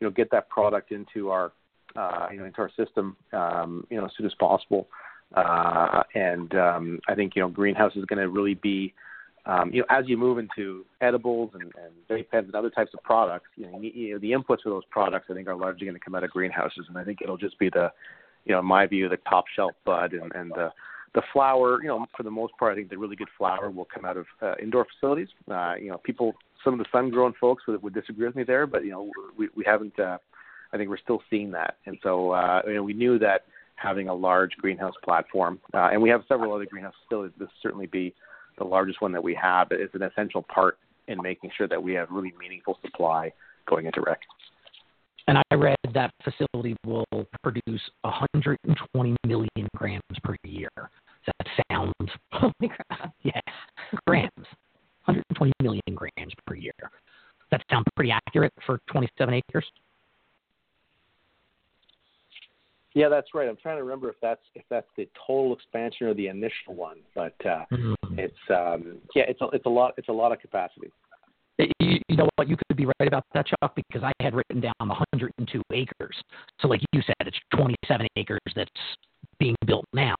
[0.00, 1.52] you know get that product into our
[1.96, 4.88] uh, you know into our system um, you know as soon as possible.
[5.34, 8.94] Uh, and um, I think you know greenhouse is going to really be
[9.46, 12.92] um, you know as you move into edibles and, and vape pens and other types
[12.94, 15.86] of products, you know, you, know the inputs for those products I think are largely
[15.86, 17.92] going to come out of greenhouses, and I think it'll just be the
[18.46, 20.72] you know in my view the top shelf bud and, and the
[21.14, 23.86] the flower, you know, for the most part, I think the really good flower will
[23.92, 25.28] come out of uh, indoor facilities.
[25.50, 26.34] Uh, you know, people,
[26.64, 29.48] some of the sun-grown folks would, would disagree with me there, but you know, we
[29.54, 29.98] we haven't.
[29.98, 30.18] Uh,
[30.72, 33.46] I think we're still seeing that, and so uh, you know, we knew that
[33.76, 37.34] having a large greenhouse platform, uh, and we have several other greenhouse facilities.
[37.38, 38.14] This certainly be
[38.58, 41.94] the largest one that we have, is an essential part in making sure that we
[41.94, 43.32] have really meaningful supply
[43.66, 44.20] going into rec.
[45.26, 47.04] And I read that facility will
[47.42, 50.70] produce 120 million grams per year.
[51.26, 51.92] That sound?
[52.32, 53.12] Holy crap.
[53.22, 53.40] Yeah,
[54.06, 54.30] grams.
[55.04, 56.72] 120 million grams per year.
[57.50, 59.64] That sound pretty accurate for 27 acres.
[62.94, 63.48] Yeah, that's right.
[63.48, 66.98] I'm trying to remember if that's if that's the total expansion or the initial one,
[67.14, 67.94] but uh, Mhm.
[68.18, 70.90] it's um, yeah, it's a, it's a lot it's a lot of capacity.
[71.58, 72.48] You, you know what?
[72.48, 76.16] You could be right about that, Chuck, because I had written down 102 acres.
[76.60, 78.70] So, like you said, it's 27 acres that's
[79.38, 80.14] being built now.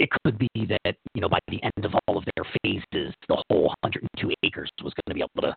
[0.00, 3.42] It could be that you know by the end of all of their phases, the
[3.48, 5.54] whole 102 acres was going to be able to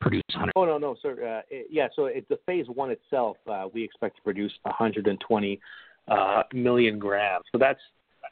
[0.00, 0.52] produce 100.
[0.54, 1.12] Oh no, no, sir.
[1.12, 3.36] Uh, it, yeah, so it's the phase one itself.
[3.50, 5.60] Uh, we expect to produce 120
[6.06, 7.44] uh, million grams.
[7.50, 7.80] So that's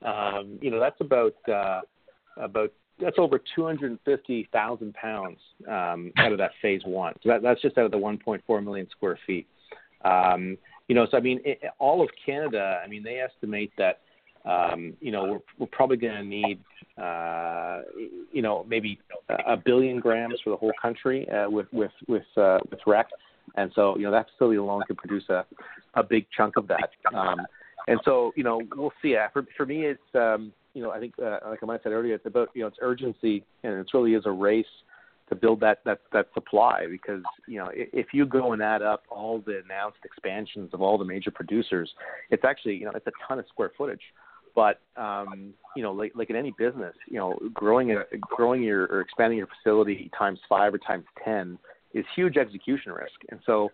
[0.02, 1.80] um, you know that's about uh,
[2.36, 5.38] about that's over 250,000 pounds
[5.68, 7.14] um, out of that phase one.
[7.22, 9.48] So that, that's just out of the 1.4 million square feet.
[10.04, 12.80] Um, you know, so I mean, it, all of Canada.
[12.84, 14.00] I mean, they estimate that
[14.44, 16.58] um, you know we're, we're probably going to need
[17.02, 17.82] uh,
[18.32, 18.98] you know maybe
[19.46, 23.08] a billion grams for the whole country uh, with with with uh, with rec,
[23.56, 25.44] and so you know that facility alone could produce a
[25.94, 26.90] a big chunk of that.
[27.14, 27.40] Um,
[27.88, 29.16] and so you know we'll see.
[29.16, 31.92] Uh, For for me, it's um, you know I think uh, like I might said
[31.92, 34.66] earlier, it's about you know it's urgency, and it really is a race
[35.28, 39.04] to build that that that supply because you know if you go and add up
[39.08, 41.90] all the announced expansions of all the major producers,
[42.30, 44.02] it's actually you know it's a ton of square footage.
[44.54, 48.84] But um, you know, like like in any business, you know, growing a growing your
[48.86, 51.58] or expanding your facility times five or times ten
[51.94, 53.14] is huge execution risk.
[53.30, 53.70] And so,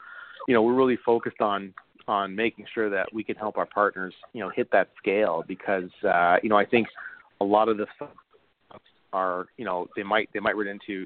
[0.47, 1.75] you know, we're really focused on
[2.07, 5.91] on making sure that we can help our partners, you know, hit that scale because
[6.05, 6.89] uh, you know I think
[7.41, 7.87] a lot of the
[9.13, 11.05] are you know they might they might run into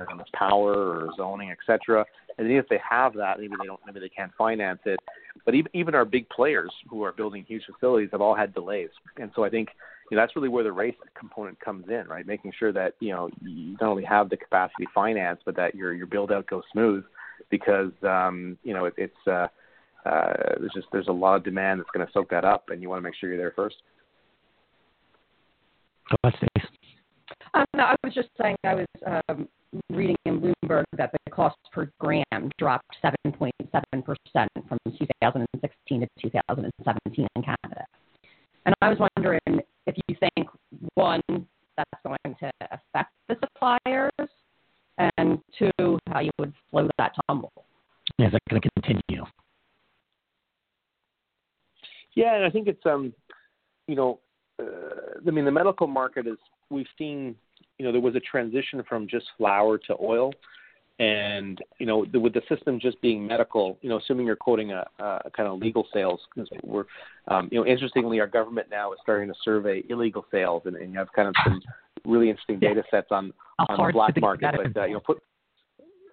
[0.00, 2.04] know, power or zoning, et cetera.
[2.38, 4.98] And even if they have that, maybe they don't, maybe they can't finance it.
[5.44, 8.90] But even even our big players who are building huge facilities have all had delays.
[9.16, 9.68] And so I think
[10.10, 12.26] you know that's really where the race component comes in, right?
[12.26, 15.92] Making sure that you know you not only have the capacity finance, but that your
[15.92, 17.04] your build out goes smooth
[17.50, 19.46] because um, you know it, it's uh,
[20.06, 22.82] uh, there's just there's a lot of demand that's going to soak that up, and
[22.82, 23.76] you want to make sure you're there first.
[26.10, 26.68] Go ahead, Stace.
[27.54, 28.86] Um, no, I was just saying I was
[29.28, 29.48] um,
[29.90, 33.50] reading in Bloomberg that the cost per gram dropped 7.7%
[34.68, 37.84] from 2016 to 2017 in Canada.
[38.66, 40.48] And I was wondering if you think,
[40.94, 41.20] one,
[41.76, 44.30] that's going to affect the suppliers,
[45.18, 47.52] and two, how you would slow that tumble.
[48.18, 49.24] Is that going to continue?
[52.14, 53.12] Yeah, and I think it's um,
[53.88, 54.20] you know,
[54.62, 56.38] uh, I mean the medical market is
[56.70, 57.34] we've seen,
[57.78, 60.32] you know, there was a transition from just flower to oil,
[60.98, 64.72] and you know, the, with the system just being medical, you know, assuming you're quoting
[64.72, 66.84] a, a kind of legal sales, because we're,
[67.28, 70.92] um, you know, interestingly, our government now is starting to survey illegal sales, and, and
[70.92, 71.60] you have kind of some
[72.04, 73.32] really interesting data sets on
[73.68, 74.54] on the black market.
[74.56, 75.22] But uh, you know, put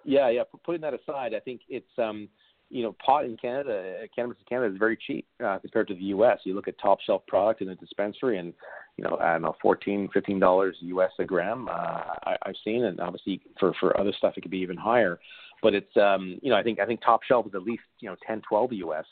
[0.04, 0.42] yeah, yeah.
[0.64, 2.28] Putting that aside, I think it's um,
[2.72, 5.94] you know, pot in Canada, uh, cannabis in Canada is very cheap uh, compared to
[5.94, 6.38] the U.S.
[6.44, 8.54] You look at top shelf product in a dispensary, and
[8.96, 11.10] you know, I don't know, fourteen, fifteen dollars U.S.
[11.18, 11.68] a gram.
[11.68, 15.20] Uh, I, I've seen, and obviously for for other stuff, it could be even higher.
[15.62, 18.08] But it's um, you know, I think I think top shelf is at least you
[18.08, 19.04] know ten, twelve U.S.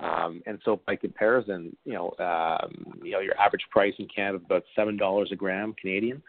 [0.00, 4.38] Um, and so by comparison, you know, um, you know, your average price in Canada
[4.38, 6.22] is about seven dollars a gram Canadian.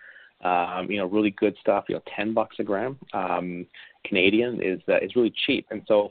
[0.43, 1.85] Um, you know, really good stuff.
[1.87, 3.65] You know, ten bucks a gram um,
[4.05, 5.67] Canadian is uh, is really cheap.
[5.71, 6.09] And so,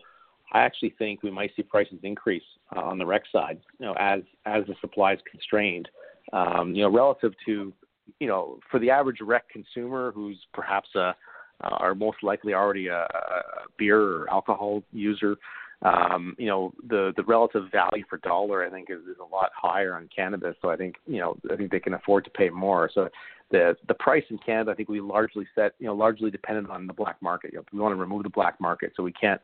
[0.55, 2.45] I actually think we might see prices increase
[2.75, 3.61] uh, on the rec side.
[3.79, 5.89] You know, as as the supply is constrained.
[6.33, 7.73] Um, you know, relative to
[8.21, 11.15] you know, for the average rec consumer who's perhaps a
[11.63, 13.41] uh, are most likely already a, a
[13.79, 15.37] beer or alcohol user.
[15.83, 19.51] Um, you know, the the relative value for dollar I think is, is a lot
[19.55, 20.57] higher on cannabis.
[20.63, 22.91] So I think you know I think they can afford to pay more.
[22.95, 23.09] So
[23.51, 26.87] the the price in Canada I think we largely set you know largely dependent on
[26.87, 27.53] the black market.
[27.53, 29.41] You know, we want to remove the black market, so we can't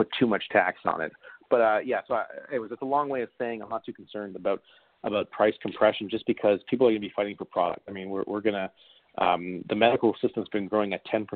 [0.00, 1.12] put too much tax on it.
[1.50, 3.92] But uh, yeah, so I, was it's a long way of saying I'm not too
[3.92, 4.62] concerned about
[5.04, 7.82] about price compression just because people are going to be fighting for product.
[7.88, 8.70] I mean, we're we're to
[9.18, 11.26] um, the medical system's been growing at 10%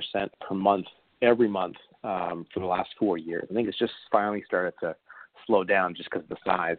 [0.41, 0.87] per month
[1.23, 3.47] every month um, for the last four years.
[3.51, 4.95] I think it's just finally started to
[5.47, 6.77] slow down just because of the size.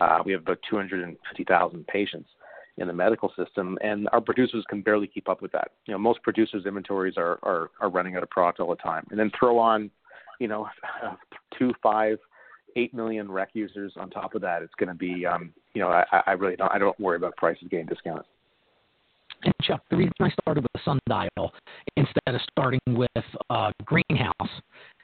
[0.00, 2.28] Uh, we have about 250,000 patients
[2.76, 5.70] in the medical system, and our producers can barely keep up with that.
[5.86, 9.06] You know, most producers' inventories are, are, are running out of product all the time.
[9.10, 9.90] And then throw on,
[10.40, 10.68] you know,
[11.58, 12.18] two, five,
[12.76, 14.62] eight million rec users on top of that.
[14.62, 17.36] It's going to be, um, you know, I, I really don't, I don't worry about
[17.36, 18.24] prices getting discounted.
[19.44, 21.52] And Chuck, the reason I started with Sundial
[21.96, 23.10] instead of starting with
[23.50, 24.30] uh, Greenhouse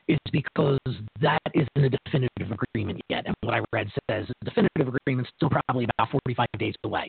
[0.09, 0.79] is because
[1.21, 3.25] that isn't a definitive agreement yet.
[3.27, 7.07] And what I read says a definitive agreement is still probably about 45 days away.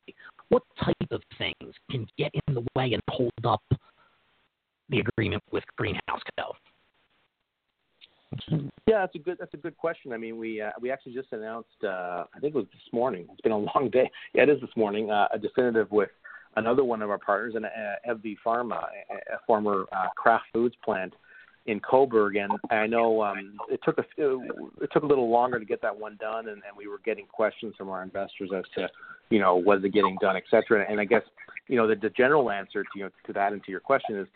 [0.50, 3.62] What type of things can get in the way and hold up
[4.88, 6.52] the agreement with Greenhouse Co?
[8.86, 10.12] Yeah, that's a good that's a good question.
[10.12, 13.26] I mean, we uh, we actually just announced uh, I think it was this morning.
[13.32, 14.10] It's been a long day.
[14.34, 15.10] Yeah, it is this morning.
[15.10, 16.10] Uh, a definitive with
[16.56, 20.74] another one of our partners, and uh, FV Pharma, a, a former uh, Kraft Foods
[20.84, 21.14] plant
[21.66, 22.36] in Cobourg.
[22.36, 25.96] And I know um, it took a it took a little longer to get that
[25.96, 28.88] one done, and, and we were getting questions from our investors as to
[29.30, 30.84] you know was it getting done, et cetera.
[30.88, 31.22] And I guess
[31.68, 34.18] you know the, the general answer to you know, to that and to your question
[34.18, 34.26] is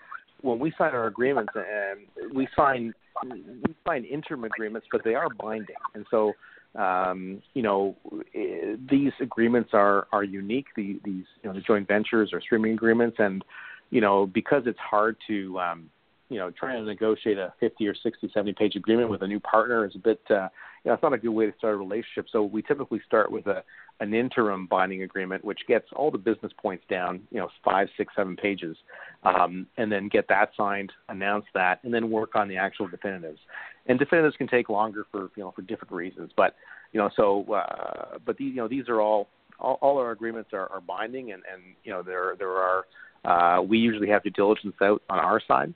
[0.43, 2.93] when we sign our agreements, and we sign
[3.25, 6.33] we sign interim agreements, but they are binding, and so
[6.77, 7.97] um, you know
[8.35, 10.67] eh, these agreements are are unique.
[10.77, 13.45] The, these you know the joint ventures or streaming agreements, and
[13.91, 15.91] you know because it's hard to um,
[16.29, 19.41] you know trying to negotiate a 50 or 60, 70 page agreement with a new
[19.41, 20.49] partner is a bit uh,
[20.85, 22.27] you know it's not a good way to start a relationship.
[22.31, 23.63] So we typically start with a
[24.01, 28.13] an interim binding agreement, which gets all the business points down, you know, five, six,
[28.15, 28.77] seven pages,
[29.23, 33.39] um, and then get that signed, announce that, and then work on the actual definitives.
[33.87, 36.57] And definitives can take longer for you know for different reasons, but
[36.93, 39.29] you know so uh, but these you know these are all
[39.59, 42.85] all, all our agreements are, are binding, and and you know there there are
[43.25, 45.73] uh, we usually have due diligence out on our side,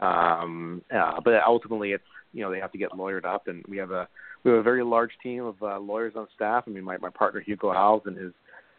[0.00, 3.76] um, uh, but ultimately it's you know they have to get lawyered up, and we
[3.78, 4.08] have a
[4.46, 6.64] we have a very large team of uh, lawyers on staff.
[6.66, 8.32] I mean, my, my partner Hugo Alves and his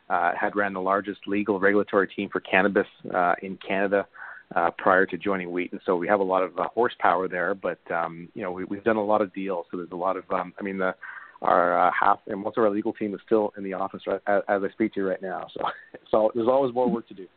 [0.09, 4.07] uh, had ran the largest legal regulatory team for cannabis uh, in Canada
[4.55, 5.81] uh, prior to joining Wheaton.
[5.85, 7.53] So we have a lot of uh, horsepower there.
[7.53, 9.65] But um, you know, we, we've done a lot of deals.
[9.69, 10.95] So there's a lot of, um, I mean, the
[11.41, 14.21] our uh, half and most of our legal team is still in the office right,
[14.25, 15.47] as, as I speak to you right now.
[15.53, 15.65] So
[16.11, 17.27] so there's always more work to do.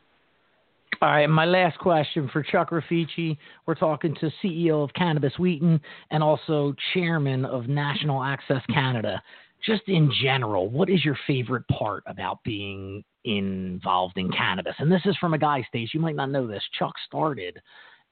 [1.02, 3.38] All right, my last question for Chuck Rifici.
[3.64, 5.80] We're talking to CEO of Cannabis Wheaton
[6.10, 9.22] and also chairman of National Access Canada.
[9.64, 14.74] Just in general, what is your favorite part about being involved in cannabis?
[14.78, 15.94] And this is from a guy, Stace.
[15.94, 16.62] You might not know this.
[16.78, 17.58] Chuck started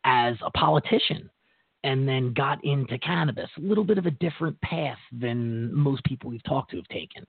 [0.05, 1.29] as a politician
[1.85, 3.51] and then got into cannabis.
[3.59, 7.27] A little bit of a different path than most people we've talked to have taken.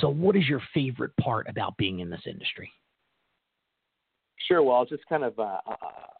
[0.00, 2.70] So, what is your favorite part about being in this industry?
[4.48, 4.62] Sure.
[4.62, 5.76] Well, just kind of, uh, uh,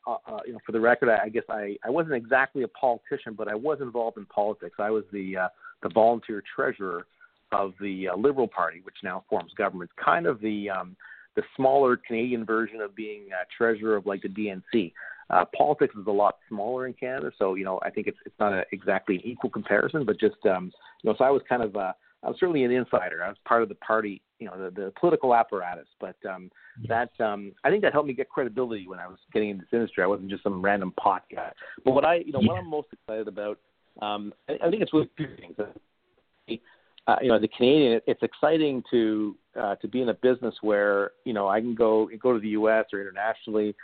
[0.07, 2.69] uh, uh, you know, for the record, I, I guess I, I wasn't exactly a
[2.69, 4.77] politician, but I was involved in politics.
[4.79, 5.49] I was the uh,
[5.83, 7.07] the volunteer treasurer
[7.53, 9.91] of the uh, Liberal Party, which now forms government.
[9.97, 10.95] Kind of the um,
[11.37, 14.93] the smaller Canadian version of being uh, treasurer of like the DNC.
[15.31, 18.39] Uh, politics is a lot smaller in Canada, so you know I think it's it's
[18.39, 20.71] not a, exactly an equal comparison, but just um,
[21.03, 23.25] you know, so I was kind of uh, I was certainly an insider.
[23.25, 25.87] I was part of the party, you know, the, the political apparatus.
[26.01, 26.51] But um,
[26.89, 29.73] that um, I think that helped me get credibility when I was getting into this
[29.73, 30.05] industry.
[30.05, 31.53] I wasn't just some random pot guy.
[31.85, 32.49] But what I, you know, yeah.
[32.49, 33.59] what I'm most excited about,
[34.01, 35.57] um, I, I think it's really two things.
[35.59, 40.55] Uh, you know, as a Canadian, it's exciting to uh, to be in a business
[40.61, 42.85] where you know I can go go to the U.S.
[42.93, 43.75] or internationally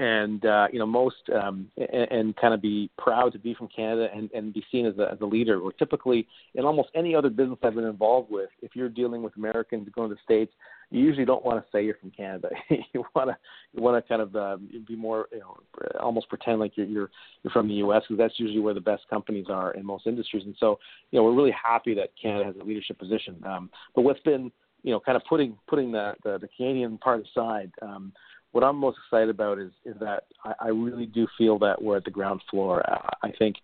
[0.00, 3.68] and uh, you know most um, and, and kind of be proud to be from
[3.68, 5.60] Canada and, and be seen as a, as a leader.
[5.60, 9.36] Or typically in almost any other business I've been involved with, if you're dealing with
[9.36, 10.52] Americans going to the states,
[10.90, 12.48] you usually don't want to say you're from Canada.
[12.70, 13.36] you want to
[13.74, 14.56] you want to kind of uh,
[14.88, 15.58] be more you know
[16.00, 17.10] almost pretend like you're you're,
[17.42, 18.02] you're from the U.S.
[18.08, 20.44] because that's usually where the best companies are in most industries.
[20.46, 20.78] And so
[21.10, 23.36] you know we're really happy that Canada has a leadership position.
[23.46, 24.50] Um, but what's been
[24.82, 27.70] you know kind of putting putting the the, the Canadian part aside.
[27.82, 28.14] Um,
[28.52, 31.96] what I'm most excited about is is that I, I really do feel that we're
[31.96, 32.82] at the ground floor.
[33.22, 33.56] I think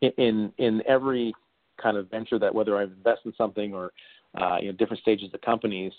[0.00, 1.32] in in every
[1.80, 3.92] kind of venture that whether I invest in something or
[4.40, 5.92] uh, you know different stages of companies,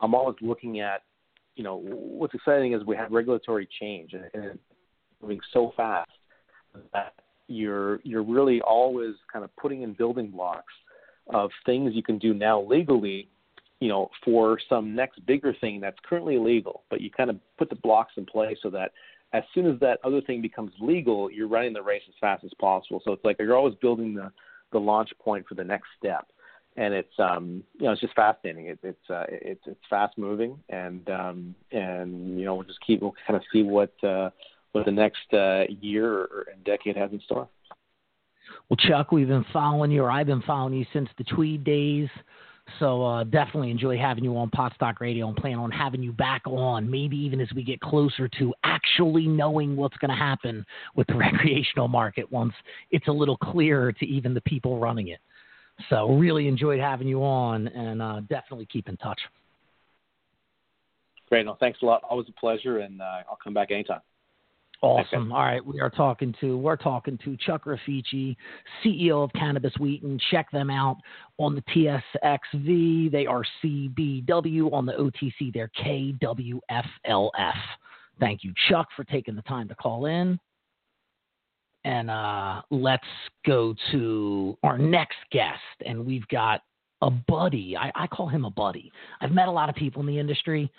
[0.00, 1.02] I'm always looking at
[1.56, 4.58] you know what's exciting is we have regulatory change and, and
[5.20, 6.10] moving so fast
[6.92, 7.14] that
[7.48, 10.72] you're you're really always kind of putting in building blocks
[11.30, 13.28] of things you can do now legally
[13.80, 17.70] you know, for some next bigger thing that's currently illegal, but you kind of put
[17.70, 18.92] the blocks in place so that
[19.32, 22.50] as soon as that other thing becomes legal, you're running the race as fast as
[22.58, 23.00] possible.
[23.04, 24.32] So it's like you're always building the
[24.70, 26.26] the launch point for the next step,
[26.76, 28.66] and it's um you know it's just fascinating.
[28.66, 33.00] It, it's uh, it's it's fast moving, and um and you know we'll just keep
[33.00, 34.30] we'll kind of see what uh,
[34.72, 37.48] what the next uh, year or decade has in store.
[38.68, 42.08] Well, Chuck, we've been following you, or I've been following you since the Tweed days.
[42.78, 46.42] So uh, definitely enjoy having you on Potstock Radio and plan on having you back
[46.46, 50.64] on, maybe even as we get closer to actually knowing what's going to happen
[50.94, 52.52] with the recreational market once
[52.90, 55.20] it's a little clearer to even the people running it.
[55.90, 59.20] So really enjoyed having you on and uh, definitely keep in touch.
[61.28, 61.46] Great.
[61.46, 62.02] No, thanks a lot.
[62.08, 64.00] Always a pleasure, and uh, I'll come back anytime.
[64.80, 65.32] Awesome.
[65.32, 68.36] All right, we are talking to we're talking to Chuck Rifici,
[68.84, 70.20] CEO of Cannabis Wheaton.
[70.30, 70.98] Check them out
[71.38, 73.10] on the TSXV.
[73.10, 75.52] They are CBW on the OTC.
[75.52, 77.54] They're KWFLF.
[78.20, 80.38] Thank you, Chuck, for taking the time to call in.
[81.84, 83.06] And uh, let's
[83.46, 86.60] go to our next guest, and we've got
[87.02, 87.76] a buddy.
[87.76, 88.92] I, I call him a buddy.
[89.20, 90.70] I've met a lot of people in the industry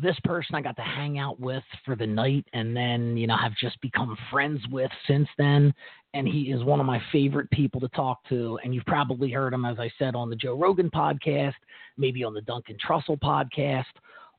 [0.00, 3.36] this person I got to hang out with for the night and then, you know,
[3.36, 5.72] have just become friends with since then.
[6.14, 8.58] And he is one of my favorite people to talk to.
[8.62, 11.54] And you've probably heard him, as I said, on the Joe Rogan podcast,
[11.96, 13.84] maybe on the Duncan Trussell podcast,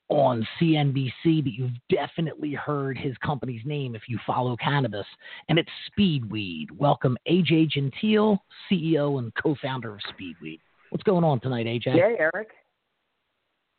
[0.10, 5.06] on CNBC, but you've definitely heard his company's name if you follow cannabis,
[5.50, 6.72] and it's Speedweed.
[6.72, 8.42] Welcome, AJ Gentile,
[8.72, 10.60] CEO and co founder of Speedweed.
[10.92, 11.92] What's going on tonight, AJ?
[11.92, 12.52] Hey, Eric.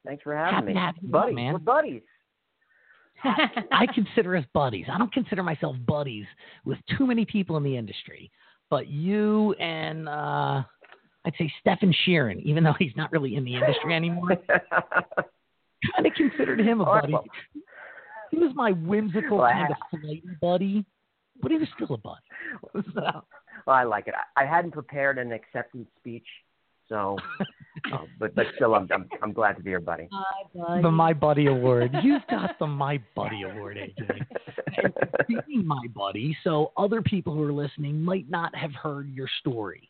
[0.07, 0.75] Thanks for having Happy me.
[0.81, 1.53] have buddies, man.
[1.55, 2.03] we're buddies.
[3.25, 4.87] I consider us buddies.
[4.93, 6.25] I don't consider myself buddies
[6.65, 8.31] with too many people in the industry,
[8.71, 10.63] but you and uh,
[11.25, 16.13] I'd say Stephen Sheeran, even though he's not really in the industry anymore, kind of
[16.15, 17.13] considered him a right, buddy.
[17.13, 17.25] well-
[18.31, 20.85] He was my whimsical Well, kind of flighty buddy,
[21.43, 22.85] but he was still a buddy.
[22.95, 23.01] So,
[23.67, 24.15] well, I like it.
[24.37, 26.27] I, I hadn't prepared an acceptance speech,
[26.89, 27.17] so,
[27.93, 30.09] uh, but but still, I'm, I'm I'm glad to be your buddy.
[30.83, 31.95] the My Buddy Award.
[32.03, 34.21] You've got the My Buddy Award, AJ.
[35.29, 39.29] and being my buddy, so other people who are listening might not have heard your
[39.41, 39.89] story.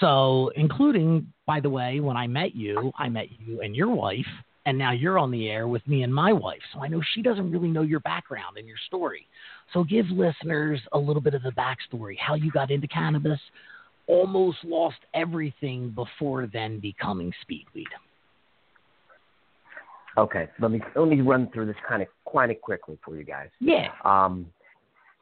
[0.00, 4.26] So, including, by the way, when I met you, I met you and your wife,
[4.64, 6.60] and now you're on the air with me and my wife.
[6.72, 9.28] So I know she doesn't really know your background and your story.
[9.72, 13.40] So give listeners a little bit of the backstory, how you got into cannabis,
[14.06, 17.86] almost lost everything before then becoming Speedweed.
[20.18, 23.48] okay, let me let me run through this kind of quite quickly for you guys.
[23.60, 23.88] Yeah.
[24.04, 24.46] Um,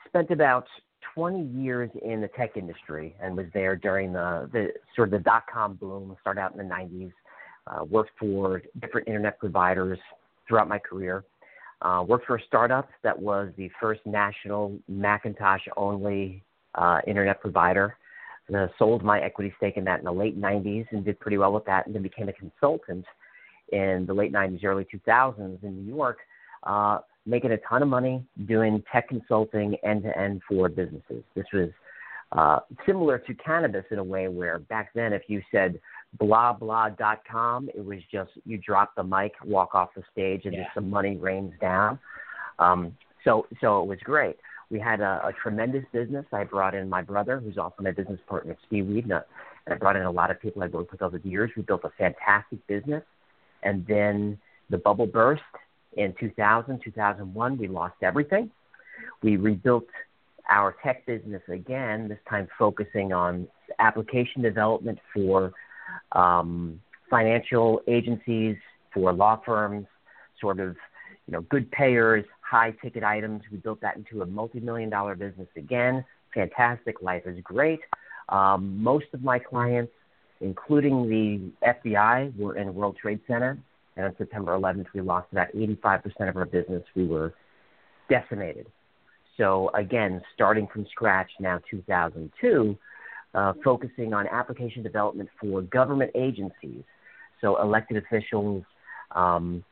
[0.09, 0.67] spent about
[1.15, 5.19] 20 years in the tech industry and was there during the, the sort of the
[5.21, 7.13] dot com boom, started out in the 90s.
[7.67, 9.99] Uh, worked for different internet providers
[10.49, 11.25] throughout my career.
[11.83, 16.43] Uh, worked for a startup that was the first national Macintosh only
[16.75, 17.97] uh, internet provider.
[18.55, 21.53] Uh, sold my equity stake in that in the late 90s and did pretty well
[21.53, 23.05] with that, and then became a consultant
[23.71, 26.19] in the late 90s, early 2000s in New York,
[26.65, 31.23] uh, making a ton of money doing tech consulting end to end for businesses.
[31.37, 31.71] This was
[32.33, 35.79] uh, similar to cannabis in a way where back then, if you said
[36.19, 40.65] blah blah.com, it was just you drop the mic, walk off the stage, and Yeah.
[40.65, 41.99] just some money rains down.
[42.59, 44.37] Um, so, so it was great.
[44.71, 46.25] We had a, a tremendous business.
[46.33, 49.23] I brought in my brother, who's also my business partner Steve Speedweed, and,
[49.69, 51.51] I brought in a lot of people I worked with over the years.
[51.57, 53.05] We built a fantastic business,
[53.63, 54.39] and then
[54.71, 55.43] the bubble burst
[55.97, 57.59] in 2000, 2001.
[57.59, 58.51] We lost everything.
[59.23, 59.87] We rebuilt
[60.51, 63.47] our tech business again, this time focusing on
[63.79, 65.53] application development for
[66.13, 68.57] um, financial agencies,
[68.93, 69.87] for law firms,
[70.41, 70.77] sort of
[71.27, 73.43] you know good payers, high ticket items.
[73.51, 76.05] We built that into a multi-million dollar business again.
[76.35, 77.81] Fantastic, life is great.
[78.29, 79.93] Um, most of my clients,
[80.41, 83.59] including the FBI, were in World Trade Center,
[83.97, 86.83] and on September 11th, we lost about 85% of our business.
[86.97, 87.35] We were
[88.09, 88.67] decimated.
[89.37, 92.77] So again, starting from scratch now, 2002,
[93.35, 96.83] uh, focusing on application development for government agencies,
[97.41, 98.65] so elected officials,
[99.13, 99.65] um,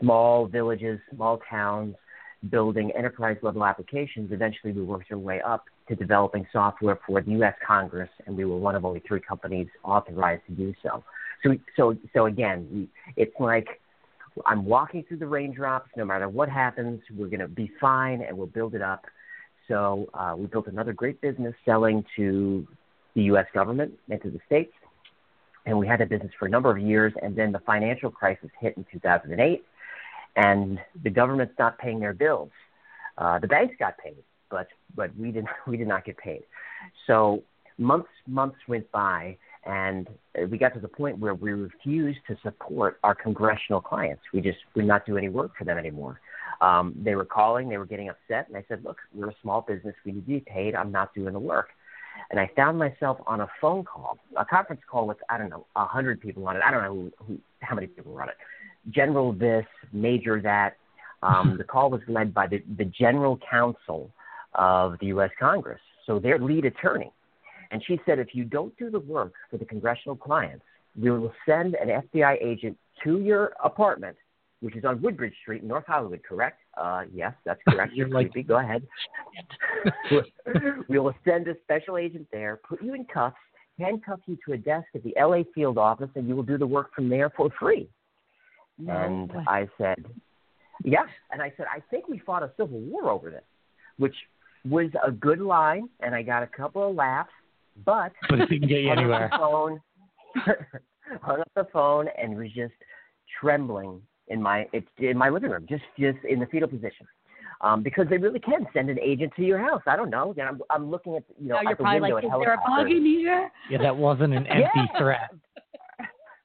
[0.00, 1.94] small villages, small towns,
[2.48, 4.32] building enterprise level applications.
[4.32, 7.54] Eventually, we worked our way up to developing software for the U.S.
[7.66, 11.04] Congress, and we were one of only three companies authorized to do so.
[11.42, 13.66] So, so, so again, it's like
[14.46, 15.90] I'm walking through the raindrops.
[15.96, 19.04] No matter what happens, we're going to be fine, and we'll build it up.
[19.68, 22.66] So uh, we built another great business selling to
[23.14, 23.46] the U.S.
[23.52, 24.72] government and to the states,
[25.66, 27.12] and we had that business for a number of years.
[27.22, 29.64] And then the financial crisis hit in 2008,
[30.36, 32.50] and the government's not paying their bills.
[33.18, 36.42] Uh, the banks got paid, but but we did we did not get paid.
[37.06, 37.42] So
[37.78, 40.08] months months went by, and
[40.48, 44.22] we got to the point where we refused to support our congressional clients.
[44.32, 46.20] We just would not do any work for them anymore.
[46.60, 49.62] Um, they were calling, they were getting upset, and I said, "Look, we're a small
[49.62, 49.94] business.
[50.04, 50.74] We need to be paid.
[50.74, 51.68] I'm not doing the work."
[52.30, 55.66] And I found myself on a phone call, a conference call with I don't know
[55.76, 56.62] a hundred people on it.
[56.64, 58.36] I don't know who, who, how many people were on it.
[58.88, 60.76] General this, major that.
[61.22, 64.10] Um, the call was led by the, the general counsel
[64.54, 65.30] of the U.S.
[65.38, 67.12] Congress, so their lead attorney.
[67.70, 70.64] And she said, if you don't do the work for the congressional clients,
[71.00, 74.16] we will send an FBI agent to your apartment
[74.60, 76.60] which is on Woodbridge Street in North Hollywood, correct?
[76.76, 77.94] Uh, yes, that's correct.
[77.94, 78.46] You're like- creepy.
[78.46, 78.86] Go ahead.
[80.88, 83.36] we will send a special agent there, put you in cuffs,
[83.78, 86.66] handcuff you to a desk at the LA field office, and you will do the
[86.66, 87.88] work from there for free.
[88.88, 89.44] And way.
[89.46, 90.04] I said,
[90.84, 91.04] yeah.
[91.30, 93.42] And I said, I think we fought a civil war over this,
[93.98, 94.14] which
[94.68, 97.30] was a good line, and I got a couple of laughs,
[97.84, 99.30] but But it didn't get you anywhere.
[99.36, 99.80] phone,
[101.22, 102.74] hung up the phone, and was just
[103.40, 107.06] trembling in my it's in my living room, just just in the fetal position.
[107.62, 109.82] Um, because they really can send an agent to your house.
[109.86, 110.34] I don't know.
[110.38, 112.28] And I'm, I'm looking at you know now you're at the probably window like, at
[112.28, 113.50] is there a bug in here?
[113.70, 114.98] Yeah, that wasn't an empty Yeah.
[114.98, 115.30] threat.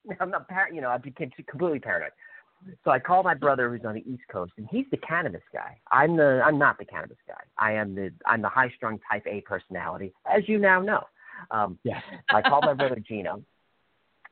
[0.19, 2.11] I'm not par- you know I became completely paranoid.
[2.83, 5.77] So I call my brother who's on the East Coast, and he's the cannabis guy.
[5.91, 7.41] I'm the I'm not the cannabis guy.
[7.57, 11.03] I am the I'm the high strung type A personality, as you now know.
[11.51, 12.01] Um, Yes.
[12.29, 13.43] I call my brother Gino,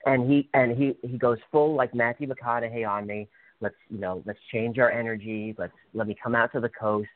[0.05, 3.27] and he and he he goes full like Matthew McConaughey on me.
[3.61, 5.53] Let's you know let's change our energy.
[5.57, 7.09] Let's let me come out to the coast.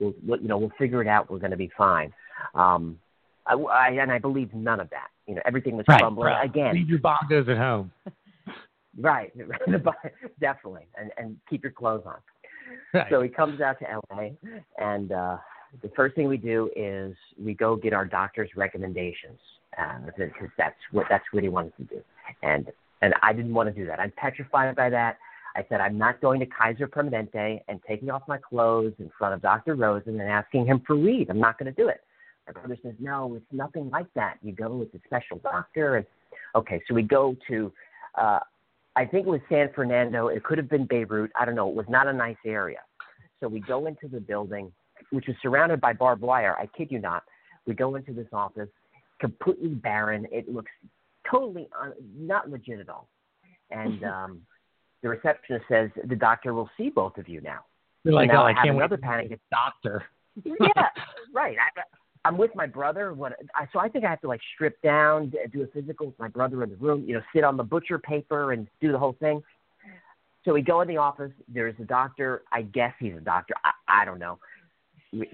[0.00, 1.30] We'll, we'll you know we'll figure it out.
[1.30, 2.12] We're going to be fine.
[2.54, 2.98] Um,
[3.46, 5.08] I, I and I believe none of that.
[5.26, 6.44] You know everything was Right, crumbling right.
[6.48, 6.74] again.
[6.74, 7.90] Leave your bongos at home.
[9.00, 9.32] Right,
[10.40, 12.14] definitely, and and keep your clothes on.
[12.92, 13.06] Right.
[13.10, 14.28] So he comes out to LA,
[14.78, 15.38] and uh,
[15.82, 19.40] the first thing we do is we go get our doctor's recommendations,
[20.16, 22.00] because that's what that's what he wanted to do,
[22.44, 22.70] and
[23.02, 23.98] and I didn't want to do that.
[23.98, 25.18] I'm petrified by that.
[25.56, 29.34] I said I'm not going to Kaiser Permanente and taking off my clothes in front
[29.34, 29.74] of Dr.
[29.74, 31.28] Rosen and asking him for weed.
[31.30, 32.00] I'm not going to do it.
[32.46, 34.38] My brother says, no, it's nothing like that.
[34.42, 36.06] You go with a special doctor, and
[36.54, 37.72] okay, so we go to.
[38.16, 38.40] Uh,
[38.96, 40.28] I think it was San Fernando.
[40.28, 41.32] It could have been Beirut.
[41.38, 41.68] I don't know.
[41.68, 42.78] It was not a nice area.
[43.40, 44.72] So we go into the building,
[45.10, 46.56] which is surrounded by barbed wire.
[46.58, 47.24] I kid you not.
[47.66, 48.68] We go into this office,
[49.20, 50.26] completely barren.
[50.30, 50.70] It looks
[51.28, 53.08] totally un- not legit at all.
[53.70, 54.40] And um,
[55.02, 57.60] the receptionist says the doctor will see both of you now.
[58.04, 59.40] You're like, now oh, I I can't wait another to panic.
[59.50, 60.04] doctor.
[60.44, 60.88] yeah,
[61.32, 61.56] right.
[61.58, 61.82] I,
[62.24, 63.12] I'm with my brother.
[63.12, 63.34] What?
[63.54, 66.28] I, so I think I have to like strip down, do a physical with my
[66.28, 67.04] brother in the room.
[67.06, 69.42] You know, sit on the butcher paper and do the whole thing.
[70.44, 71.32] So we go in the office.
[71.48, 72.42] There's a doctor.
[72.52, 73.54] I guess he's a doctor.
[73.64, 74.38] I, I don't know.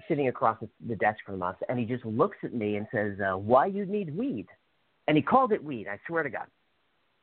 [0.09, 3.19] Sitting across the, the desk from us, and he just looks at me and says,
[3.21, 4.47] uh, "Why you need weed?"
[5.09, 5.89] And he called it weed.
[5.89, 6.47] I swear to God,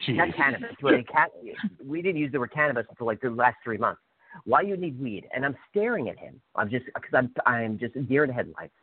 [0.07, 0.75] not cannabis.
[0.81, 1.27] Well, they ca-
[1.85, 4.01] we didn't use the word cannabis until like the last three months.
[4.45, 5.27] Why you need weed?
[5.35, 6.41] And I'm staring at him.
[6.55, 8.73] I'm just because I'm I'm just deer in the headlights.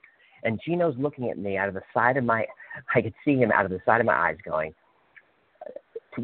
[0.45, 2.47] And Gino's looking at me out of the side of my.
[2.95, 4.75] I could see him out of the side of my eyes, going,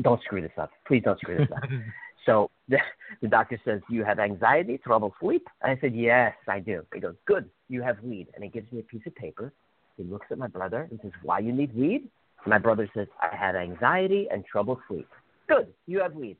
[0.02, 0.70] "Don't screw this up.
[0.86, 1.68] Please don't screw this up."
[2.26, 2.78] so the,
[3.22, 7.14] the doctor says, "You have anxiety, trouble sleep." I said, "Yes, I do." He goes,
[7.26, 7.48] "Good.
[7.68, 9.52] You have weed." And he gives me a piece of paper.
[9.96, 12.08] He looks at my brother and says, "Why you need weed?"
[12.46, 15.08] My brother says, "I have anxiety and trouble sleep."
[15.48, 15.68] Good.
[15.86, 16.36] You have weed.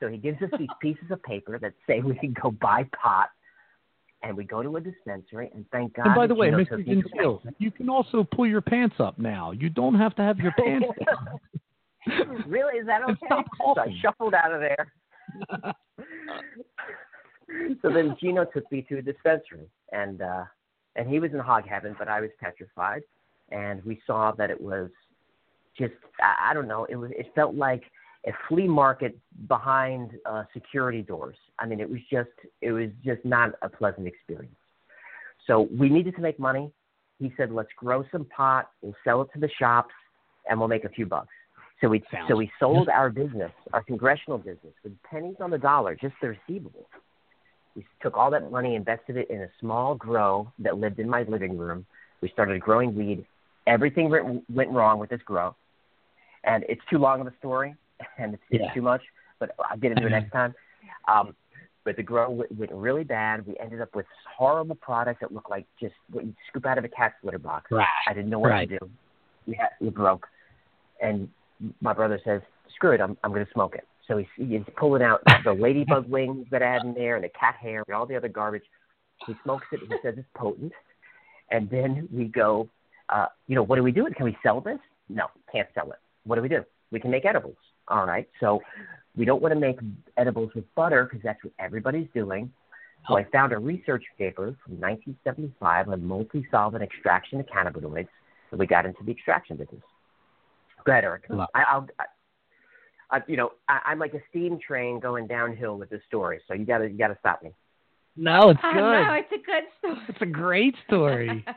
[0.00, 3.30] So he gives us these pieces of paper that say we can go buy pot,
[4.22, 5.50] and we go to a dispensary.
[5.54, 6.06] And thank God.
[6.06, 6.68] And by the way, Mr.
[6.70, 9.52] took me to Gentile, you can also pull your pants up now.
[9.52, 12.44] You don't have to have your pants down.
[12.48, 12.78] really?
[12.78, 13.16] Is that okay?
[13.26, 14.92] stop So I shuffled out of there.
[17.82, 20.44] so then Gino took me to a dispensary, and uh,
[20.96, 23.02] and he was in hog heaven, but I was petrified.
[23.50, 24.90] And we saw that it was
[25.78, 26.86] just I, I don't know.
[26.88, 27.82] It was it felt like
[28.26, 29.18] a flea market
[29.48, 31.36] behind uh, security doors.
[31.58, 32.30] I mean, it was just
[32.60, 34.54] it was just not a pleasant experience.
[35.46, 36.72] So we needed to make money.
[37.18, 38.70] He said, "Let's grow some pot.
[38.80, 39.94] We'll sell it to the shops,
[40.48, 41.32] and we'll make a few bucks."
[41.80, 45.58] So we Sounds so we sold our business, our congressional business, with pennies on the
[45.58, 46.86] dollar, just the receivables.
[47.74, 51.22] We took all that money, invested it in a small grow that lived in my
[51.22, 51.86] living room.
[52.20, 53.24] We started growing weed.
[53.66, 55.56] Everything went, went wrong with this grow,
[56.44, 57.74] and it's too long of a story,
[58.18, 59.02] and it's, it's too much.
[59.38, 60.54] But I'll get into it next time.
[61.08, 61.34] Um,
[61.84, 63.44] but the grow went, went really bad.
[63.46, 64.06] We ended up with
[64.36, 67.70] horrible products that looked like just what you scoop out of a cat's litter box.
[67.70, 67.86] Right.
[68.08, 68.68] I didn't know what Right.
[68.68, 68.90] to do.
[69.46, 70.28] We had we broke,
[71.00, 71.28] and
[71.80, 72.40] my brother says,
[72.76, 76.08] "Screw it, I'm I'm going to smoke it." So he's, he's pulling out the ladybug
[76.08, 78.62] wings that I had in there, and the cat hair, and all the other garbage.
[79.26, 79.80] He smokes it.
[79.80, 80.72] He says it's potent,
[81.50, 82.68] and then we go,
[83.08, 84.06] uh, you know, what do we do?
[84.16, 84.78] Can we sell this?
[85.08, 85.98] No, can't sell it.
[86.24, 86.64] What do we do?
[86.92, 87.56] We can make edibles.
[87.92, 88.60] All right, so
[89.14, 89.78] we don't want to make
[90.16, 92.50] edibles with butter because that's what everybody's doing.
[93.06, 98.08] So I found a research paper from 1975 on multi-solvent extraction of cannabinoids,
[98.50, 99.82] and we got into the extraction business.
[100.86, 101.24] Go ahead, Eric.
[101.28, 105.76] Love I, I'll, I, I, you know, I, I'm like a steam train going downhill
[105.76, 107.50] with this story, so you gotta, you gotta stop me.
[108.16, 108.80] No, it's I good.
[108.80, 110.06] know, it's a good story.
[110.08, 111.44] It's a great story.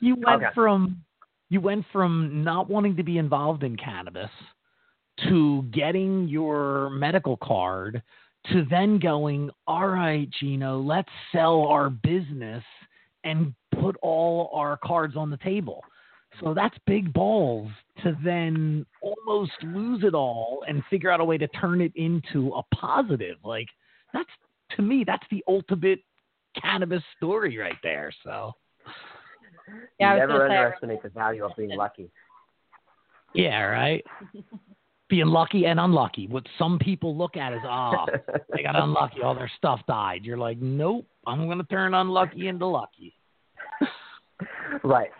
[0.00, 0.54] You went Okay.
[0.54, 1.02] from
[1.50, 4.30] you went from not wanting to be involved in cannabis
[5.28, 8.02] to getting your medical card
[8.52, 12.64] to then going, all right, Gino, let's sell our business
[13.24, 15.82] and put all our cards on the table.
[16.40, 17.70] So that's big balls
[18.02, 22.52] to then almost lose it all and figure out a way to turn it into
[22.54, 23.36] a positive.
[23.44, 23.66] Like
[24.14, 24.30] that's
[24.76, 26.00] to me, that's the ultimate
[26.60, 28.12] cannabis story right there.
[28.24, 28.54] So
[29.98, 32.10] Yeah, I was Never gonna say, underestimate the value of being lucky.
[33.34, 34.04] yeah, right.
[35.10, 36.28] Being lucky and unlucky.
[36.28, 38.06] What some people look at as ah,
[38.56, 40.24] they got unlucky, all their stuff died.
[40.24, 43.14] You're like, nope, I'm gonna turn unlucky into lucky.
[44.84, 45.10] right.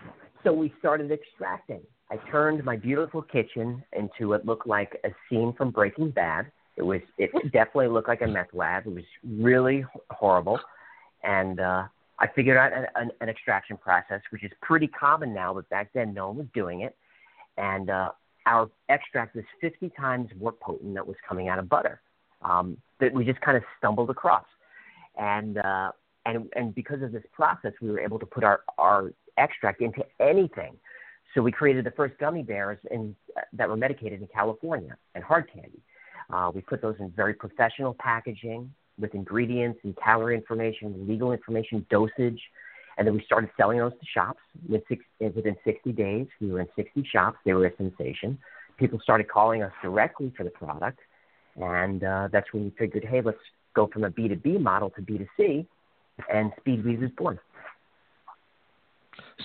[0.44, 1.80] So we started extracting.
[2.10, 6.46] I turned my beautiful kitchen into what looked like a scene from Breaking Bad.
[6.76, 8.86] It was it definitely looked like a meth lab.
[8.86, 10.58] It was really horrible,
[11.24, 11.84] and uh,
[12.20, 15.90] I figured out an, an, an extraction process, which is pretty common now, but back
[15.94, 16.96] then no one was doing it.
[17.56, 18.10] And uh,
[18.46, 22.00] our extract was 50 times more potent that was coming out of butter
[22.42, 24.46] um, that we just kind of stumbled across.
[25.18, 25.92] And uh,
[26.26, 30.04] and and because of this process, we were able to put our our extract into
[30.20, 30.76] anything.
[31.34, 35.22] So we created the first gummy bears in, uh, that were medicated in California and
[35.22, 35.80] hard candy.
[36.32, 41.86] Uh, we put those in very professional packaging with ingredients and calorie information, legal information,
[41.90, 42.40] dosage,
[43.00, 44.40] and then we started selling those to shops.
[44.68, 44.98] Within,
[45.34, 47.38] within 60 days, we were in 60 shops.
[47.46, 48.38] They were a sensation.
[48.76, 50.98] People started calling us directly for the product,
[51.56, 53.38] and uh, that's when we figured, hey, let's
[53.74, 55.66] go from a B2B model to B2C,
[56.30, 57.38] and Speedweed was born.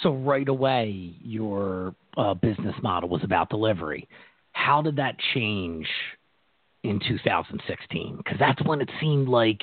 [0.03, 4.05] So right away, your uh, business model was about delivery.
[4.51, 5.87] How did that change
[6.83, 8.17] in 2016?
[8.17, 9.61] Because that's when it seemed like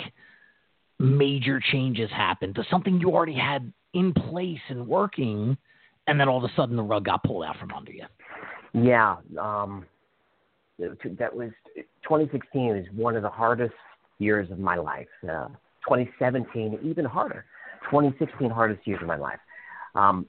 [1.03, 5.57] major changes happened to something you already had in place and working,
[6.07, 8.07] and then all of a sudden the rug got pulled out from under you.
[8.73, 9.85] Yeah, um,
[10.79, 11.51] that was
[12.03, 13.75] 2016 was one of the hardest
[14.19, 15.09] years of my life.
[15.25, 15.49] Uh,
[15.87, 17.45] 2017 even harder.
[17.91, 19.41] 2016 hardest years of my life.
[19.95, 20.27] Um,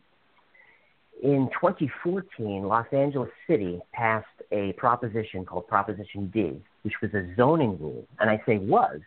[1.21, 7.77] in 2014, Los Angeles City passed a proposition called Proposition D, which was a zoning
[7.79, 8.99] rule, and I say was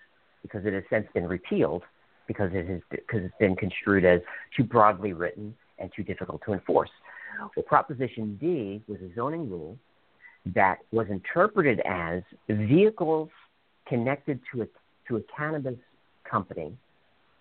[0.47, 1.83] because it has since been repealed
[2.27, 4.21] because it has because it's been construed as
[4.57, 6.91] too broadly written and too difficult to enforce.
[7.55, 9.77] Well, Proposition D was a zoning rule
[10.55, 13.29] that was interpreted as vehicles
[13.89, 14.67] connected to a
[15.09, 15.79] to a cannabis
[16.29, 16.77] company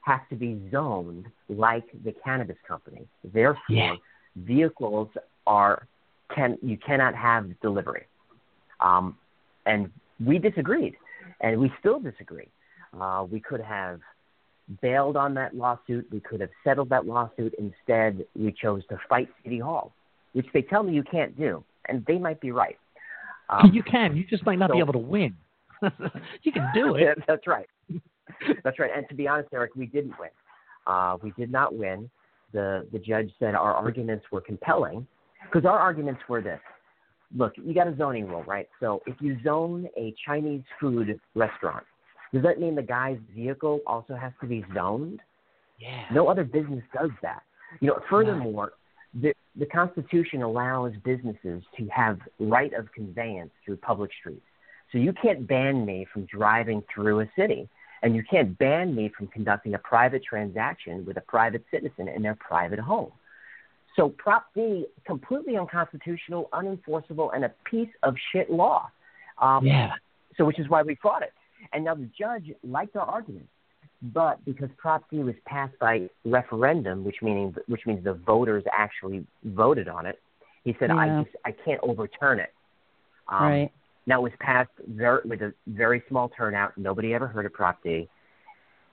[0.01, 3.07] have to be zoned like the cannabis company.
[3.23, 3.95] Therefore, Yeah.
[4.35, 5.09] vehicles
[5.47, 5.87] are
[6.35, 8.05] can you cannot have delivery.
[8.79, 9.17] Um,
[9.65, 9.91] and
[10.23, 10.95] we disagreed,
[11.41, 12.47] and we still disagree.
[12.99, 13.99] Uh, we could have
[14.81, 16.07] bailed on that lawsuit.
[16.11, 17.53] We could have settled that lawsuit.
[17.59, 19.93] Instead, we chose to fight City Hall,
[20.33, 22.77] which they tell me you can't do, and they might be right.
[23.49, 24.15] Um, you can.
[24.15, 25.35] You just might not be able to win.
[26.43, 27.17] you can do it.
[27.27, 27.67] that's right.
[28.63, 28.91] That's right.
[28.95, 30.29] And to be honest, Eric, we didn't win.
[30.87, 32.09] Uh, we did not win.
[32.53, 35.05] The the judge said our arguments were compelling
[35.43, 36.59] because our arguments were this.
[37.35, 38.69] Look, you got a zoning rule, right?
[38.79, 41.85] So if you zone a Chinese food restaurant,
[42.33, 45.21] does that mean the guy's vehicle also has to be zoned?
[45.79, 46.05] Yeah.
[46.11, 47.43] No other business does that.
[47.79, 48.73] You know, furthermore,
[49.13, 54.45] the, the Constitution allows businesses to have right of conveyance through public streets.
[54.91, 57.67] So you can't ban me from driving through a city,
[58.03, 62.21] and you can't ban me from conducting a private transaction with a private citizen in
[62.21, 63.11] their private home.
[63.95, 68.89] So Prop D, completely unconstitutional, unenforceable, and a piece of shit law.
[69.41, 69.93] Um, Yeah.
[70.37, 71.33] so which is why we fought it.
[71.73, 73.47] And now the judge liked our argument,
[74.01, 79.25] but because Prop D was passed by referendum, which meaning which means the voters actually
[79.43, 80.19] voted on it,
[80.63, 82.53] he said, "I just I can't overturn it."
[83.27, 83.71] Um, right.
[84.07, 86.77] Now it was passed very, with a very small turnout.
[86.77, 88.07] Nobody ever heard of Prop D.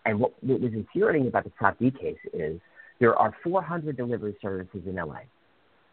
[0.05, 2.59] And what, what was infuriating about the Prop D case is
[2.99, 5.21] there are 400 delivery services in LA.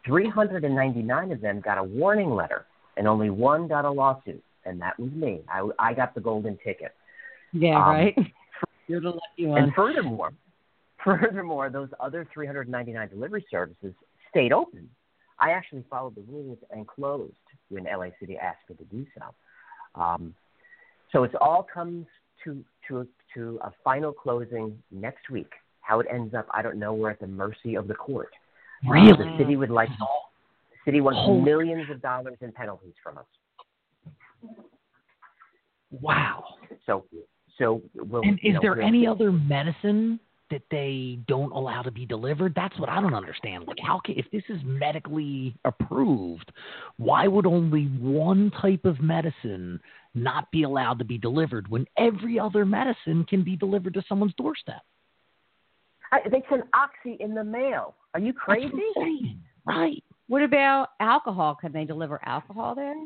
[0.06, 2.64] 399 of them got a warning letter,
[2.96, 5.40] and only one got a lawsuit, and that was me.
[5.48, 6.92] I, I got the golden ticket.
[7.52, 8.16] Yeah, Um, right.
[8.88, 9.62] You're the lucky one.
[9.62, 10.32] And furthermore,
[11.04, 13.94] furthermore, those other 399 delivery services
[14.30, 14.88] stayed open.
[15.38, 17.32] I actually followed the rules and closed
[17.70, 20.00] when LA City asked me to do so.
[20.00, 20.34] Um,
[21.12, 22.06] so it all comes
[22.44, 25.50] to to to a final closing next week.
[25.82, 26.92] How it ends up, I don't know.
[26.94, 28.30] We're at the mercy of the court.
[28.86, 29.12] Uh, Really?
[29.12, 30.06] the city would like the
[30.84, 33.24] city wants Holy- millions of dollars in penalties from us.
[35.90, 36.44] Wow.
[36.86, 37.04] So
[37.58, 40.18] so we'll, And is know, there we'll- any other medicine
[40.50, 42.54] that they don't allow to be delivered?
[42.56, 43.66] That's what I don't understand.
[43.68, 46.50] Like, how can if this is medically approved,
[46.96, 49.78] why would only one type of medicine
[50.14, 54.34] not be allowed to be delivered when every other medicine can be delivered to someone's
[54.34, 54.82] doorstep?
[56.12, 57.94] I, they send oxy in the mail.
[58.14, 58.72] Are you crazy?
[58.94, 59.06] what
[59.66, 60.02] Right.
[60.26, 61.54] What about alcohol?
[61.60, 62.96] Can they deliver alcohol there?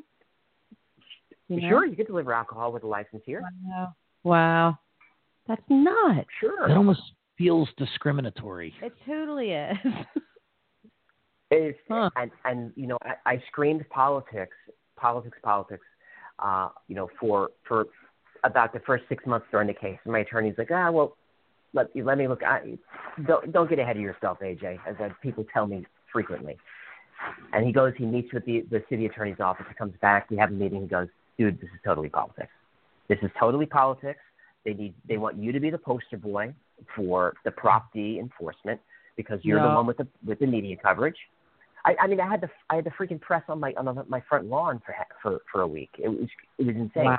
[1.48, 1.68] You know?
[1.68, 3.42] Sure, you could deliver alcohol with a license here.
[3.66, 3.94] Wow.
[4.24, 4.78] Wow.
[5.46, 6.26] That's nuts.
[6.40, 6.68] Sure.
[6.68, 7.02] That almost
[7.36, 8.72] feels discriminatory.
[8.82, 9.76] It totally is.
[11.50, 12.10] It's, Huh.
[12.16, 14.56] and and you know I, I screamed politics,
[14.96, 15.84] politics, politics,
[16.40, 17.86] uh, you know for for
[18.44, 19.98] about the first six months during the case.
[20.04, 21.16] And my attorney's like, ah, well,
[21.72, 22.42] let let me look.
[22.42, 22.76] I,
[23.26, 26.56] don't don't get ahead of yourself, AJ, as uh, people tell me frequently.
[27.52, 29.66] And he goes, he meets with the the city attorney's office.
[29.68, 30.30] He comes back.
[30.30, 30.82] We have a meeting.
[30.82, 31.08] He goes,
[31.38, 32.52] dude, this is totally politics.
[33.08, 34.20] This is totally politics.
[34.64, 36.54] They need they want you to be the poster boy
[36.96, 38.80] for the Prop D enforcement
[39.16, 41.16] because you're the one with the with the media coverage.
[41.84, 44.04] I, I mean, I had the I had the freaking press on my on the,
[44.08, 45.90] my front lawn for for for a week.
[45.98, 46.28] It was
[46.58, 47.04] it was insane.
[47.04, 47.18] Wow.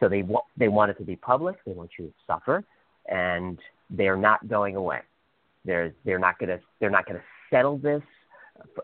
[0.00, 1.56] So they want they want it to be public.
[1.64, 2.64] They want you to suffer,
[3.08, 3.58] and
[3.90, 5.00] they're not going away.
[5.64, 8.02] They're they're not gonna they're not gonna settle this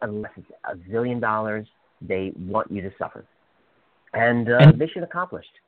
[0.03, 1.67] unless it's a zillion dollars.
[2.01, 3.27] They want you to suffer,
[4.15, 5.59] and, uh, And- mission accomplished.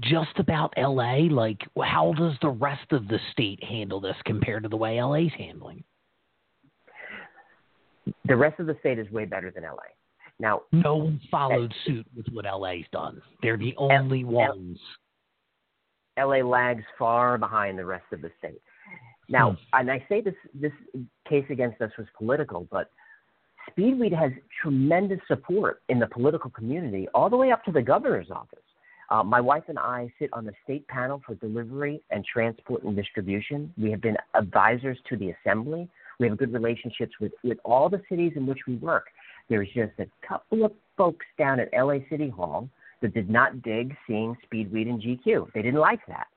[0.00, 4.68] Just about LA, like how does the rest of the state handle this compared to
[4.68, 5.84] the way LA's handling?
[8.24, 9.84] The rest of the state is way better than LA.
[10.38, 13.20] Now, No one followed suit with what LA's done.
[13.42, 14.80] They're the only ones.
[16.16, 18.60] LA lags far behind the rest of the state.
[19.28, 20.72] Now, and I say this this
[21.28, 22.90] case against us was political, but
[23.76, 24.32] Speedweed has
[24.62, 28.58] tremendous support in the political community, all the way up to the governor's office.
[29.10, 32.94] Uh, my wife and I sit on the state panel for delivery and transport and
[32.94, 33.72] distribution.
[33.76, 35.88] We have been advisors to the assembly.
[36.20, 39.06] We have good relationships with, with all the cities in which we work.
[39.48, 42.68] There's just a couple of folks down at LA City Hall
[43.02, 45.52] that did not dig seeing Speedweed and GQ.
[45.54, 46.28] They didn't like that.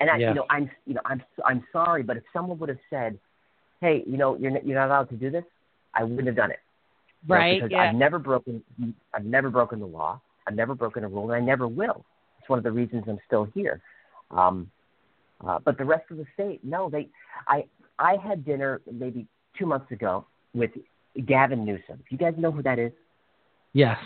[0.00, 0.28] And I, Yeah.
[0.30, 3.18] you know, I'm, you know, I'm, I'm sorry, but if someone would have said,
[3.80, 5.44] "Hey, you know, you're you're not allowed to do this,"
[5.94, 6.60] I wouldn't have done it.
[7.26, 7.90] Know, Right, because yeah.
[7.90, 8.62] I've never broken,
[9.14, 10.20] I've never broken the law.
[10.46, 12.04] I've never broken a rule, and I never will.
[12.40, 13.80] It's one of the reasons I'm still here.
[14.30, 14.70] Um,
[15.46, 17.08] uh, but the rest of the state, no, they.
[17.46, 17.64] I
[17.98, 19.26] I had dinner maybe
[19.58, 20.70] two months ago with
[21.26, 21.96] Gavin Newsom.
[21.96, 22.92] Do You guys know who that is?
[23.72, 23.98] Yes.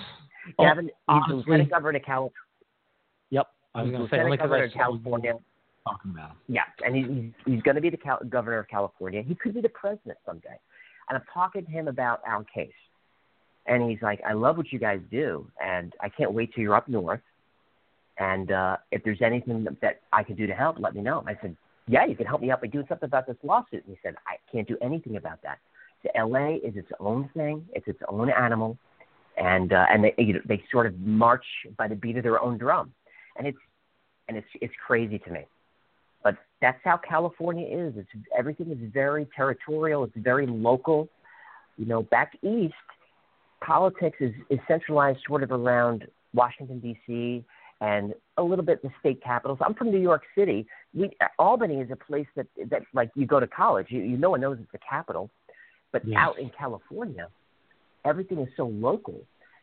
[0.59, 2.33] Oh, Gavin, he's the lieutenant governor of California.
[3.31, 3.47] Yep.
[3.75, 5.33] I was going to say only governor of California.
[5.85, 6.37] talking about him.
[6.49, 9.23] Yeah, and he, he's he's going to be the Cal- governor of California.
[9.23, 10.59] He could be the president someday.
[11.09, 12.73] And I'm talking to him about our case,
[13.67, 16.75] and he's like, "I love what you guys do, and I can't wait till you're
[16.75, 17.21] up north.
[18.19, 21.37] And uh, if there's anything that, I can do to help, let me know." I
[21.41, 21.57] said,
[21.87, 24.17] "Yeah, you can help me out by doing something about this lawsuit." And he said,
[24.27, 25.59] "I can't do anything about that.
[26.03, 27.67] So LA is its own thing.
[27.75, 28.79] It's its own animal,
[29.37, 31.45] and uh, and they you know, they sort of march
[31.77, 32.93] by the beat of their own drum,
[33.37, 33.59] and it's
[34.29, 35.47] and it's it's crazy to me."
[36.27, 37.95] but that's how California is.
[37.97, 40.03] It's everything is very territorial.
[40.03, 41.09] It's very local.
[41.77, 42.75] You know, back east,
[43.65, 47.45] politics is, is centralized sort of around Washington D.C.
[47.81, 49.59] and a little bit the state capitals.
[49.65, 50.67] I'm from New York City.
[50.95, 53.87] We, Albany is a place that that like you go to college.
[53.91, 55.31] You, you no one knows it's the capital,
[55.93, 56.19] but Yes.
[56.19, 57.29] out in California,
[58.05, 59.21] everything is so local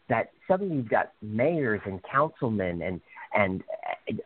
[0.09, 3.01] that suddenly you've got mayors and councilmen and
[3.33, 3.63] and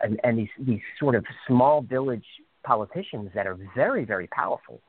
[0.02, 2.26] and, and these these sort of small village
[2.64, 4.80] politicians that are very very powerful,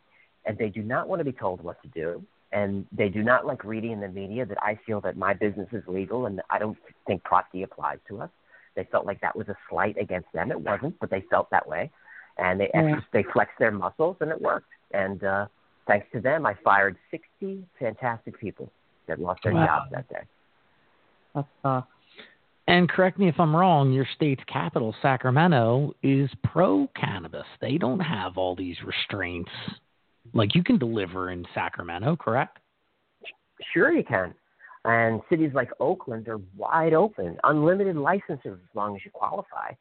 [0.46, 2.22] and they do not want to be told what to do,
[2.52, 5.68] and they do not like reading in the media that I feel that my business
[5.72, 6.76] is legal, and I don't
[7.06, 8.30] think Prop D applies to us.
[8.74, 10.50] They felt like that was a slight against them.
[10.50, 11.90] It wasn't, but they felt that way,
[12.38, 13.00] and they Yeah.
[13.12, 14.70] they flexed their muscles, and it worked.
[14.92, 15.46] And uh,
[15.86, 18.70] thanks to them, I fired sixty fantastic people
[19.06, 19.66] that lost their Wow.
[19.66, 21.44] jobs that day.
[21.62, 21.86] Sucks.
[22.68, 27.46] And correct me if I'm wrong, your state's capital, Sacramento, is pro cannabis.
[27.62, 29.50] They don't have all these restraints.
[30.34, 32.58] Like you can deliver in Sacramento, correct?
[33.72, 34.34] Sure, you can.
[34.84, 39.72] And cities like Oakland are wide open, unlimited licenses as long as you qualify.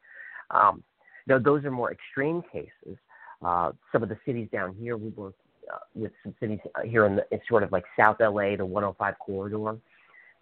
[0.50, 0.82] Um,
[1.26, 2.98] though those are more extreme cases.
[3.44, 5.34] Uh, some of the cities down here, we work
[5.72, 9.14] uh, with some cities uh, here in the sort of like South LA, the 105
[9.18, 9.78] corridor.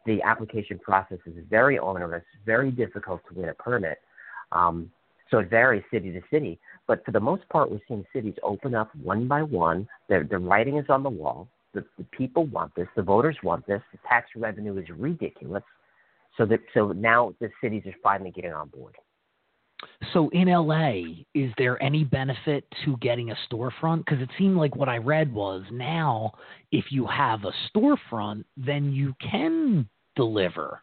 [0.06, 3.98] The application process is very onerous, very difficult to win a permit.
[4.52, 4.90] Um,
[5.30, 6.60] so it varies city to city.
[6.86, 9.88] But for the most part, we're seeing cities open up one by one.
[10.08, 11.48] The, the writing is on the wall.
[11.74, 12.86] The, the people want this.
[12.96, 13.82] The voters want this.
[13.92, 15.64] The tax revenue is ridiculous.
[16.36, 18.94] So that so now the cities are finally getting on board.
[20.12, 24.04] So in LA, is there any benefit to getting a storefront?
[24.04, 26.32] Because it seemed like what I read was now,
[26.72, 30.82] if you have a storefront, then you can deliver.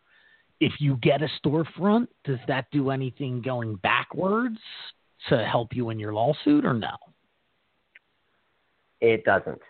[0.59, 4.59] if you get a storefront, does that do anything going backwards
[5.29, 6.95] to help you in your lawsuit or no?
[9.01, 9.61] It doesn't.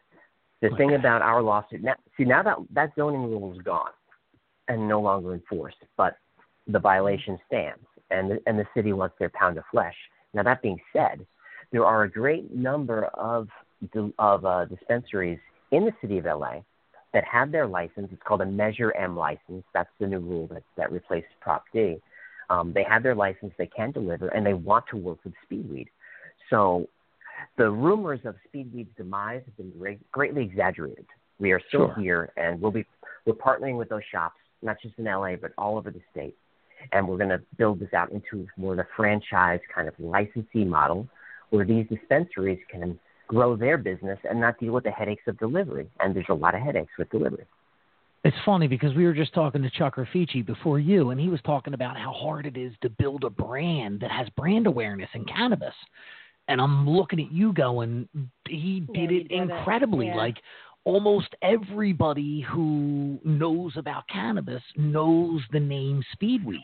[0.62, 0.78] The Okay.
[0.78, 3.92] thing about our lawsuit now, see now that that zoning rule is gone
[4.68, 6.18] and no longer enforced, but
[6.68, 9.96] the violation stands, and the, and the city wants their pound of flesh.
[10.34, 11.26] Now that being said,
[11.72, 13.50] there are a great number of
[14.18, 15.40] of uh, dispensaries
[15.72, 16.62] in the city of LA
[17.14, 18.10] that have their license.
[18.12, 19.66] It's called a Measure M license.
[19.74, 21.98] That's the new rule that that replaced Prop D.
[22.50, 23.54] Um, they have their license.
[23.58, 25.88] They can deliver, and they want to work with Speedweed.
[26.50, 26.88] So
[27.58, 31.06] the rumors of Speedweed's demise have been great, greatly exaggerated.
[31.40, 31.96] We are still Sure.
[31.96, 32.86] here, and we'll be
[33.26, 36.36] we're partnering with those shops, not just in LA, but all over the state.
[36.92, 40.66] And we're going to build this out into more of a franchise kind of licensee
[40.66, 41.08] model,
[41.52, 45.90] where these dispensaries can grow their business and not deal with the headaches of delivery.
[46.02, 47.46] And there's a lot of headaches with delivery.
[48.24, 51.42] It's funny because we were just talking to Chuck Rifici before you, and he was
[51.46, 55.26] talking about how hard it is to build a brand that has brand awareness in
[55.26, 55.74] cannabis.
[56.48, 58.08] And I'm looking at you going,
[58.48, 59.42] he Yeah, did he it did it.
[59.42, 60.08] incredibly.
[60.08, 60.16] Yeah.
[60.16, 60.38] Like
[60.86, 66.60] almost everybody who knows about cannabis knows the name Speedweed.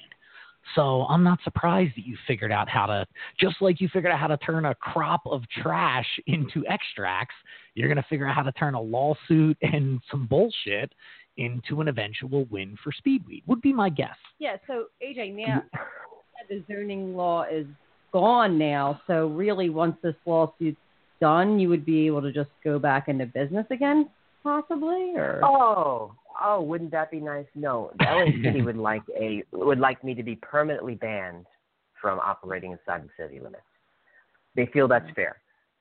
[0.75, 3.05] So I'm not surprised that you figured out how to,
[3.39, 7.35] just like you figured out how to turn a crop of trash into extracts,
[7.75, 10.93] you're going to figure out how to turn a lawsuit and some bullshit
[11.39, 14.17] into an eventual win for Speedweed, would be my guess.
[14.39, 15.63] Yeah, so AJ, now
[16.49, 17.65] the zoning law is
[18.11, 19.01] gone now.
[19.07, 20.77] So really, once this lawsuit's
[21.21, 24.09] done, you would be able to just go back into business again,
[24.43, 26.13] possibly, or Oh,
[26.43, 27.47] oh, wouldn't that be nice?
[27.55, 31.45] No, the LA City would like a would like me to be permanently banned
[32.01, 33.63] from operating inside the city limits.
[34.55, 35.37] They feel that's fair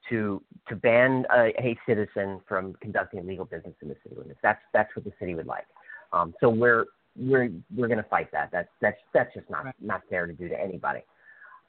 [0.08, 4.38] to to ban a, a citizen from conducting legal business in the city limits.
[4.42, 5.66] That's that's what the city would like.
[6.12, 8.50] Um, so we're we're we're going to fight that.
[8.52, 11.00] That's that's that's just not not fair to do to anybody.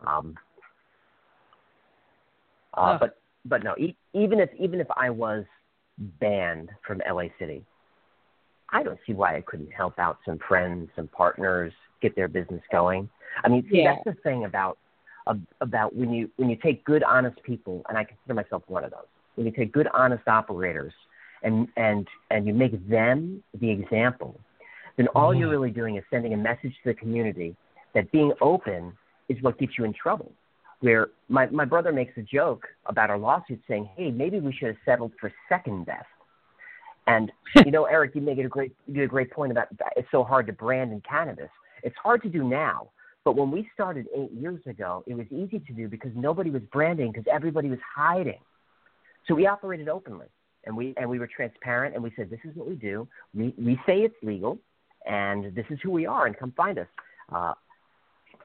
[0.06, 0.36] Um,
[2.76, 2.98] uh.
[3.00, 5.46] But but no, e- even if even if I was
[6.20, 7.64] banned from LA City,
[8.70, 12.62] I don't see why I couldn't help out some friends, some partners, get their business
[12.72, 13.10] going.
[13.44, 13.96] I mean, see, Yeah.
[13.96, 14.78] that's the thing about
[15.28, 18.84] ab- about when you when you take good, honest people, and I consider myself one
[18.84, 19.08] of those.
[19.36, 20.94] When you take good, honest operators,
[21.44, 24.40] and and and you make them the example,
[24.98, 25.52] then all you're Mhm.
[25.52, 27.56] really doing is sending a message to the community
[27.94, 28.98] that being open
[29.30, 30.32] is what gets you in trouble.
[30.82, 34.70] Where my my brother makes a joke about our lawsuit, saying, "Hey, maybe we should
[34.70, 36.08] have settled for second best."
[37.08, 37.32] And
[37.66, 40.10] you know, Eric, you make it a great you did a great point about it's
[40.12, 41.50] so hard to brand in cannabis.
[41.84, 42.90] It's hard to do now,
[43.26, 46.62] but when we started eight years ago, it was easy to do because nobody was
[46.72, 48.40] branding because everybody was hiding.
[49.28, 50.28] So we operated openly,
[50.66, 53.08] and we and we were transparent, and we said, "This is what we do.
[53.36, 54.58] We we say it's legal,
[55.06, 56.88] and this is who we are, and come find us."
[57.32, 57.54] Uh,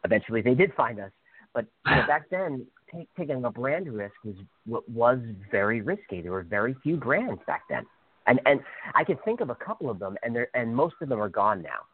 [0.04, 1.10] eventually, they did find us,
[1.54, 5.18] but you know, back then, take, taking a brand risk was was
[5.50, 6.20] very risky.
[6.20, 7.86] There were very few brands back then,
[8.26, 8.60] and and
[8.94, 11.28] I can think of a couple of them, and they and most of them are
[11.28, 11.86] gone now.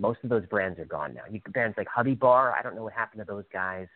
[0.00, 1.22] Most of those brands are gone now.
[1.30, 3.86] You brands like Hubby Bar, I don't know what happened to those guys,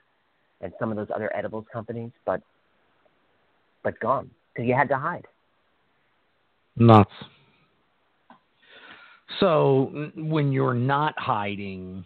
[0.61, 2.43] and some of those other edibles companies, but
[3.83, 5.27] but gone because you had to hide.
[6.77, 7.11] Nuts.
[9.41, 12.05] So when you're not hiding,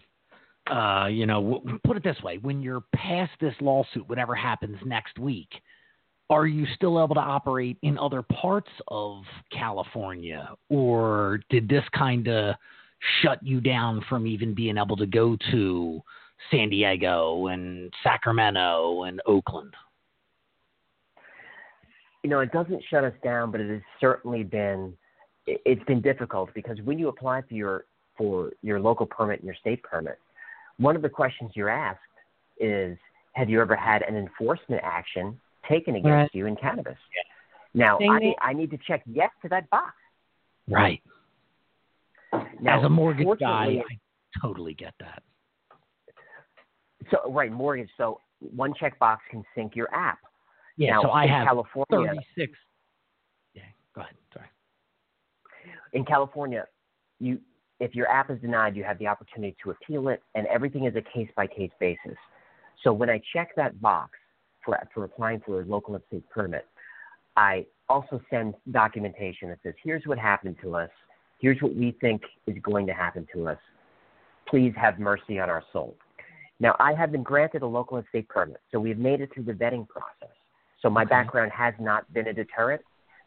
[0.71, 5.19] uh, you know, put it this way: when you're past this lawsuit, whatever happens next
[5.19, 5.49] week,
[6.29, 12.27] are you still able to operate in other parts of California, or did this kind
[12.27, 12.55] of
[13.21, 16.01] shut you down from even being able to go to
[16.51, 19.73] San Diego and Sacramento and Oakland?
[22.23, 24.97] you know, it doesn't shut us down, but it has certainly been
[25.47, 27.85] it- it's been difficult because when you apply for your
[28.17, 30.19] for your local permit and your state permit,
[30.77, 32.01] one of the questions you're asked
[32.59, 32.97] is,
[33.33, 36.35] have you ever had an enforcement action taken against Right.
[36.35, 36.97] you in cannabis?
[37.73, 39.95] Now, I need, I need to check yes to that box.
[40.67, 41.01] Right.
[42.61, 45.23] Now, As a mortgage guy, I totally get that.
[47.11, 47.89] so right mortgage.
[47.97, 50.19] So one checkbox can sink your app.
[50.77, 52.13] Yeah, now, so I have California.
[52.37, 52.57] 36.
[53.53, 53.61] Yeah,
[53.95, 54.13] go ahead.
[54.33, 54.47] Sorry.
[55.93, 56.65] in California,
[57.19, 57.39] you
[57.79, 60.95] if your app is denied, you have the opportunity to appeal it, and everything is
[60.95, 62.17] a case by case basis.
[62.83, 64.11] So when I check that box
[64.65, 66.65] for for applying for a local and state permit,
[67.35, 70.89] I also send documentation that says, "Here's what happened to us.
[71.39, 73.57] Here's what we think is going to happen to us.
[74.47, 75.95] Please have mercy on our soul."
[76.59, 79.43] Now, I have been granted a local and state permit, so we've made it through
[79.43, 80.35] the vetting process.
[80.81, 81.09] So my Okay.
[81.09, 82.81] background has not been a deterrent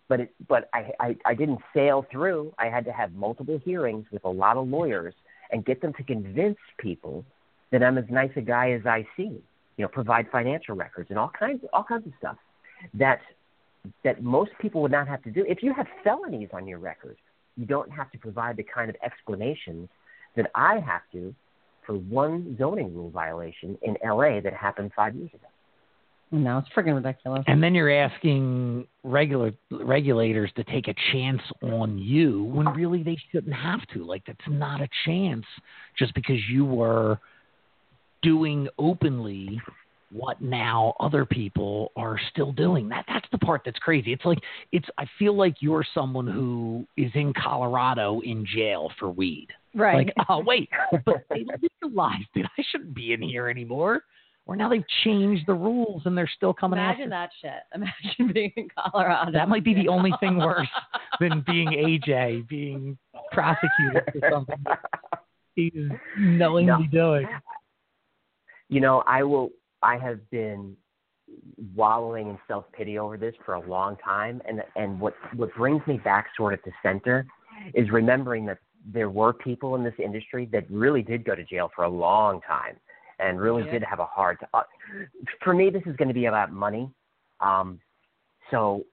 [0.09, 2.53] but it, but I, I I didn't sail through.
[2.59, 5.15] I had to have multiple hearings with a lot of lawyers,
[5.51, 7.25] and get them to convince people
[7.71, 9.43] that I'm as nice a guy as I seem.
[9.79, 12.37] You know, provide financial records and all kinds all kinds of stuff
[12.93, 13.21] that
[14.05, 15.47] that most people would not have to do.
[15.49, 17.17] If you have felonies on your record,
[17.57, 19.89] you don't have to provide the kind of explanations
[20.37, 21.35] that I have to
[21.87, 25.47] for one zoning rule violation in LA that happened five years ago.
[26.35, 27.45] No, it's freaking ridiculous.
[27.47, 33.19] And then you're asking regular regulators to take a chance on you when really they
[33.31, 34.05] shouldn't have to.
[34.05, 35.45] Like that's not a chance
[35.99, 37.19] just because you were
[38.23, 39.61] doing openly
[40.13, 42.89] what now other people are still doing.
[42.89, 44.13] That that's the part that's crazy.
[44.13, 44.39] It's like
[44.71, 49.49] it's I feel like you're someone who is in Colorado in jail for weed.
[49.75, 50.07] Right.
[50.07, 50.69] Like, oh wait,
[51.05, 51.45] but they
[51.83, 52.47] legalized it.
[52.59, 54.03] I shouldn't be in here anymore.
[54.45, 57.31] Or now they've changed the rules and they're still coming Imagine after.
[57.41, 57.85] that shit.
[58.27, 59.31] Imagine being in Colorado.
[59.33, 60.69] That might be the only thing worse
[61.21, 62.99] than being AJ being
[63.31, 64.81] prosecuted for something that
[65.55, 65.73] he's
[66.19, 67.29] knowingly doing.
[68.69, 69.51] You know, I will.
[69.83, 70.77] I have been
[71.75, 75.87] wallowing in self pity over this for a long time, and and what what brings
[75.87, 77.27] me back sort of to center
[77.75, 78.59] is remembering that
[78.93, 82.41] there were people in this industry that really did go to jail for a long
[82.41, 82.77] time
[83.21, 83.73] and really Yeah.
[83.73, 84.41] did have a hard.
[84.41, 84.63] T- uh,
[85.43, 86.91] for me, this is going to be about money.
[87.41, 87.81] Um,
[88.51, 88.85] so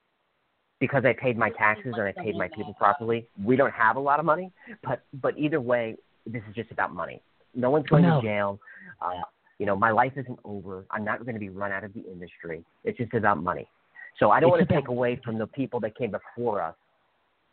[0.80, 4.00] because I paid my taxes and I paid my people properly, we don't have a
[4.00, 4.52] lot of money.
[4.84, 7.22] But but either way, this is just about money.
[7.56, 8.22] No one's going No.
[8.22, 8.60] to jail.
[9.02, 9.22] Uh,
[9.60, 10.86] you know, my life isn't over.
[10.90, 12.64] I'm not going to be run out of the industry.
[12.86, 13.68] It's just about money.
[14.18, 16.76] So I don't want to take away from the people that came before us.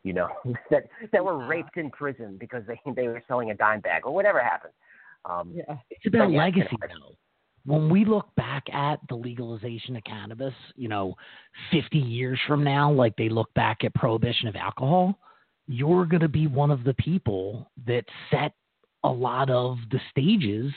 [0.04, 0.28] You know,
[0.70, 4.14] that that were raped in prison because they they were selling a dime bag or
[4.14, 4.72] whatever happened.
[5.24, 5.76] Um, Yeah.
[5.90, 7.16] It's about yeah, legacy, I- though.
[7.64, 11.16] When we look back at the legalization of cannabis, you know,
[11.72, 15.18] 50 years from now, like they look back at prohibition of alcohol,
[15.66, 18.52] you're going to be one of the people that set
[19.02, 20.72] a lot of the stages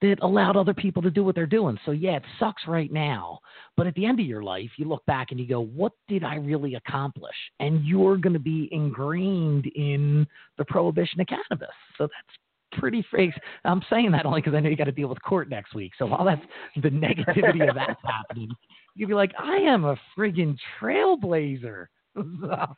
[0.00, 1.78] that allowed other people to do what they're doing.
[1.86, 3.38] So, yeah, it sucks right now.
[3.76, 6.24] But at the end of your life, you look back and you go, what did
[6.24, 7.34] I really accomplish?
[7.60, 10.26] And you're going to be ingrained in
[10.58, 11.74] the prohibition of cannabis.
[11.96, 13.36] So that's pretty freaks.
[13.64, 15.92] I'm saying that only because I know you got to deal with court next week.
[15.98, 16.42] So while that's
[16.82, 18.50] the negativity of that's happening,
[18.96, 21.86] you'd be like, I am a friggin' trailblazer.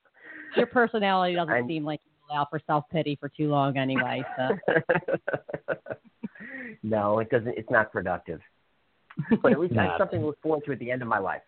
[0.54, 3.76] So, Your personality doesn't I'm- seem like you allow for self pity for too long
[3.76, 4.24] anyway.
[4.36, 4.56] So
[6.82, 7.56] no, it doesn't.
[7.56, 8.40] It's not productive.
[9.42, 11.18] But at least I have something to look forward to at the end of my
[11.18, 11.42] life.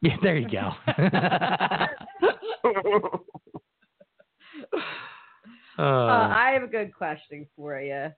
[0.00, 0.70] yeah, there you go.
[5.78, 8.10] uh, Uh, I have a good question for you.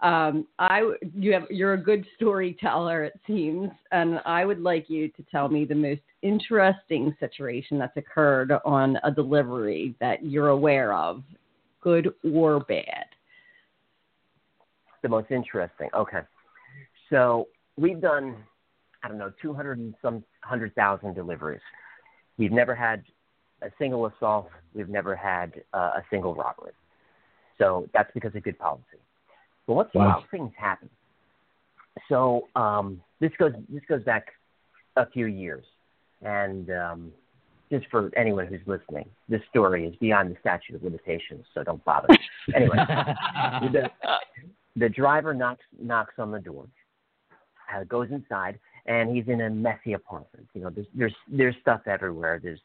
[0.00, 5.08] Um, I you have you're a good storyteller it seems, and I would like you
[5.08, 10.92] to tell me the most interesting situation that's occurred on a delivery that you're aware
[10.92, 11.22] of,
[11.80, 13.06] good or bad.
[15.02, 15.88] the most interesting.
[15.94, 16.20] Okay,
[17.10, 18.36] so we've done,
[19.02, 21.60] I don't know, two hundred and some hundred thousand deliveries.
[22.38, 23.04] We've never had
[23.62, 24.50] a single assault.
[24.74, 26.72] We've never had uh, a single robbery.
[27.56, 28.98] So that's because of good policy.
[29.66, 30.10] But once in a Wow.
[30.10, 30.88] while, things happen.
[32.08, 34.26] So um, this goes this goes back
[34.96, 35.64] a few years,
[36.22, 37.12] and um,
[37.70, 41.84] just for anyone who's listening, this story is beyond the statute of limitations, so don't
[41.84, 42.08] bother.
[42.54, 42.76] anyway,
[43.72, 43.90] the,
[44.76, 46.66] the driver knocks knocks on the door,
[47.74, 50.46] uh, goes inside, and he's in a messy apartment.
[50.54, 52.38] You know, there's there's there's stuff everywhere.
[52.42, 52.60] There's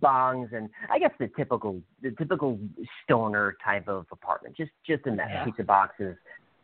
[0.00, 2.58] bongs and I guess the typical the typical
[3.02, 4.56] stoner type of apartment.
[4.56, 5.28] Just just a mess.
[5.30, 5.44] Yeah.
[5.44, 6.16] Pizza boxes,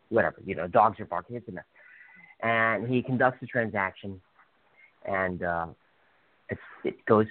[0.09, 0.37] whatever.
[0.45, 1.35] You know, dogs are barking.
[1.35, 1.63] It's a mess.
[2.41, 4.19] And he conducts the transaction,
[5.05, 5.67] and uh,
[6.49, 7.27] it's, it goes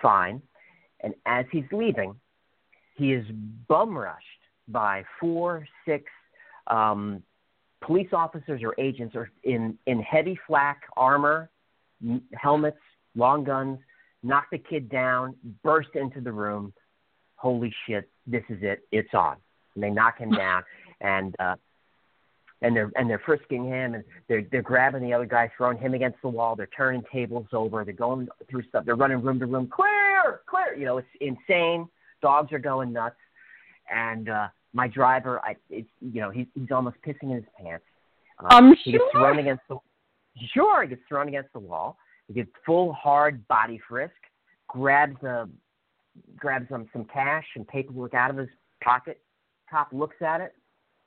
[0.00, 0.40] fine.
[1.00, 2.14] And as he's leaving,
[2.94, 3.26] he is
[3.68, 4.24] bum rushed
[4.68, 6.04] by four, six
[6.68, 7.22] um,
[7.82, 11.50] police officers or agents are in, in heavy flak armor,
[12.02, 12.78] m- helmets,
[13.16, 13.78] long guns,
[14.24, 16.72] knock the kid down, burst into the room.
[17.36, 18.80] Holy shit, this is it.
[18.90, 19.36] It's on.
[19.74, 20.62] And they knock him down
[21.00, 21.54] and uh
[22.62, 25.94] and they're and they're frisking him and they're they're grabbing the other guy, throwing him
[25.94, 29.46] against the wall, they're turning tables over, they're going through stuff, they're running room to
[29.46, 31.86] room, clear, clear, you know, it's insane.
[32.22, 33.16] Dogs are going nuts.
[33.94, 37.84] And uh my driver, I it's you know, he's he's almost pissing in his pants.
[38.42, 39.78] Uh, I'm he gets thrown against the
[40.52, 41.98] sure, he gets thrown against the wall.
[42.28, 44.14] He gets full hard body frisk,
[44.68, 45.48] grabs a
[46.36, 48.48] grabs some some cash and paperwork out of his
[48.82, 49.20] pocket.
[49.70, 50.54] Cop looks at it.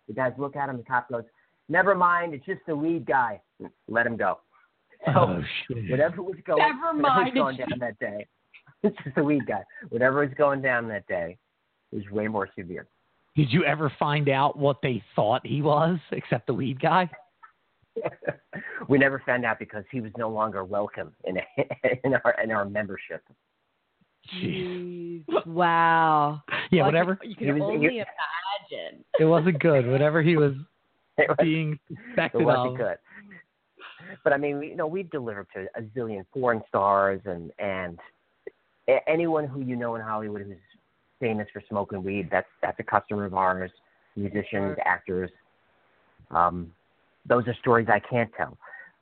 [0.08, 0.78] The guys look at him.
[0.78, 1.24] The cop goes,
[1.70, 3.42] "Never mind, it's just the lead guy.
[3.88, 4.40] Let him go."
[5.06, 5.90] So oh, shit.
[5.92, 8.26] whatever was going, Never whatever was going down that day,
[8.84, 9.64] it's just the weed guy.
[9.90, 11.38] Whatever was going down that day
[11.92, 12.88] was way more severe.
[13.36, 17.10] Did you ever find out what they thought he was, except the weed guy?
[18.90, 21.38] we never found out because he was no longer welcome in
[22.04, 23.22] in our in our membership.
[24.42, 25.24] Jeez.
[25.26, 25.46] Jeez.
[25.46, 26.42] Wow.
[26.72, 27.16] Yeah, Well, I whatever.
[27.16, 29.04] can- You can was- only he- imagine.
[29.20, 29.88] It wasn't good.
[29.90, 30.54] Whatever he was
[31.18, 32.78] It was- being it suspected wasn't of.
[32.78, 32.98] good.
[34.24, 37.98] But I mean, you know, we've delivered to a zillion foreign stars and and
[39.08, 40.58] anyone who you know in Hollywood who's
[41.20, 42.30] famous for smoking weed.
[42.32, 43.72] That's that's a customer of ours.
[44.16, 45.30] Musicians, actors.
[46.32, 46.72] Um,
[47.28, 48.58] those are stories I can't tell.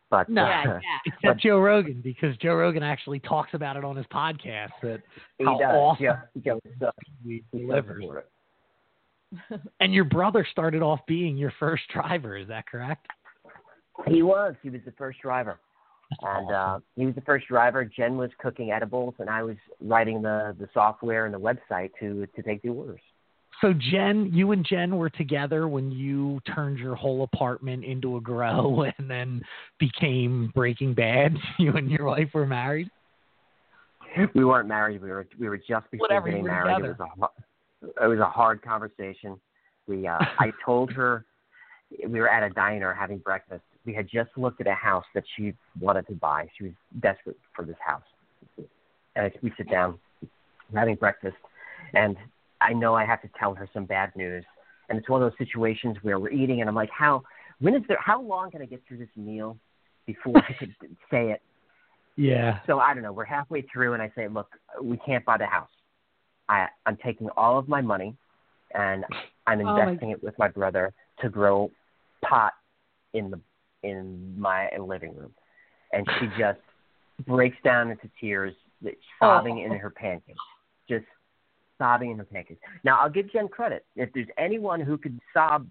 [0.10, 0.44] But No.
[0.44, 1.14] uh, Yeah, yeah.
[1.14, 5.02] Except Joe Rogan, because Joe Rogan actually talks about it on his podcast that
[5.38, 5.72] he how does.
[5.74, 6.98] awesome Joe, Joe sucks.
[7.24, 8.02] he He delivers.
[8.02, 8.24] delivers.
[9.82, 13.08] And your brother started off being your first driver, is that correct?
[14.08, 14.56] He was.
[14.64, 15.60] He was the first driver.
[16.22, 17.84] And uh, he was the first driver.
[17.84, 22.28] Jen was cooking edibles, and I was writing the, the software and the website to
[22.28, 23.02] to take the orders.
[23.61, 28.22] So Jen, you and Jen were together when you turned your whole apartment into a
[28.22, 29.41] grow and then
[29.80, 31.36] became Breaking Bad.
[31.60, 32.90] You and your wife were married.
[34.34, 35.02] We weren't married.
[35.02, 36.76] We were we were just before Whatever, getting married.
[36.76, 36.91] together.
[36.91, 37.30] It was
[37.99, 39.40] a it was a hard conversation.
[39.88, 41.26] We uh, I told her
[42.07, 43.64] we were at a diner having breakfast.
[43.86, 46.48] We had just looked at a house that she wanted to buy.
[46.57, 48.02] She was desperate for this house.
[49.15, 49.99] And we sit down,
[50.72, 51.38] we're having breakfast,
[51.94, 52.18] and
[52.66, 54.44] I know I have to tell her some bad news.
[54.90, 57.24] And it's one of those situations where we're eating, and I'm like, how
[57.60, 57.98] when is there?
[58.00, 59.58] How long can I get through this meal
[60.06, 60.76] before I could
[61.12, 61.42] say it?
[62.16, 62.60] Yeah.
[62.68, 63.14] So I don't know.
[63.14, 64.50] We're halfway through, and I say, "Look,
[64.82, 65.70] we can't buy the house.
[66.48, 68.16] I, I'm taking all of my money,
[68.74, 69.06] and
[69.48, 71.72] I'm Oh, investing it with my brother to grow
[72.24, 72.54] pot
[73.14, 73.40] in the
[73.84, 75.34] in my living room."
[75.94, 76.60] And she just
[77.26, 78.54] breaks down into tears,
[78.86, 78.92] oh.
[79.20, 80.38] sobbing in her pancakes,
[80.90, 81.06] just
[81.78, 82.62] sobbing in her pancakes.
[82.84, 83.86] Now I'll give Jen credit.
[83.96, 85.68] If there's anyone who could sob,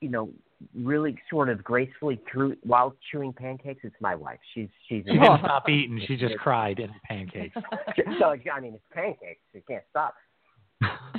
[0.00, 0.30] you know,
[0.74, 4.38] really sort of gracefully through while chewing pancakes, it's my wife.
[4.54, 6.00] She's she's She didn't stop eating.
[6.06, 7.56] She just cried in pancakes.
[8.18, 9.40] so I mean, it's pancakes.
[9.52, 10.14] You can't stop.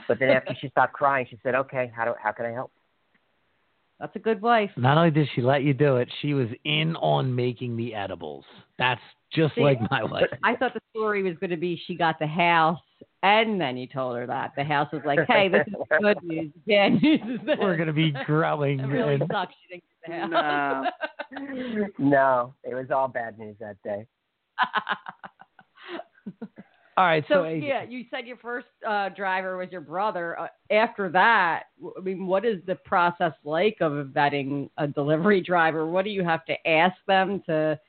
[0.08, 2.72] But then after she stopped crying, she said, "Okay, how do how can I help?"
[3.99, 4.72] That's a good wife.
[4.78, 8.44] Not only did she let you do it, she was in on making the edibles.
[8.80, 9.02] That's
[9.32, 10.26] just See, like my wife.
[10.44, 12.80] I thought the story was going to be she got the house
[13.23, 14.52] and then you told her that.
[14.56, 16.52] The house was like, hey, this is good news.
[16.68, 17.57] Bad news is this.
[17.60, 18.80] We're going to be growing.
[18.81, 20.88] It really and- sucks she didn't get the house.
[21.99, 24.06] no, it was all bad news that day.
[26.98, 27.23] All right.
[27.30, 30.38] So, So yeah, you said your first uh, driver was your brother.
[30.38, 31.64] Uh, after that,
[31.98, 35.88] I mean, what is the process like of vetting a delivery driver?
[35.88, 37.80] What do you have to ask them to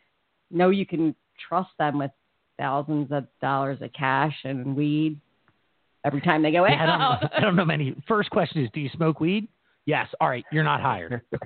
[0.50, 1.14] know you can
[1.48, 2.12] trust them with
[2.58, 5.20] thousands of dollars of cash and weed
[6.04, 6.86] every time they go Yeah, I,
[7.20, 7.94] don't, I don't know many.
[8.06, 9.48] First question is Do you smoke weed?
[9.84, 10.06] Yes.
[10.20, 10.44] All right.
[10.52, 11.22] You're not hired.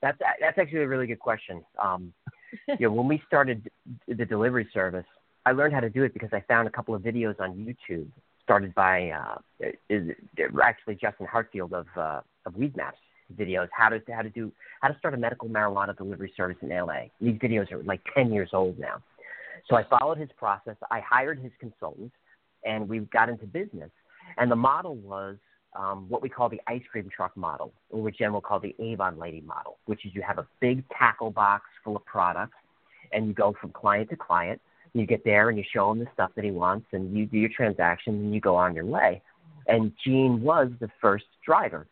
[0.00, 1.64] that's that's actually a really good question.
[1.82, 2.12] Um,
[2.68, 3.68] you know, when we started
[4.06, 5.06] the delivery service,
[5.46, 8.06] I learned how to do it because I found a couple of videos on YouTube
[8.42, 9.38] started by uh,
[9.90, 10.10] is,
[10.62, 12.98] actually Justin Hartfield of uh, of Weed Maps
[13.36, 16.68] videos how to how to do how to start a medical marijuana delivery service in
[16.68, 17.04] LA.
[17.20, 19.02] These videos are like 10 years old now.
[19.68, 20.76] So I followed his process.
[20.90, 22.12] I hired his consultant,
[22.64, 23.90] and we got into business.
[24.36, 25.36] And the model was
[25.74, 28.74] um, what we call the ice cream truck model, or what Jen will call the
[28.78, 32.56] Avon Lady model, which is you have a big tackle box full of products,
[33.12, 34.60] and you go from client to client.
[34.92, 37.38] You get there and you show him the stuff that he wants, and you do
[37.38, 39.22] your transaction, and you go on your way.
[39.66, 41.86] And Gene was the first driver,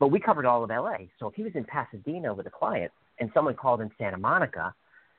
[0.00, 0.98] but we covered all of LA.
[1.18, 4.74] So if he was in Pasadena with a client, and someone called in Santa Monica,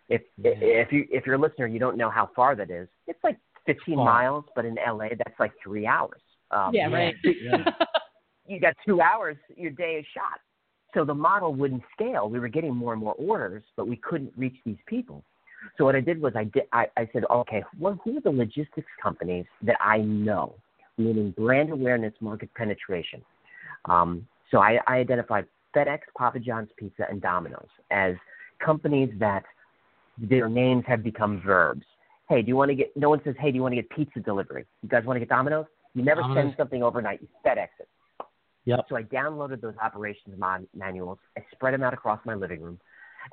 [0.07, 2.87] if if you if you're a listener, you don't know how far that is.
[3.07, 4.05] It's like 15 Far.
[4.05, 6.21] miles, but in LA, that's like three hours.
[6.51, 7.15] Um, yeah, right.
[8.47, 10.39] you got two hours, your day is shot.
[10.95, 12.29] So the model wouldn't scale.
[12.29, 15.23] We were getting more and more orders, but we couldn't reach these people.
[15.77, 18.31] So what I did was I did I, I said, okay, well, who are the
[18.31, 20.55] logistics companies that I know,
[20.97, 23.21] meaning brand awareness, market penetration.
[23.85, 25.45] Um, so I, I identified
[25.75, 28.15] FedEx, Papa John's Pizza, and Domino's as
[28.63, 29.43] companies that
[30.17, 31.85] their names have become verbs.
[32.27, 32.95] Hey, do you want to get?
[32.95, 34.65] No one says, hey, do you want to get pizza delivery?
[34.81, 35.65] You guys want to get Domino's?
[35.93, 36.43] You never Domino's.
[36.43, 37.21] send something overnight.
[37.21, 37.87] You FedEx it.
[38.65, 38.85] Yep.
[38.89, 40.39] So I downloaded those operations
[40.75, 41.17] manuals.
[41.37, 42.79] I spread them out across my living room,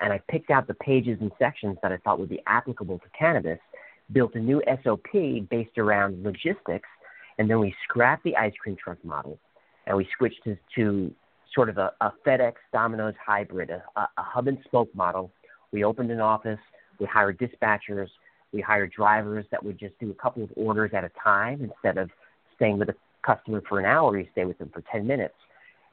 [0.00, 3.04] and I picked out the pages and sections that I thought would be applicable to
[3.18, 3.58] cannabis.
[4.12, 6.88] Built a new SOP based around logistics,
[7.38, 9.38] and then we scrapped the ice cream truck model,
[9.86, 11.14] and we switched to, to
[11.54, 15.30] sort of a, a FedEx Domino's hybrid, a, a hub and spoke model.
[15.72, 16.58] We opened an office.
[16.98, 18.08] We hired dispatchers.
[18.52, 21.98] We hired drivers that would just do a couple of orders at a time instead
[21.98, 22.10] of
[22.56, 22.94] staying with a
[23.26, 25.34] customer for an hour, you stay with them for 10 minutes.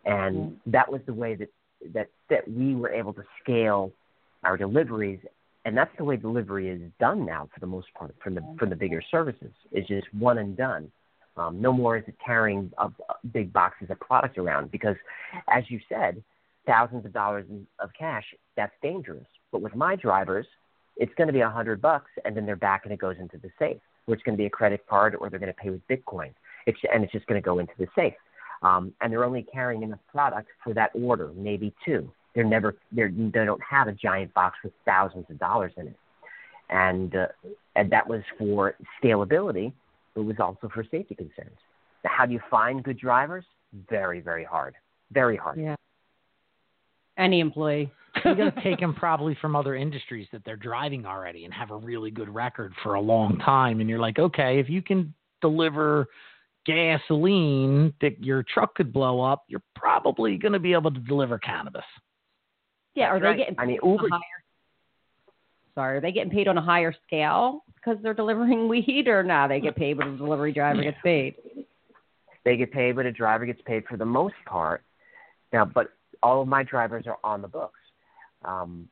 [0.06, 0.72] And mm-hmm.
[0.72, 1.50] that was the way that,
[1.94, 3.92] that, that we were able to scale
[4.44, 5.20] our deliveries.
[5.66, 8.70] And that's the way delivery is done now for the most part from the, from
[8.70, 9.52] the bigger services.
[9.72, 10.92] It's just one and done.
[11.36, 12.90] Um, no more is it carrying uh,
[13.32, 14.96] big boxes of product around because,
[15.52, 16.24] as you said,
[16.66, 17.46] thousands of dollars
[17.80, 19.26] of cash, that's dangerous.
[19.52, 20.46] But with my drivers,
[20.98, 23.38] it's going to be a hundred bucks, and then they're back and it goes into
[23.38, 25.70] the safe, or it's going to be a credit card, or they're going to pay
[25.72, 26.30] with Bitcoin.
[26.66, 28.14] It's and it's just going to go into the safe.
[28.62, 32.10] Um, and they're only carrying enough product for that order, maybe two.
[32.34, 35.98] They're never they're, they don't have a giant box with thousands of dollars in it,
[36.70, 37.28] and uh,
[37.76, 39.74] and that was for scalability.
[40.16, 41.58] But it was also for safety concerns.
[42.04, 43.46] Now, how do you find good drivers?
[43.90, 44.76] Very very hard.
[45.12, 45.60] Very hard.
[45.60, 45.76] Yeah.
[47.18, 47.92] Any employee.
[48.26, 51.72] you got to take them probably from other industries that they're driving already and have
[51.72, 53.80] a really good record for a long time.
[53.80, 56.08] And you're like, okay, if you can deliver
[56.66, 61.40] gasoline that your truck could blow up, you're probably going to be able to deliver
[61.40, 61.84] cannabis.
[62.96, 63.38] Yeah, are That's they right.
[63.38, 64.43] getting I mean, paid on Uber- higher
[65.76, 69.48] Sorry, are they getting paid on a higher scale because they're delivering weed or not?
[69.48, 71.36] They get paid but the delivery driver gets paid.
[72.46, 74.84] They get paid, but a driver gets paid for the most part.
[75.52, 75.92] Now, but
[76.22, 77.80] all of my drivers are on the books.
[78.44, 78.90] Um,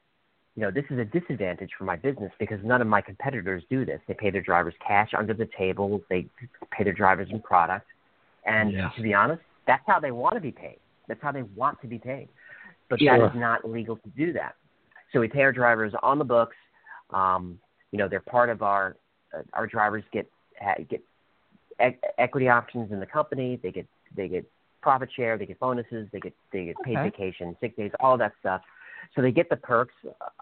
[0.55, 3.85] you know, this is a disadvantage for my business because none of my competitors do
[3.85, 4.01] this.
[4.07, 6.01] They pay their drivers cash under the table.
[6.09, 6.27] They
[6.71, 7.87] pay their drivers in product.
[8.45, 8.89] And Yeah.
[8.95, 10.79] to be honest, that's how they want to be paid.
[11.07, 12.27] That's how they want to be paid.
[12.89, 13.17] But Sure.
[13.17, 14.55] that is not legal to do that.
[15.13, 16.55] So we pay our drivers on the books.
[17.13, 17.59] Um,
[17.91, 18.95] you know, they're part of our
[19.37, 20.29] uh, our drivers get
[20.89, 21.01] get
[21.85, 23.59] e- equity options in the company.
[23.61, 24.45] They get they get
[24.81, 25.37] profit share.
[25.37, 26.07] They get bonuses.
[26.11, 27.09] They get they get paid Okay.
[27.09, 28.61] vacation, sick days, all that stuff.
[29.15, 29.95] So they get the perks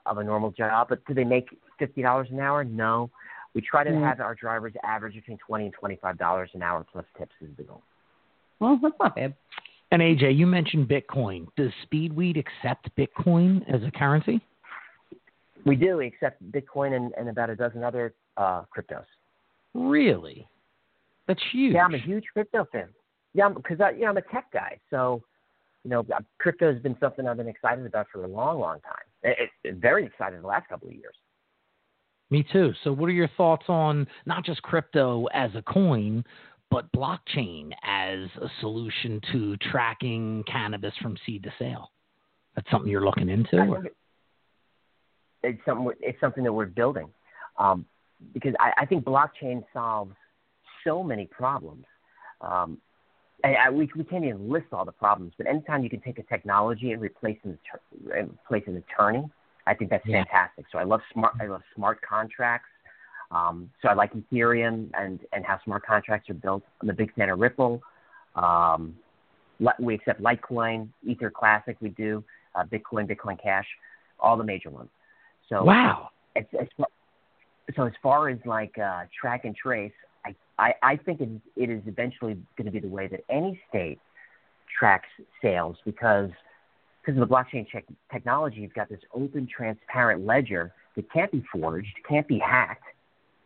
[0.06, 0.88] of a normal job.
[0.90, 1.48] But do they make
[1.78, 2.64] fifty dollars an hour?
[2.64, 3.10] No.
[3.56, 4.04] We try to Mm.
[4.08, 7.50] have our drivers average between twenty and twenty five dollars an hour plus tips is
[7.58, 7.82] the goal.
[8.60, 9.34] Well, that's not bad.
[9.92, 11.48] And AJ, you mentioned Bitcoin.
[11.56, 14.40] Does Speedweed accept Bitcoin as a currency?
[15.66, 19.06] We do, except Bitcoin and, and about a dozen other uh, cryptos.
[19.74, 20.48] Really?
[21.28, 21.76] That's huge.
[21.76, 22.90] Yeah, I'm a huge crypto fan.
[23.34, 25.22] Yeah, because I, you know, I'm a tech guy, so
[25.84, 28.80] you know, uh, crypto has been something I've been excited about for a long, long
[28.82, 28.96] time.
[29.24, 31.16] It, it, very excited the last couple of years.
[32.30, 32.74] Me too.
[32.84, 36.24] So, what are your thoughts on not just crypto as a coin,
[36.70, 41.92] but blockchain as a solution to tracking cannabis from seed to sale?
[42.56, 43.58] That's something you're looking into?
[43.58, 43.96] I or- think it-
[45.44, 47.10] it's something it's something that we're building
[47.58, 47.86] um,
[48.34, 50.14] because I, I think blockchain solves
[50.84, 51.86] so many problems.
[52.42, 52.78] Um,
[53.44, 56.20] and I, we, we can't even list all the problems, but anytime you can take
[56.20, 57.58] a technology and replace an,
[58.14, 59.30] and replace an attorney,
[59.66, 60.24] I think that's Yeah.
[60.24, 60.66] fantastic.
[60.72, 62.68] So I love smart I love smart contracts.
[63.32, 66.64] Um, so I like Ethereum and, and how smart contracts are built.
[66.82, 67.82] I'm a big fan of Ripple.
[68.36, 68.96] Um,
[69.80, 71.78] we accept Litecoin, Ether Classic.
[71.80, 72.24] We do
[72.56, 73.68] uh, Bitcoin, Bitcoin Cash,
[74.20, 74.90] all the major ones.
[75.50, 76.10] So wow.
[76.36, 76.88] as, as far,
[77.76, 79.92] so as far as like uh, track and trace,
[80.26, 83.60] I, I, I think it, it is eventually going to be the way that any
[83.70, 84.00] state
[84.78, 85.10] tracks
[85.42, 86.30] sales because
[87.02, 91.44] because of the blockchain tech technology, you've got this open, transparent ledger that can't be
[91.52, 92.84] forged, can't be hacked,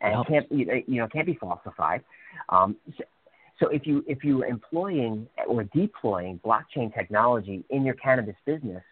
[0.01, 2.03] and can't you know can't be falsified.
[2.49, 3.03] Um, so,
[3.59, 8.83] so if you if you are employing or deploying blockchain technology in your cannabis business,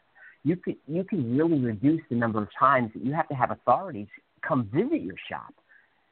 [0.44, 3.52] you could you can really reduce the number of times that you have to have
[3.52, 4.08] authorities
[4.42, 5.54] come visit your shop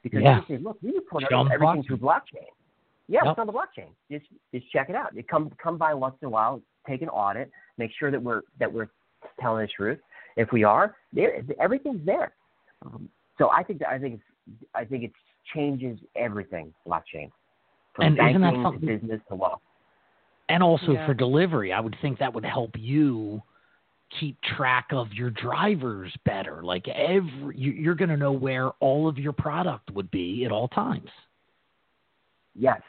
[0.03, 0.41] because Yeah.
[0.47, 1.85] they say, look, we report Show 'em everything blockchain.
[1.87, 2.47] through blockchain.
[3.07, 3.31] Yeah, Yep.
[3.31, 3.89] it's on the blockchain.
[4.11, 5.15] Just just check it out.
[5.15, 8.41] You come come by once in a while, take an audit, make sure that we're
[8.59, 8.89] that we're
[9.39, 9.99] telling the truth.
[10.35, 12.33] If we are, there everything's there.
[12.85, 15.11] Um, so I think that, I think it's I think it
[15.53, 17.31] changes everything blockchain
[17.93, 19.59] from And isn't that banking to business to law.
[20.49, 21.05] And also Yeah.
[21.07, 23.41] for delivery, I would think that would help you
[24.19, 26.63] keep track of your drivers better.
[26.63, 30.51] Like every, you- you're going to know where all of your product would be at
[30.51, 31.09] all times.
[32.55, 32.81] Yes.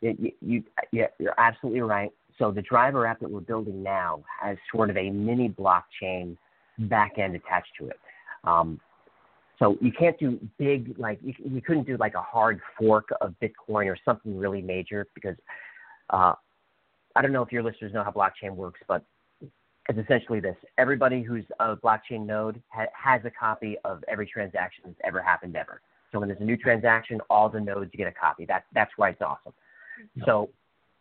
[0.00, 2.10] You, you, you're absolutely right.
[2.38, 6.36] So the driver app that we're building now has sort of a mini blockchain
[6.78, 7.98] back end attached to it.
[8.44, 8.80] Um,
[9.58, 13.34] so you can't do big like you, you couldn't do like a hard fork of
[13.42, 15.34] Bitcoin or something really major because
[16.10, 16.34] uh,
[17.16, 19.02] I don't know if your listeners know how blockchain works, but
[19.88, 24.84] it's essentially this: everybody who's a blockchain node ha- has a copy of every transaction
[24.86, 25.80] that's ever happened ever.
[26.12, 28.44] So when there's a new transaction, all the nodes get a copy.
[28.46, 29.52] That, that's why it's awesome.
[30.16, 30.26] Yep.
[30.26, 30.48] So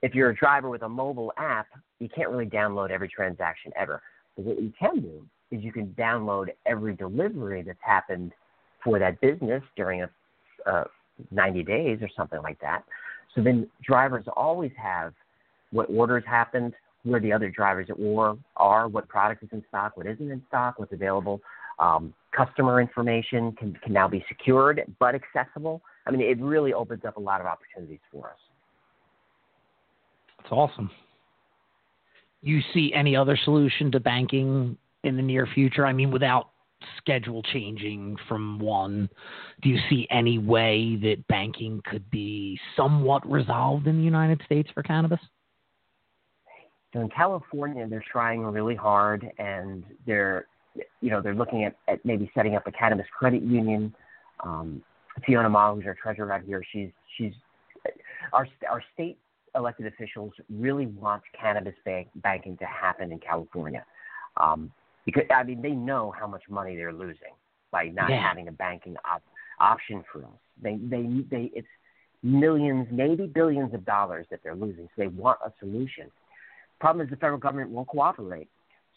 [0.01, 1.67] if you're a driver with a mobile app,
[1.99, 4.01] you can't really download every transaction ever.
[4.35, 8.33] But what you can do is you can download every delivery that's happened
[8.83, 10.09] for that business during a
[10.65, 10.83] uh,
[11.31, 12.83] 90 days or something like that.
[13.33, 15.13] So then drivers always have
[15.71, 16.73] what orders happened,
[17.07, 20.41] where the other drivers at war are, what product is in stock, what isn't in
[20.47, 21.41] stock, what's available.
[21.79, 25.81] Um, customer information can, can now be secured but accessible.
[26.05, 28.37] I mean, it really opens up a lot of opportunities for us.
[30.39, 30.89] That's awesome.
[32.41, 35.85] You see any other solution to banking in the near future?
[35.85, 36.49] I mean, without
[36.97, 39.09] schedule changing from one,
[39.61, 44.69] do you see any way that banking could be somewhat resolved in the United States
[44.73, 45.19] for cannabis?
[46.97, 50.47] So in California, they're trying really hard, and they're,
[50.99, 53.93] you know, they're looking at, at maybe setting up a cannabis credit union.
[54.43, 54.81] Um,
[55.23, 57.33] Fiona Ma, who's our treasurer out here, she's she's
[58.33, 59.19] our our state
[59.53, 63.85] elected officials really want cannabis bank, banking to happen in California,
[64.37, 64.71] um,
[65.05, 67.35] because I mean they know how much money they're losing
[67.71, 68.27] by not Yeah.
[68.27, 69.23] having a banking op-
[69.59, 70.39] option for us.
[70.63, 71.67] They they they it's
[72.23, 74.85] millions, maybe billions of dollars that they're losing.
[74.95, 76.09] So they want a solution.
[76.79, 78.47] Problem is the federal government won't cooperate.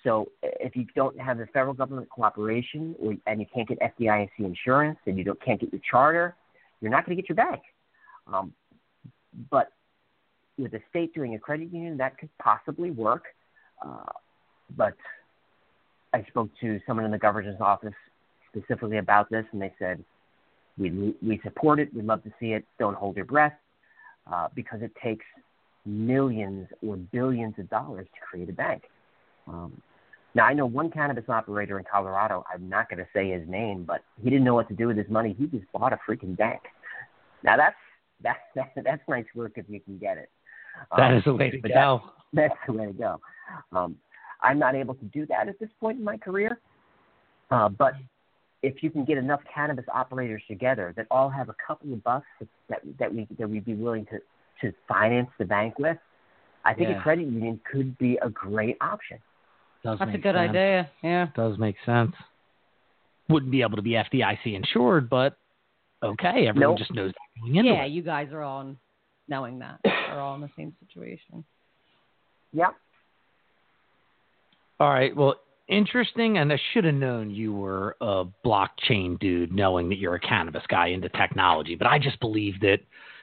[0.04, 2.94] So if you don't have the federal government cooperation
[3.26, 6.34] and you can't get FDIC insurance and you don't, can't get your charter,
[6.80, 7.60] you're not going to get your bank.
[8.26, 8.52] Um,
[9.50, 9.72] but
[10.58, 13.24] with the state doing a credit union, that could possibly work.
[13.84, 14.04] Uh,
[14.76, 14.94] but
[16.12, 17.94] I spoke to someone in the governor's office
[18.48, 20.02] specifically about this, and they said,
[20.78, 21.94] we, we support it.
[21.94, 22.64] We'd love to see it.
[22.78, 23.52] Don't hold your breath
[24.30, 25.24] uh, because it takes
[25.84, 28.84] millions or billions of dollars to create a bank.
[29.46, 29.80] Um,
[30.34, 32.44] now, I know one cannabis operator in Colorado.
[32.52, 34.96] I'm not going to say his name, but he didn't know what to do with
[34.96, 35.34] his money.
[35.36, 36.60] He just bought a freaking bank.
[37.42, 37.76] Now, that's
[38.22, 40.30] that's that, that's nice work if you can get it.
[40.96, 42.02] That Um, is the way to go.
[42.32, 43.20] that's the way to go.
[43.72, 43.96] Um,
[44.40, 46.60] I'm not able to do that at this point in my career,
[47.50, 47.94] uh, but
[48.62, 52.26] if you can get enough cannabis operators together that all have a couple of bucks
[52.68, 54.20] that that we that we'd be willing to
[54.60, 55.96] to finance the bank with,
[56.64, 56.98] I think Yeah.
[56.98, 59.18] a credit union could be a great option.
[59.82, 60.50] Does That's a good sense.
[60.50, 60.90] idea.
[61.02, 61.28] Yeah.
[61.34, 62.14] Does make sense.
[63.28, 65.36] Wouldn't be able to be FDIC insured, but
[66.02, 66.78] okay, everyone Nope.
[66.78, 67.88] just knows that going into Yeah, it.
[67.92, 68.74] you guys are all
[69.28, 69.80] knowing that.
[69.84, 71.44] We're all in the same situation.
[72.52, 72.74] Yep.
[74.80, 75.14] All right.
[75.14, 75.36] Well,
[75.68, 76.38] interesting.
[76.38, 80.64] And I should have known you were a blockchain dude, knowing that you're a cannabis
[80.68, 81.74] guy into technology.
[81.76, 82.80] But I just believe that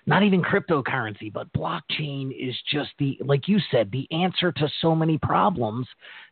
[0.08, 4.96] not even cryptocurrency, but blockchain is just the, like you said, the answer to so
[4.96, 5.86] many problems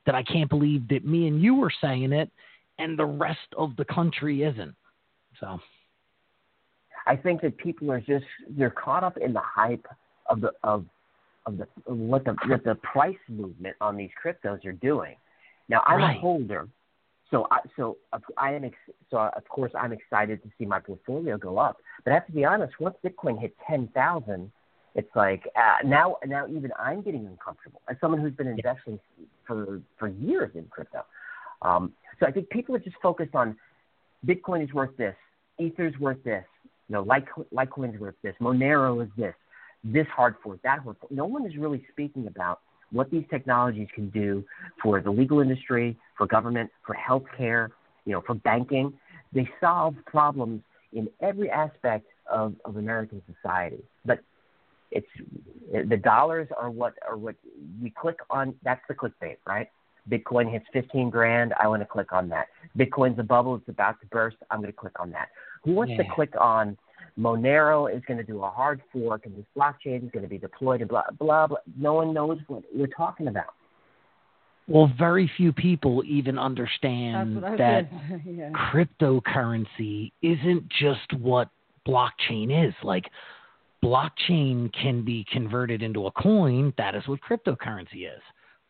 [0.06, 2.31] that I can't believe that me and you were saying it
[2.80, 4.73] and the rest of the country isn't.
[5.39, 5.60] So,
[7.06, 9.85] I think that people are just they're caught up in the hype
[10.30, 10.85] of the of
[11.45, 15.15] of the of what the what the price movement on these cryptos are doing.
[15.68, 16.15] Now I'm Right.
[16.15, 16.68] a holder,
[17.31, 17.97] so I so
[18.38, 18.76] I am ex,
[19.10, 21.77] so of course I'm excited to see my portfolio go up.
[22.03, 24.52] But I have to be honest, once Bitcoin hit ten thousand,
[24.93, 28.99] it's like uh, now now even I'm getting uncomfortable as someone who's been investing
[29.45, 31.03] for for years in crypto.
[31.61, 33.56] Um, so I think people are just focused on
[34.26, 35.15] Bitcoin is worth this,
[35.60, 36.45] Ether's worth this,
[36.89, 39.34] you know, Lite- Litecoin's worth this, Monero is this,
[39.84, 41.11] this hard fork, that hard fork.
[41.11, 42.61] No one is really speaking about
[42.95, 44.43] what these technologies can do
[44.81, 47.67] for the legal industry, for government, for healthcare,
[48.05, 48.93] you know, for banking.
[49.34, 50.61] They solve problems
[50.93, 53.84] in every aspect of, of American society.
[54.05, 54.19] But
[54.91, 55.07] it's
[55.89, 57.35] the dollars are what are what
[57.81, 58.55] we click on.
[58.63, 59.67] That's the clickbait, right?
[60.09, 61.53] Bitcoin hits 15 grand.
[61.59, 62.47] I want to click on that.
[62.77, 63.55] Bitcoin's a bubble.
[63.55, 64.38] It's about to burst.
[64.51, 65.30] I'm going to click on that.
[65.63, 66.77] Who wants to click on
[67.19, 70.38] Monero is going to do a hard fork and this blockchain is going to be
[70.38, 71.57] deployed and blah, blah, blah.
[71.77, 73.53] No one knows what we're talking about.
[74.68, 77.90] well, very few people even understand what I was that
[78.26, 78.49] yeah.
[78.72, 81.49] cryptocurrency isn't just what
[81.88, 82.73] blockchain is.
[82.84, 83.06] Like,
[83.84, 86.73] blockchain can be converted into a coin.
[86.77, 88.22] That is what cryptocurrency is.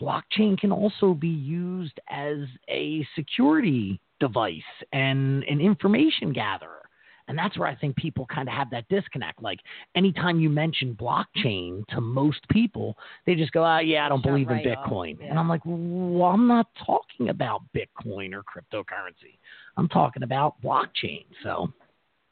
[0.01, 2.39] Blockchain can also be used as
[2.69, 6.84] a security device and an information gatherer.
[7.27, 9.41] And that's where I think people kind of have that disconnect.
[9.41, 9.59] Like,
[9.95, 12.95] anytime you mention blockchain to most people,
[13.25, 15.17] they just go, ah, yeah, I don't Shut believe in right off, Bitcoin.
[15.19, 15.27] yeah.
[15.31, 19.39] And I'm like, well, I'm not talking about Bitcoin or cryptocurrency.
[19.77, 21.25] I'm talking about blockchain.
[21.41, 21.73] So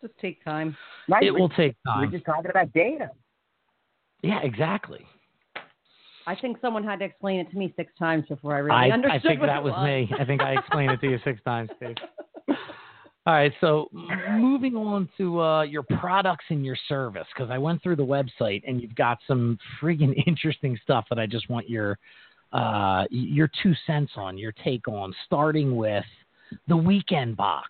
[0.02, 0.78] Just take time.
[1.10, 1.24] Right?
[1.24, 2.02] it We're- will take time.
[2.02, 3.10] We're just talking about data.
[4.22, 5.06] Yeah, exactly.
[6.26, 8.90] I think someone had to explain it to me six times before I really I,
[8.92, 10.10] understood I think what that it was me.
[10.18, 11.96] I think I explained it to you six times, Steve.
[13.26, 13.90] All right, so
[14.38, 18.64] moving on to uh, your products and your service, because I went through the website
[18.68, 21.98] and you've got some friggin' interesting stuff that I just want your
[22.52, 26.04] uh, your two cents on, your take on, starting with
[26.68, 27.70] the weekend box.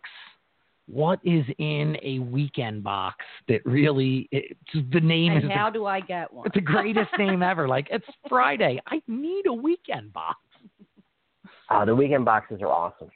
[0.87, 4.57] what is in a weekend box that really it,
[4.91, 6.45] the name And is how the, do I get one?
[6.47, 7.67] it's the greatest name ever.
[7.67, 8.81] Like it's Friday.
[8.87, 10.39] I need a weekend box.
[11.69, 13.09] Uh, the weekend boxes are awesome.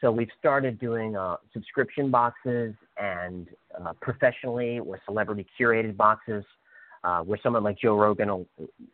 [0.00, 3.48] So we've started doing uh, subscription boxes and
[3.78, 6.44] uh, professionally or celebrity curated boxes,
[7.04, 8.46] uh, where someone like Joe Rogan will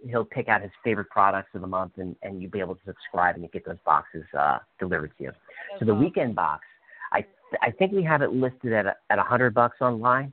[0.08, 2.80] he'll pick out his favorite products of the month, and, and you'll be able to
[2.84, 5.32] subscribe and you get those boxes uh, delivered to you.
[5.78, 6.64] So the weekend box,
[7.12, 7.24] I
[7.62, 10.32] I think we have it listed at a, at a hundred bucks online.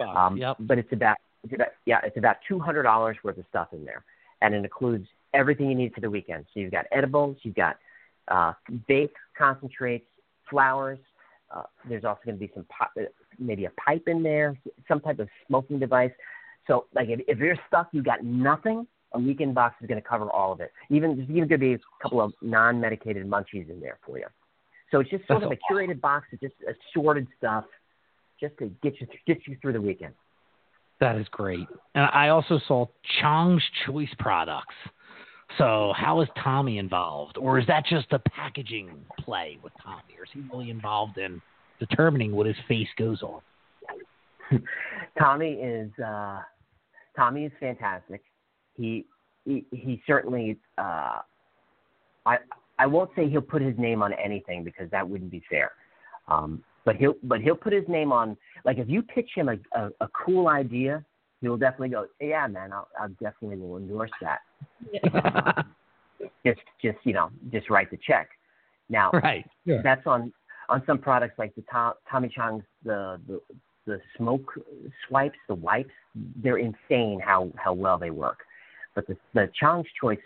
[0.00, 0.56] Um, yep.
[0.60, 3.84] But it's about, it's about yeah, it's about two hundred dollars worth of stuff in
[3.84, 4.04] there,
[4.42, 6.46] and it includes everything you need for the weekend.
[6.54, 7.76] So you've got edibles, you've got
[8.28, 8.52] uh,
[9.36, 10.06] concentrates,
[10.48, 10.98] flowers.
[11.54, 13.02] Uh, there's also going to be some uh,
[13.38, 14.56] maybe a pipe in there,
[14.88, 16.10] some type of smoking device.
[16.66, 18.86] So like if, if you're stuck, you got nothing.
[19.12, 20.72] A weekend box is going to cover all of it.
[20.90, 24.26] Even there's even going to be a couple of non-medicated munchies in there for you.
[24.90, 27.64] So it's just sort of a curated box of just assorted stuff,
[28.40, 30.14] just to get you get you through the weekend.
[31.00, 31.66] That is great.
[31.94, 32.86] And I also saw
[33.20, 34.74] Chong's Choice products.
[35.58, 38.90] So how is Tommy involved, or is that just a packaging
[39.20, 41.40] play with Tommy, or is he really involved in
[41.78, 43.40] determining what his face goes on?
[45.18, 46.40] Tommy is uh,
[47.16, 48.22] Tommy is fantastic.
[48.76, 49.06] He
[49.44, 51.20] he, he certainly uh,
[52.26, 52.38] I
[52.78, 55.72] I won't say he'll put his name on anything because that wouldn't be fair.
[56.28, 59.56] Um, but he'll but he'll put his name on like if you pitch him a,
[59.78, 61.04] a, a cool idea,
[61.44, 64.40] he'll definitely go, yeah, man, I'll, I'll definitely will endorse that.
[66.46, 68.28] just just you know just write the check.
[68.88, 69.46] Now Right.
[69.64, 69.80] Yeah.
[69.82, 70.32] that's on
[70.68, 73.40] on some products like the Tom, Tommy Chong's the, the
[73.86, 74.52] the smoke
[75.06, 75.90] swipes, the wipes.
[76.42, 78.38] They're insane how how well they work.
[78.94, 80.18] But the the Chong's Choice,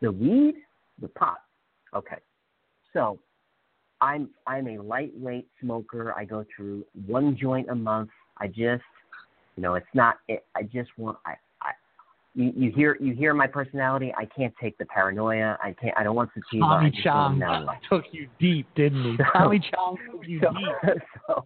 [0.00, 0.54] the weed,
[1.00, 1.38] the pot.
[1.94, 2.18] Okay,
[2.92, 3.18] so
[4.00, 6.14] I'm I'm a lightweight smoker.
[6.16, 8.10] I go through one joint a month.
[8.38, 8.82] I just
[9.56, 10.16] you know it's not.
[10.28, 11.34] It, I just want I.
[11.60, 11.72] I
[12.34, 14.12] you, you hear you hear my personality.
[14.16, 15.58] I can't take the paranoia.
[15.62, 15.94] I can't.
[15.96, 16.64] I don't want sativa.
[16.64, 19.16] I Tommy Chong took you deep, didn't he?
[19.32, 21.02] Tommy Chong took you so, deep.
[21.26, 21.44] so,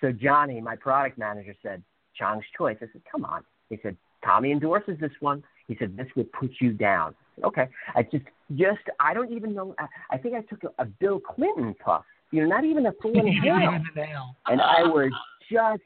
[0.00, 1.82] so Johnny, my product manager, said
[2.16, 2.76] Chong's choice.
[2.80, 3.42] I said, come on.
[3.68, 5.42] He said Tommy endorses this one.
[5.68, 7.14] He said this would put you down.
[7.36, 7.68] Said, okay.
[7.94, 8.24] I just,
[8.56, 9.74] just, I don't even know.
[9.78, 12.04] I, I think I took a, a Bill Clinton puff.
[12.30, 15.12] You know, not even a full inhale, and I was
[15.50, 15.82] just,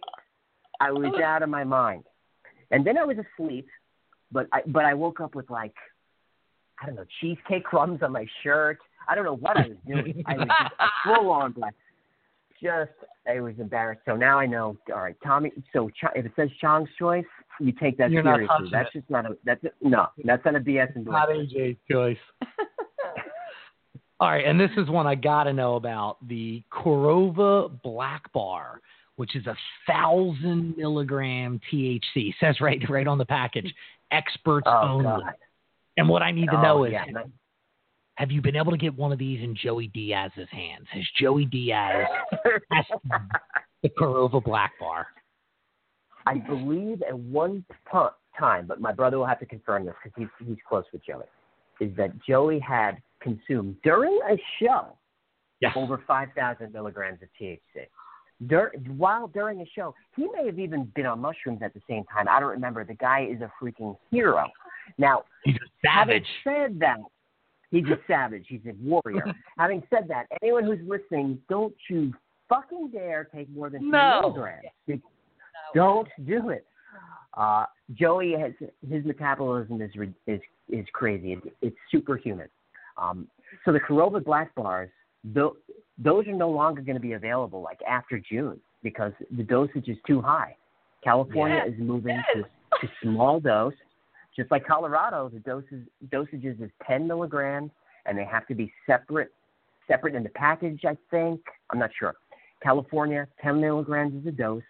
[0.81, 1.23] I was oh.
[1.23, 2.05] out of my mind.
[2.71, 3.69] And then I was asleep,
[4.33, 5.75] but I, but I woke up with like,
[6.83, 8.79] I don't know, cheesecake crumbs on my shirt.
[9.09, 10.23] I don't know what I was doing.
[10.27, 11.75] I was just full on black.
[12.63, 12.91] Just,
[13.29, 14.03] I was embarrassed.
[14.07, 14.77] So now I know.
[14.93, 15.53] All right, Tommy.
[15.73, 17.25] So Ch- if it says Chong's choice,
[17.61, 18.69] you take that You're seriously.
[18.73, 19.37] That's just not a.
[19.45, 20.07] That's a, no.
[20.25, 21.07] That's not a BS endorsement.
[21.07, 21.29] Not.
[21.29, 22.17] AJ's choice.
[24.19, 28.81] All right, and this is one I got to know about the Corova Black Bar,
[29.17, 29.57] which is a
[29.87, 32.33] thousand milligram THC.
[32.41, 33.73] Says right right on the package,
[34.11, 35.05] experts Oh only.
[35.05, 35.33] God.
[35.97, 37.05] And what I need to Oh, know is, yeah.
[38.17, 40.87] have you been able to get one of these in Joey Diaz's hands?
[40.93, 42.07] Has Joey Diaz
[43.83, 45.07] the Korova Black Bar?
[46.27, 47.65] I believe at one
[48.39, 51.25] time, but my brother will have to confirm this because he's he's close with Joey.
[51.81, 54.97] Is that Joey had consumed during a show
[55.63, 55.73] Yes.
[55.75, 57.87] over 5,000 milligrams of THC.
[58.47, 62.05] Dur- while during a show, he may have even been on mushrooms at the same
[62.05, 62.27] time.
[62.29, 62.85] I don't remember.
[62.85, 64.47] The guy is a freaking hero.
[64.99, 66.27] Now, He's a having savage.
[66.45, 66.99] said that,
[67.71, 68.45] he's a savage.
[68.49, 69.25] He's a warrior.
[69.59, 72.13] having said that, anyone who's listening, don't you
[72.49, 74.21] fucking dare take more than 10 No.
[74.23, 74.67] milligrams.
[75.75, 76.67] Don't do it.
[77.37, 77.65] Uh,
[77.95, 78.53] Joey has
[78.89, 79.91] his metabolism is
[80.27, 80.41] is
[80.71, 81.33] is crazy.
[81.35, 82.49] It, it's superhuman.
[82.97, 83.29] Um,
[83.65, 84.89] so the Korova Black Bars,
[85.23, 85.57] tho-
[85.99, 89.97] those are no longer going to be available like after June because the dosage is
[90.07, 90.57] too high.
[91.03, 93.75] California is moving to, to small dose,
[94.35, 95.29] just like Colorado.
[95.29, 97.71] The doses dosages is 10 milligrams,
[98.05, 99.33] and they have to be separate
[99.89, 100.81] separate in the package.
[100.85, 101.41] I think
[101.71, 102.15] I'm not sure.
[102.63, 104.63] California, 10 milligrams is a dose.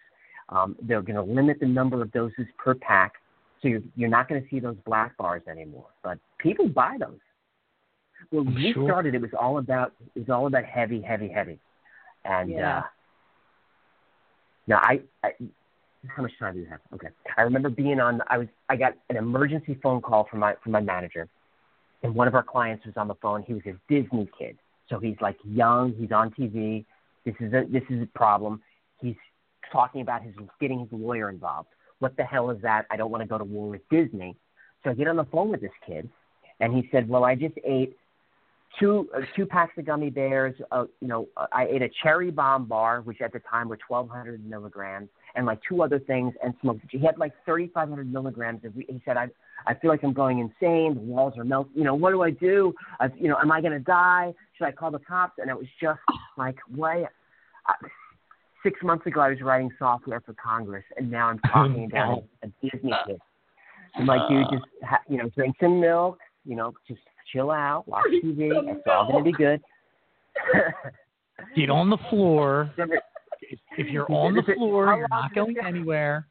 [0.49, 3.13] Um, they're going to limit the number of doses per pack,
[3.61, 5.87] so you're, you're not going to see those black bars anymore.
[6.03, 7.19] But people buy those.
[8.31, 8.87] Well when I'm we sure.
[8.87, 11.59] started, it was all about it was all about heavy, heavy, heavy,
[12.25, 12.79] and Yeah.
[12.79, 12.83] uh,
[14.67, 15.31] now I, I
[16.07, 16.79] how much time do you have?
[16.93, 17.07] Okay,
[17.37, 18.21] I remember being on.
[18.27, 21.27] I was I got an emergency phone call from my from my manager,
[22.03, 23.43] and one of our clients was on the phone.
[23.43, 24.57] He was a Disney kid,
[24.89, 25.93] so he's like young.
[25.93, 26.85] He's on TV.
[27.25, 28.61] This is a this is a problem.
[28.99, 29.15] He's
[29.71, 31.69] talking about his getting his lawyer involved.
[31.99, 32.85] What the hell is that?
[32.91, 34.35] I don't want to go to war with Disney.
[34.83, 36.09] So I get on the phone with this kid,
[36.59, 37.97] and he said, "Well, I just ate
[38.79, 40.55] two uh, two packs of gummy bears.
[40.71, 43.79] Uh, you know, uh, I ate a cherry bomb bar, which at the time were
[43.87, 46.81] 1,200 milligrams, and like two other things, and smoked.
[46.89, 48.63] He had like 3,500 milligrams.
[48.65, 49.27] Of, he said, "I
[49.65, 50.95] I feel like I'm going insane.
[50.95, 51.73] The walls are melting.
[51.75, 52.73] You know, what do I do?
[52.99, 54.33] I, you know, am I going to die?
[54.57, 55.99] Should I call the cops?" And it was just
[56.37, 57.11] like, what?
[57.67, 57.73] I,
[58.63, 62.47] six months ago, I was writing software for Congress, and now I'm talking about a
[62.61, 63.19] Disney kid.
[63.95, 66.19] I'm like, dude, just ha- you know, drink some milk.
[66.45, 67.01] You know, just
[67.31, 68.49] chill out, watch TV.
[68.51, 69.61] It's all gonna be good.
[71.55, 72.71] Get on the floor.
[72.77, 76.27] If, if you're on the floor, you're not going anywhere.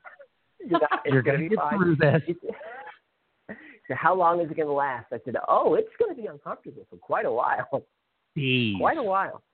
[0.69, 1.79] You're, You're gonna gonna be get fine.
[1.79, 2.23] through this.
[3.89, 5.07] So how long is it gonna last?
[5.13, 7.85] I said, oh, it's gonna be uncomfortable for quite a while.
[8.37, 8.77] Jeez.
[8.79, 9.45] quite a while.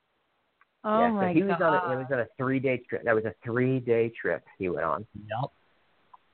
[0.85, 1.62] Oh yeah, my so he was god.
[1.62, 3.05] on a, it was on a three day trip.
[3.05, 5.06] That was a three day trip he went on.
[5.14, 5.51] Yep.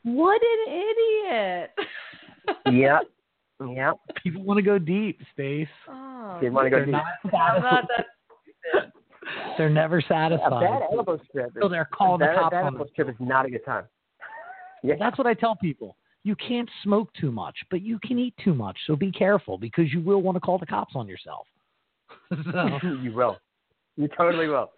[0.05, 1.71] What an idiot.
[2.73, 3.03] yep.
[3.61, 3.95] Yep.
[4.23, 5.67] People want to go deep, Stace.
[5.89, 6.93] Oh, Didn't want to go They're deep.
[6.93, 7.85] not satisfied.
[9.59, 10.47] They're never satisfied.
[10.47, 10.81] A satisfied.
[10.81, 11.51] bad elbow strip.
[11.61, 12.89] So they're calling the that, cops that on elbow them.
[12.93, 13.85] strip is not a good time.
[14.83, 14.95] Yeah.
[14.99, 15.97] That's what I tell people.
[16.25, 18.77] You can't smoke too much, but you can eat too much.
[18.87, 21.47] So be careful because you will want to call the cops on yourself.
[22.53, 23.39] so, you will.
[23.97, 24.71] You totally will.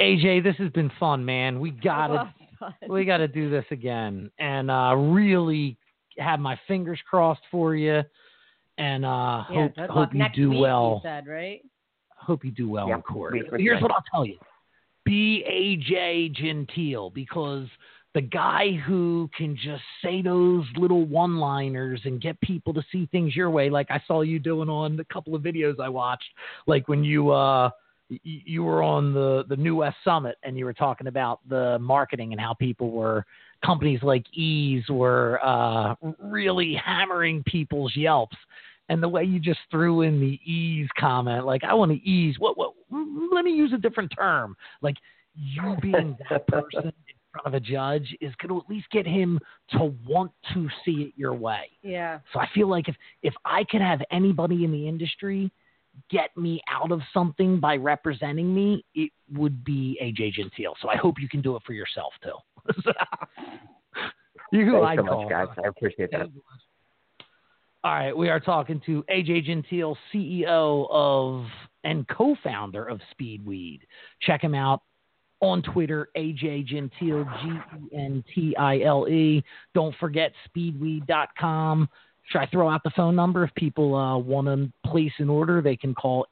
[0.00, 1.60] AJ, this has been fun, man.
[1.60, 2.32] We gotta
[2.88, 5.76] we gotta do this again, and uh, really
[6.18, 8.02] have my fingers crossed for you.
[8.78, 11.00] And uh, Yeah, hope hope you do week, well.
[11.04, 11.60] You said right.
[12.16, 13.32] hope you do well Yeah, in court.
[13.34, 14.38] we- we- Here's what I'll tell you:
[15.04, 17.66] be AJ Gentile because
[18.14, 23.34] the guy who can just say those little one-liners and get people to see things
[23.34, 26.28] your way, like I saw you doing on a couple of videos I watched,
[26.66, 27.70] like when you uh
[28.24, 32.32] you were on the the New West Summit and you were talking about the marketing
[32.32, 33.24] and how people were
[33.64, 38.36] companies like Eaze were uh, really hammering people's Yelps
[38.88, 42.36] and the way you just threw in the ease comment, like I want to ease.
[42.38, 42.58] What?
[42.58, 42.74] What?
[42.90, 44.56] Let me use a different term.
[44.82, 44.96] Like
[45.34, 46.92] you being that person in
[47.32, 49.38] front of a judge is going to at least get him
[49.70, 51.70] to want to see it your way.
[51.82, 52.18] Yeah.
[52.32, 55.50] So I feel like if if I could have anybody in the industry
[56.10, 60.74] get me out of something by representing me, it would be AJ Gentile.
[60.80, 62.82] So I hope you can do it for yourself too.
[64.52, 65.22] you who Thanks I so call.
[65.22, 65.48] much, guys.
[65.62, 66.28] I appreciate that.
[67.84, 71.46] All right, we are talking to AJ Gentile, CEO of
[71.82, 73.80] and co-founder of Speedweed.
[74.20, 74.82] Check him out
[75.40, 79.42] on Twitter, AJ Gentile, G E N T I L E.
[79.74, 81.88] Don't forget speedweed.com.
[82.32, 85.60] Should I throw out the phone number if people uh, want to place an order?
[85.60, 86.26] They can call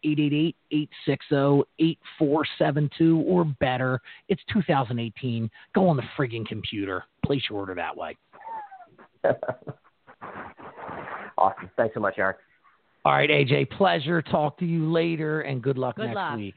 [0.72, 4.00] 888-860-8472 or better.
[4.30, 5.50] It's 2018.
[5.74, 7.04] Go on the frigging computer.
[7.24, 8.16] Place your order that way.
[11.36, 11.70] awesome.
[11.76, 12.38] Thanks so much, Eric.
[13.04, 14.22] All right, AJ, pleasure.
[14.22, 16.38] Talk to you later, and good luck Good next luck.
[16.38, 16.54] week.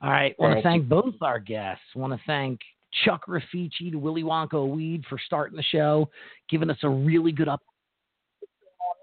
[0.00, 1.84] All right, want to Thank thank both our guests.
[1.94, 2.60] Want to thank
[3.04, 6.08] Chuck Rifici to Willy Wonka Weed for starting the show,
[6.48, 7.60] giving us a really good up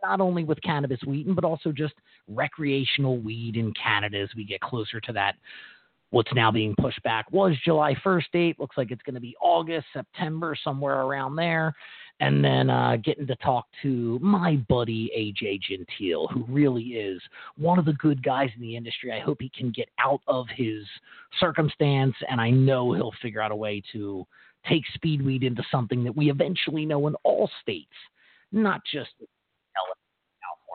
[0.08, 1.94] not only with cannabis wheaton, but also just
[2.28, 5.36] recreational weed in Canada as we get closer to that.
[6.12, 8.60] What's now being pushed back was July 1st date.
[8.60, 11.74] Looks like it's going to be August, September, somewhere around there.
[12.22, 17.22] And then uh, getting to talk to my buddy AJ Gentile, who really is
[17.58, 19.12] one of the good guys in the industry.
[19.12, 20.86] I hope he can get out of his
[21.42, 24.26] circumstance, and I know he'll figure out a way to
[24.70, 27.92] take speedweed into something that we eventually know in all states,
[28.54, 29.10] not just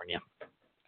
[0.00, 0.20] California.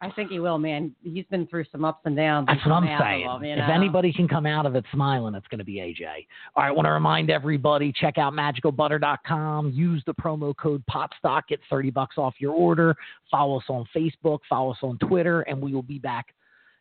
[0.01, 0.97] I think he will, man.
[1.05, 2.49] He's been through some ups and downs.
[2.49, 3.27] That's what I'm come out of saying.
[3.27, 6.27] them, you if anybody can come out of it smiling, it's going to be AJ.
[6.57, 9.71] All right, I want to remind everybody check out magicalbutter.com.
[9.71, 11.43] Use the promo code POTSTOCK.
[11.49, 12.97] Get 30 bucks off your order.
[13.31, 14.41] Follow us on Facebook.
[14.49, 15.43] Follow us on Twitter.
[15.43, 16.35] And we will be back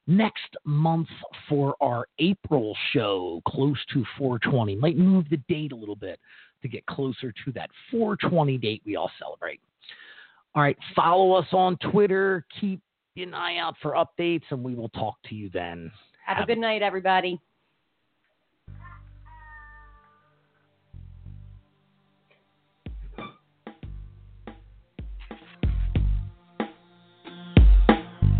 [0.07, 1.09] next month
[1.47, 4.77] for our April show, close to 420.
[4.77, 6.19] Might move the date a little bit
[6.63, 9.61] to get closer to that 420 date we all celebrate.
[10.53, 12.45] All right, follow us on Twitter.
[12.59, 12.81] Keep
[13.15, 15.89] an eye out for updates, and we will talk to you then.
[16.25, 17.39] Have a good night, everybody.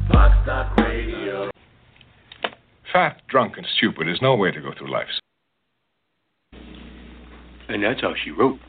[0.09, 1.49] Pot Stock Radio.
[2.91, 5.07] Fat, drunk, and stupid is no way to go through life.
[7.69, 8.59] And that's how she wrote.